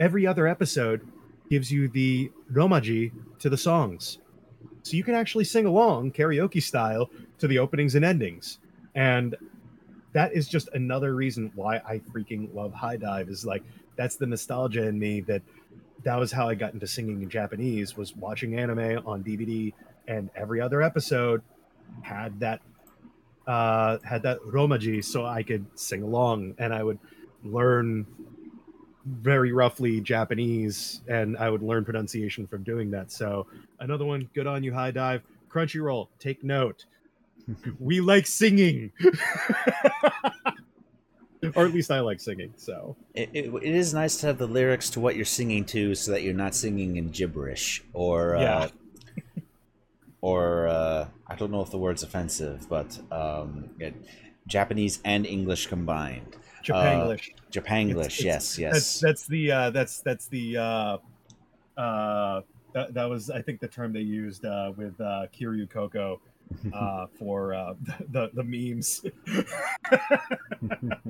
every 0.00 0.26
other 0.26 0.46
episode 0.46 1.06
gives 1.50 1.70
you 1.70 1.88
the 1.88 2.30
romaji 2.52 3.12
to 3.38 3.48
the 3.48 3.56
songs. 3.56 4.18
So 4.82 4.96
you 4.96 5.04
can 5.04 5.14
actually 5.14 5.44
sing 5.44 5.66
along 5.66 6.12
karaoke 6.12 6.62
style 6.62 7.10
to 7.38 7.46
the 7.46 7.58
openings 7.58 7.94
and 7.94 8.04
endings. 8.04 8.58
And 8.94 9.36
that 10.12 10.32
is 10.32 10.48
just 10.48 10.68
another 10.74 11.14
reason 11.14 11.50
why 11.54 11.76
I 11.86 12.00
freaking 12.12 12.54
love 12.54 12.72
HIDIVE 12.72 13.28
is 13.28 13.44
like 13.44 13.62
that's 13.96 14.16
the 14.16 14.26
nostalgia 14.26 14.86
in 14.86 14.98
me 14.98 15.20
that 15.22 15.42
that 16.04 16.16
was 16.16 16.30
how 16.30 16.48
I 16.48 16.54
got 16.54 16.74
into 16.74 16.86
singing 16.86 17.22
in 17.22 17.28
Japanese 17.28 17.96
was 17.96 18.14
watching 18.16 18.58
anime 18.58 19.02
on 19.06 19.24
DVD 19.24 19.72
and 20.06 20.30
every 20.36 20.60
other 20.60 20.82
episode 20.82 21.42
had 22.02 22.38
that 22.40 22.60
uh 23.46 23.98
had 24.04 24.22
that 24.22 24.40
romaji 24.40 25.04
so 25.04 25.26
I 25.26 25.42
could 25.42 25.66
sing 25.74 26.02
along 26.02 26.54
and 26.58 26.72
I 26.72 26.82
would 26.82 26.98
learn 27.42 28.06
very 29.06 29.52
roughly 29.52 30.00
Japanese, 30.00 31.02
and 31.08 31.36
I 31.36 31.50
would 31.50 31.62
learn 31.62 31.84
pronunciation 31.84 32.46
from 32.46 32.62
doing 32.62 32.90
that. 32.92 33.12
So 33.12 33.46
another 33.80 34.04
one, 34.04 34.28
good 34.34 34.46
on 34.46 34.62
you, 34.64 34.72
HIDIVE. 34.72 35.22
Crunchyroll, 35.50 36.08
take 36.18 36.42
note. 36.42 36.86
we 37.78 38.00
like 38.00 38.26
singing. 38.26 38.92
or 41.54 41.66
at 41.66 41.72
least 41.72 41.90
I 41.90 42.00
like 42.00 42.20
singing. 42.20 42.54
So 42.56 42.96
it, 43.14 43.30
it, 43.32 43.54
it 43.54 43.74
is 43.74 43.92
nice 43.94 44.16
to 44.18 44.28
have 44.28 44.38
the 44.38 44.46
lyrics 44.46 44.90
to 44.90 45.00
what 45.00 45.16
you're 45.16 45.24
singing 45.24 45.64
to, 45.66 45.94
so 45.94 46.10
that 46.12 46.22
you're 46.22 46.34
not 46.34 46.54
singing 46.54 46.96
in 46.96 47.10
gibberish 47.10 47.82
or 47.92 48.36
yeah. 48.38 48.56
uh, 48.56 48.68
or 50.20 50.68
uh, 50.68 51.08
I 51.26 51.34
don't 51.36 51.50
know 51.50 51.60
if 51.60 51.70
the 51.70 51.78
word's 51.78 52.02
offensive, 52.02 52.68
but 52.68 52.98
um, 53.12 53.70
it, 53.78 53.94
Japanese 54.46 55.00
and 55.04 55.26
English 55.26 55.66
combined. 55.66 56.36
Japanglish. 56.64 57.30
Uh, 57.30 57.50
Japanglish. 57.50 58.22
yes, 58.22 58.58
yes. 58.58 58.72
That's 58.72 59.00
that's 59.00 59.26
the 59.26 59.52
uh, 59.52 59.70
that's 59.70 60.00
that's 60.00 60.26
the 60.28 60.56
uh, 60.56 60.98
uh, 61.76 62.40
that, 62.72 62.94
that 62.94 63.04
was 63.04 63.30
I 63.30 63.42
think 63.42 63.60
the 63.60 63.68
term 63.68 63.92
they 63.92 64.00
used 64.00 64.44
uh, 64.44 64.72
with 64.76 65.00
uh, 65.00 65.26
Kiryu 65.32 65.68
Coco 65.68 66.20
uh, 66.72 67.06
for 67.18 67.54
uh, 67.54 67.74
the 68.10 68.30
the 68.34 68.42
memes. 68.42 69.04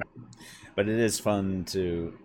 but 0.74 0.88
it 0.88 0.98
is 0.98 1.20
fun 1.20 1.64
to 1.64 2.18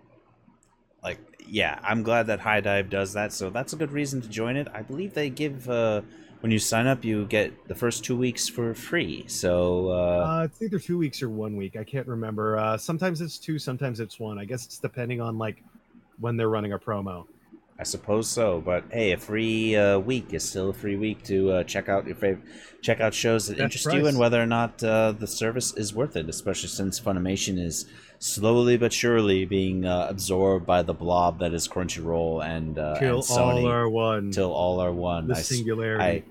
like 1.04 1.20
yeah 1.48 1.80
i'm 1.84 2.04
glad 2.04 2.28
that 2.28 2.40
HIDIVE 2.40 2.90
does 2.90 3.14
that 3.14 3.32
so 3.32 3.50
that's 3.50 3.74
a 3.74 3.76
good 3.76 3.92
reason 3.92 4.22
to 4.22 4.28
join 4.28 4.56
it 4.58 4.68
i 4.74 4.82
believe 4.82 5.14
they 5.14 5.30
give 5.30 5.70
uh 5.70 6.02
when 6.42 6.52
you 6.52 6.60
sign 6.60 6.88
up, 6.88 7.04
you 7.04 7.26
get 7.26 7.68
the 7.68 7.76
first 7.76 8.04
two 8.06 8.16
weeks 8.16 8.48
for 8.48 8.74
free. 8.74 9.26
So 9.28 9.90
uh, 9.90 9.94
uh, 9.94 10.44
it's 10.46 10.62
either 10.62 10.80
two 10.80 10.98
weeks 10.98 11.22
or 11.22 11.30
one 11.30 11.56
week. 11.58 11.76
I 11.76 11.84
can't 11.84 12.08
remember. 12.08 12.58
Uh, 12.58 12.78
sometimes 12.78 13.22
it's 13.22 13.38
two, 13.38 13.60
sometimes 13.60 14.00
it's 14.00 14.20
one. 14.20 14.40
I 14.40 14.46
guess 14.46 14.66
it's 14.66 14.78
depending 14.78 15.20
on 15.20 15.38
like 15.38 15.64
when 16.20 16.38
they're 16.38 16.50
running 16.50 16.74
a 16.74 16.80
promo. 16.80 17.26
I 17.78 17.84
suppose 17.84 18.28
so, 18.28 18.60
but 18.60 18.84
hey, 18.92 19.14
a 19.14 19.18
free 19.18 19.74
uh, 19.74 20.00
week 20.00 20.34
is 20.34 20.44
still 20.44 20.70
a 20.70 20.74
free 20.74 20.98
week 20.98 21.24
to 21.24 21.52
uh, 21.52 21.64
check 21.64 21.88
out 21.88 22.06
your 22.06 22.16
favorite, 22.16 22.44
check 22.82 23.00
out 23.00 23.14
shows 23.14 23.48
that 23.48 23.54
That's 23.54 23.64
interest 23.64 23.86
price. 23.86 23.96
you, 23.96 24.08
and 24.08 24.20
whether 24.20 24.42
or 24.42 24.46
not 24.46 24.84
uh, 24.84 25.14
the 25.14 25.28
service 25.28 25.74
is 25.78 25.94
worth 25.94 26.18
it. 26.18 26.28
Especially 26.28 26.68
since 26.68 27.00
Funimation 27.00 27.58
is 27.58 27.86
slowly 28.20 28.78
but 28.78 28.94
surely 28.94 29.46
being 29.46 29.86
uh, 29.86 30.08
absorbed 30.10 30.66
by 30.66 30.84
the 30.84 30.94
blob 30.94 31.40
that 31.40 31.54
is 31.54 31.68
Crunchyroll 31.68 32.46
and, 32.46 32.78
uh, 32.78 33.00
till 33.00 33.16
and 33.16 33.24
Sony. 33.24 33.38
all 33.38 33.68
are 33.68 33.90
one. 33.90 34.32
Till 34.32 34.52
all 34.52 34.80
are 34.80 34.92
one. 34.92 35.28
The 35.28 35.36
I, 35.36 35.42
singularity. 35.42 36.04
I, 36.04 36.24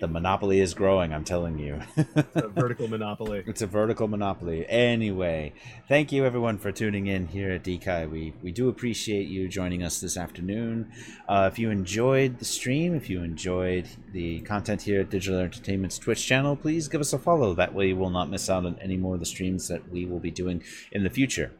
the 0.00 0.08
monopoly 0.08 0.60
is 0.60 0.72
growing 0.72 1.12
i'm 1.12 1.24
telling 1.24 1.58
you. 1.58 1.80
It's 1.96 2.36
a 2.36 2.48
vertical 2.60 2.88
monopoly. 2.88 3.44
It's 3.46 3.60
a 3.60 3.66
vertical 3.66 4.08
monopoly. 4.08 4.66
Anyway 4.68 5.52
thank 5.88 6.10
you 6.10 6.24
everyone 6.24 6.58
for 6.58 6.72
tuning 6.72 7.06
in 7.06 7.26
here 7.26 7.50
at 7.52 7.64
dekai 7.64 8.10
we 8.10 8.32
we 8.42 8.50
do 8.50 8.68
appreciate 8.68 9.28
you 9.28 9.48
joining 9.48 9.82
us 9.82 10.00
this 10.00 10.16
afternoon. 10.16 10.90
Uh, 11.28 11.48
if 11.52 11.58
you 11.58 11.70
enjoyed 11.70 12.38
the 12.38 12.44
stream 12.44 12.94
if 12.94 13.10
you 13.10 13.22
enjoyed 13.22 13.88
the 14.12 14.40
content 14.40 14.82
here 14.82 15.00
at 15.00 15.10
digital 15.10 15.38
entertainment's 15.40 15.98
twitch 15.98 16.26
channel 16.26 16.56
please 16.56 16.88
give 16.88 17.00
us 17.00 17.12
a 17.12 17.18
follow. 17.18 17.54
That 17.54 17.74
way 17.74 17.88
you 17.88 17.96
will 17.96 18.10
not 18.10 18.30
miss 18.30 18.48
out 18.48 18.64
on 18.64 18.78
any 18.80 18.96
more 18.96 19.14
of 19.14 19.20
the 19.20 19.26
streams 19.26 19.68
that 19.68 19.90
we 19.90 20.06
will 20.06 20.20
be 20.20 20.30
doing 20.30 20.62
in 20.90 21.04
the 21.04 21.10
future 21.10 21.52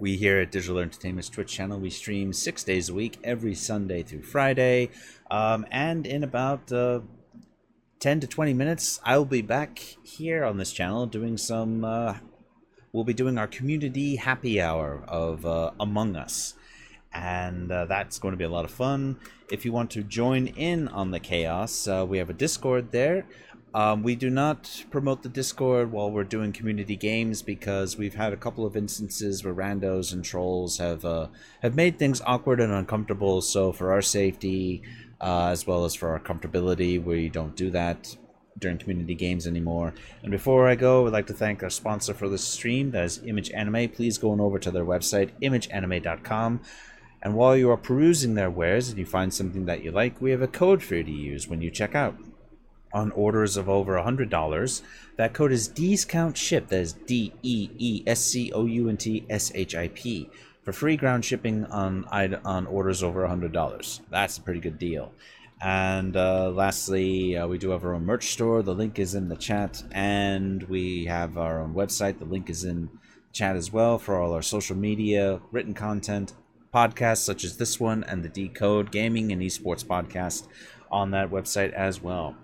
we 0.00 0.16
here 0.16 0.40
at 0.40 0.50
Digital 0.50 0.78
Entertainment's 0.78 1.28
Twitch 1.28 1.52
channel, 1.52 1.78
we 1.78 1.90
stream 1.90 2.32
six 2.32 2.64
days 2.64 2.88
a 2.88 2.94
week, 2.94 3.18
every 3.22 3.54
Sunday 3.54 4.02
through 4.02 4.22
Friday. 4.22 4.88
Um, 5.30 5.66
and 5.70 6.06
in 6.06 6.24
about 6.24 6.72
uh, 6.72 7.00
10 8.00 8.20
to 8.20 8.26
20 8.26 8.54
minutes, 8.54 8.98
I'll 9.04 9.26
be 9.26 9.42
back 9.42 9.78
here 10.02 10.42
on 10.42 10.56
this 10.56 10.72
channel 10.72 11.06
doing 11.06 11.36
some. 11.36 11.84
Uh, 11.84 12.14
we'll 12.94 13.04
be 13.04 13.12
doing 13.12 13.36
our 13.36 13.46
community 13.46 14.16
happy 14.16 14.58
hour 14.58 15.04
of 15.06 15.44
uh, 15.44 15.72
Among 15.78 16.16
Us. 16.16 16.54
And 17.12 17.70
uh, 17.70 17.84
that's 17.84 18.18
going 18.18 18.32
to 18.32 18.38
be 18.38 18.44
a 18.44 18.48
lot 18.48 18.64
of 18.64 18.70
fun. 18.70 19.18
If 19.50 19.66
you 19.66 19.72
want 19.72 19.90
to 19.90 20.02
join 20.02 20.46
in 20.46 20.88
on 20.88 21.10
the 21.10 21.20
chaos, 21.20 21.86
uh, 21.86 22.06
we 22.08 22.16
have 22.18 22.30
a 22.30 22.34
Discord 22.34 22.90
there. 22.90 23.26
Um, 23.72 24.02
we 24.02 24.16
do 24.16 24.30
not 24.30 24.84
promote 24.90 25.22
the 25.22 25.28
Discord 25.28 25.92
while 25.92 26.10
we're 26.10 26.24
doing 26.24 26.52
community 26.52 26.96
games 26.96 27.40
because 27.40 27.96
we've 27.96 28.14
had 28.14 28.32
a 28.32 28.36
couple 28.36 28.66
of 28.66 28.76
instances 28.76 29.44
where 29.44 29.54
randos 29.54 30.12
and 30.12 30.24
trolls 30.24 30.78
have 30.78 31.04
uh, 31.04 31.28
have 31.62 31.76
made 31.76 31.98
things 31.98 32.20
awkward 32.26 32.60
and 32.60 32.72
uncomfortable. 32.72 33.40
So 33.40 33.70
for 33.70 33.92
our 33.92 34.02
safety, 34.02 34.82
uh, 35.20 35.48
as 35.48 35.68
well 35.68 35.84
as 35.84 35.94
for 35.94 36.08
our 36.08 36.18
comfortability, 36.18 37.02
we 37.02 37.28
don't 37.28 37.54
do 37.54 37.70
that 37.70 38.16
during 38.58 38.76
community 38.76 39.14
games 39.14 39.46
anymore. 39.46 39.94
And 40.22 40.32
before 40.32 40.68
I 40.68 40.74
go, 40.74 41.06
I'd 41.06 41.12
like 41.12 41.28
to 41.28 41.32
thank 41.32 41.62
our 41.62 41.70
sponsor 41.70 42.12
for 42.12 42.28
this 42.28 42.44
stream, 42.44 42.90
that 42.90 43.04
is 43.04 43.20
Image 43.24 43.50
Anime. 43.52 43.88
Please 43.90 44.18
go 44.18 44.32
on 44.32 44.40
over 44.40 44.58
to 44.58 44.70
their 44.72 44.84
website, 44.84 45.30
imageanime.com. 45.40 46.60
And 47.22 47.34
while 47.34 47.56
you 47.56 47.70
are 47.70 47.76
perusing 47.76 48.34
their 48.34 48.50
wares 48.50 48.88
and 48.88 48.98
you 48.98 49.06
find 49.06 49.32
something 49.32 49.66
that 49.66 49.84
you 49.84 49.92
like, 49.92 50.20
we 50.20 50.32
have 50.32 50.42
a 50.42 50.48
code 50.48 50.82
for 50.82 50.96
you 50.96 51.04
to 51.04 51.10
use 51.10 51.46
when 51.46 51.60
you 51.60 51.70
check 51.70 51.94
out 51.94 52.16
on 52.92 53.10
orders 53.12 53.56
of 53.56 53.68
over 53.68 53.94
$100. 53.94 54.82
That 55.16 55.32
code 55.32 55.52
is 55.52 55.68
Deescount 55.68 56.36
Ship. 56.36 56.66
That 56.68 56.80
is 56.80 56.92
D 56.92 57.32
E 57.42 57.70
E 57.78 58.02
S 58.06 58.20
C 58.20 58.52
O 58.52 58.64
U 58.66 58.88
N 58.88 58.96
T 58.96 59.24
S 59.28 59.52
H 59.54 59.74
I 59.74 59.88
P 59.88 60.30
for 60.62 60.72
free 60.72 60.96
ground 60.96 61.24
shipping 61.24 61.64
on 61.66 62.04
on 62.06 62.66
orders 62.66 63.02
over 63.02 63.26
$100. 63.26 64.00
That's 64.10 64.38
a 64.38 64.42
pretty 64.42 64.60
good 64.60 64.78
deal. 64.78 65.12
And 65.62 66.16
uh, 66.16 66.50
lastly, 66.50 67.36
uh, 67.36 67.46
we 67.46 67.58
do 67.58 67.70
have 67.70 67.84
our 67.84 67.94
own 67.94 68.06
merch 68.06 68.28
store. 68.28 68.62
The 68.62 68.74
link 68.74 68.98
is 68.98 69.14
in 69.14 69.28
the 69.28 69.36
chat. 69.36 69.82
And 69.92 70.62
we 70.64 71.04
have 71.04 71.36
our 71.36 71.60
own 71.60 71.74
website. 71.74 72.18
The 72.18 72.24
link 72.24 72.48
is 72.48 72.64
in 72.64 72.88
chat 73.32 73.56
as 73.56 73.72
well 73.72 73.98
for 73.98 74.18
all 74.18 74.32
our 74.32 74.42
social 74.42 74.76
media, 74.76 75.40
written 75.52 75.74
content, 75.74 76.32
podcasts 76.74 77.18
such 77.18 77.44
as 77.44 77.58
this 77.58 77.78
one, 77.78 78.04
and 78.04 78.22
the 78.22 78.28
Decode 78.28 78.90
Gaming 78.90 79.32
and 79.32 79.42
Esports 79.42 79.84
podcast 79.84 80.48
on 80.90 81.10
that 81.10 81.30
website 81.30 81.72
as 81.72 82.02
well. 82.02 82.36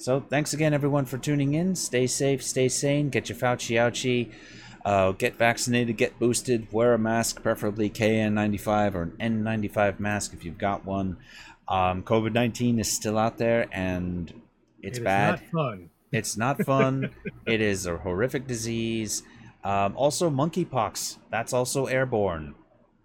So 0.00 0.18
thanks 0.18 0.54
again, 0.54 0.72
everyone, 0.72 1.04
for 1.04 1.18
tuning 1.18 1.52
in. 1.52 1.74
Stay 1.76 2.06
safe, 2.06 2.42
stay 2.42 2.70
sane, 2.70 3.10
get 3.10 3.28
your 3.28 3.36
Fauci 3.36 3.76
ouchie. 3.76 4.32
Uh, 4.82 5.12
get 5.12 5.36
vaccinated, 5.36 5.98
get 5.98 6.18
boosted, 6.18 6.66
wear 6.72 6.94
a 6.94 6.98
mask, 6.98 7.42
preferably 7.42 7.90
KN95 7.90 8.94
or 8.94 9.02
an 9.02 9.10
N95 9.20 10.00
mask 10.00 10.32
if 10.32 10.42
you've 10.42 10.56
got 10.56 10.86
one. 10.86 11.18
Um, 11.68 12.02
COVID 12.02 12.32
19 12.32 12.78
is 12.78 12.90
still 12.90 13.18
out 13.18 13.36
there 13.36 13.68
and 13.72 14.32
it's 14.80 14.96
It 14.96 15.04
bad. 15.04 15.42
not 15.42 15.50
fun. 15.50 15.90
It's 16.12 16.36
not 16.38 16.64
fun. 16.64 17.10
it 17.46 17.60
is 17.60 17.84
a 17.84 17.98
horrific 17.98 18.46
disease. 18.46 19.22
Um, 19.62 19.94
also, 19.98 20.30
monkeypox. 20.30 21.18
That's 21.30 21.52
also 21.52 21.84
airborne. 21.84 22.54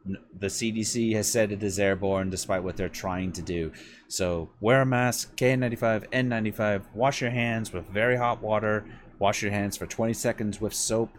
The 0.05 0.47
CDC 0.47 1.13
has 1.15 1.31
said 1.31 1.51
it 1.51 1.63
is 1.63 1.79
airborne 1.79 2.29
despite 2.29 2.63
what 2.63 2.77
they're 2.77 2.89
trying 2.89 3.31
to 3.33 3.41
do. 3.41 3.71
So, 4.07 4.49
wear 4.59 4.81
a 4.81 4.85
mask, 4.85 5.35
KN95, 5.35 6.09
N95, 6.11 6.83
wash 6.93 7.21
your 7.21 7.31
hands 7.31 7.73
with 7.73 7.87
very 7.87 8.15
hot 8.15 8.41
water, 8.41 8.85
wash 9.17 9.41
your 9.41 9.51
hands 9.51 9.77
for 9.77 9.87
20 9.87 10.13
seconds 10.13 10.61
with 10.61 10.73
soap, 10.73 11.17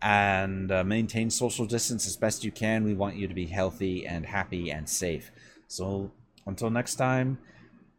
and 0.00 0.72
uh, 0.72 0.82
maintain 0.82 1.30
social 1.30 1.66
distance 1.66 2.06
as 2.06 2.16
best 2.16 2.42
you 2.42 2.50
can. 2.50 2.84
We 2.84 2.94
want 2.94 3.16
you 3.16 3.28
to 3.28 3.34
be 3.34 3.46
healthy 3.46 4.06
and 4.06 4.24
happy 4.24 4.70
and 4.70 4.88
safe. 4.88 5.30
So, 5.68 6.10
until 6.46 6.70
next 6.70 6.96
time, 6.96 7.38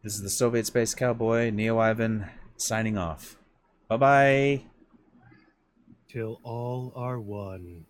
this 0.04 0.16
is 0.16 0.22
the 0.22 0.30
Soviet 0.30 0.66
Space 0.66 0.94
Cowboy, 0.94 1.50
Neo 1.52 1.80
Ivan, 1.80 2.26
signing 2.58 2.98
off. 2.98 3.38
Bye 3.88 3.98
bye. 3.98 4.62
Till 6.10 6.40
all 6.44 6.92
are 6.96 7.20
one. 7.20 7.86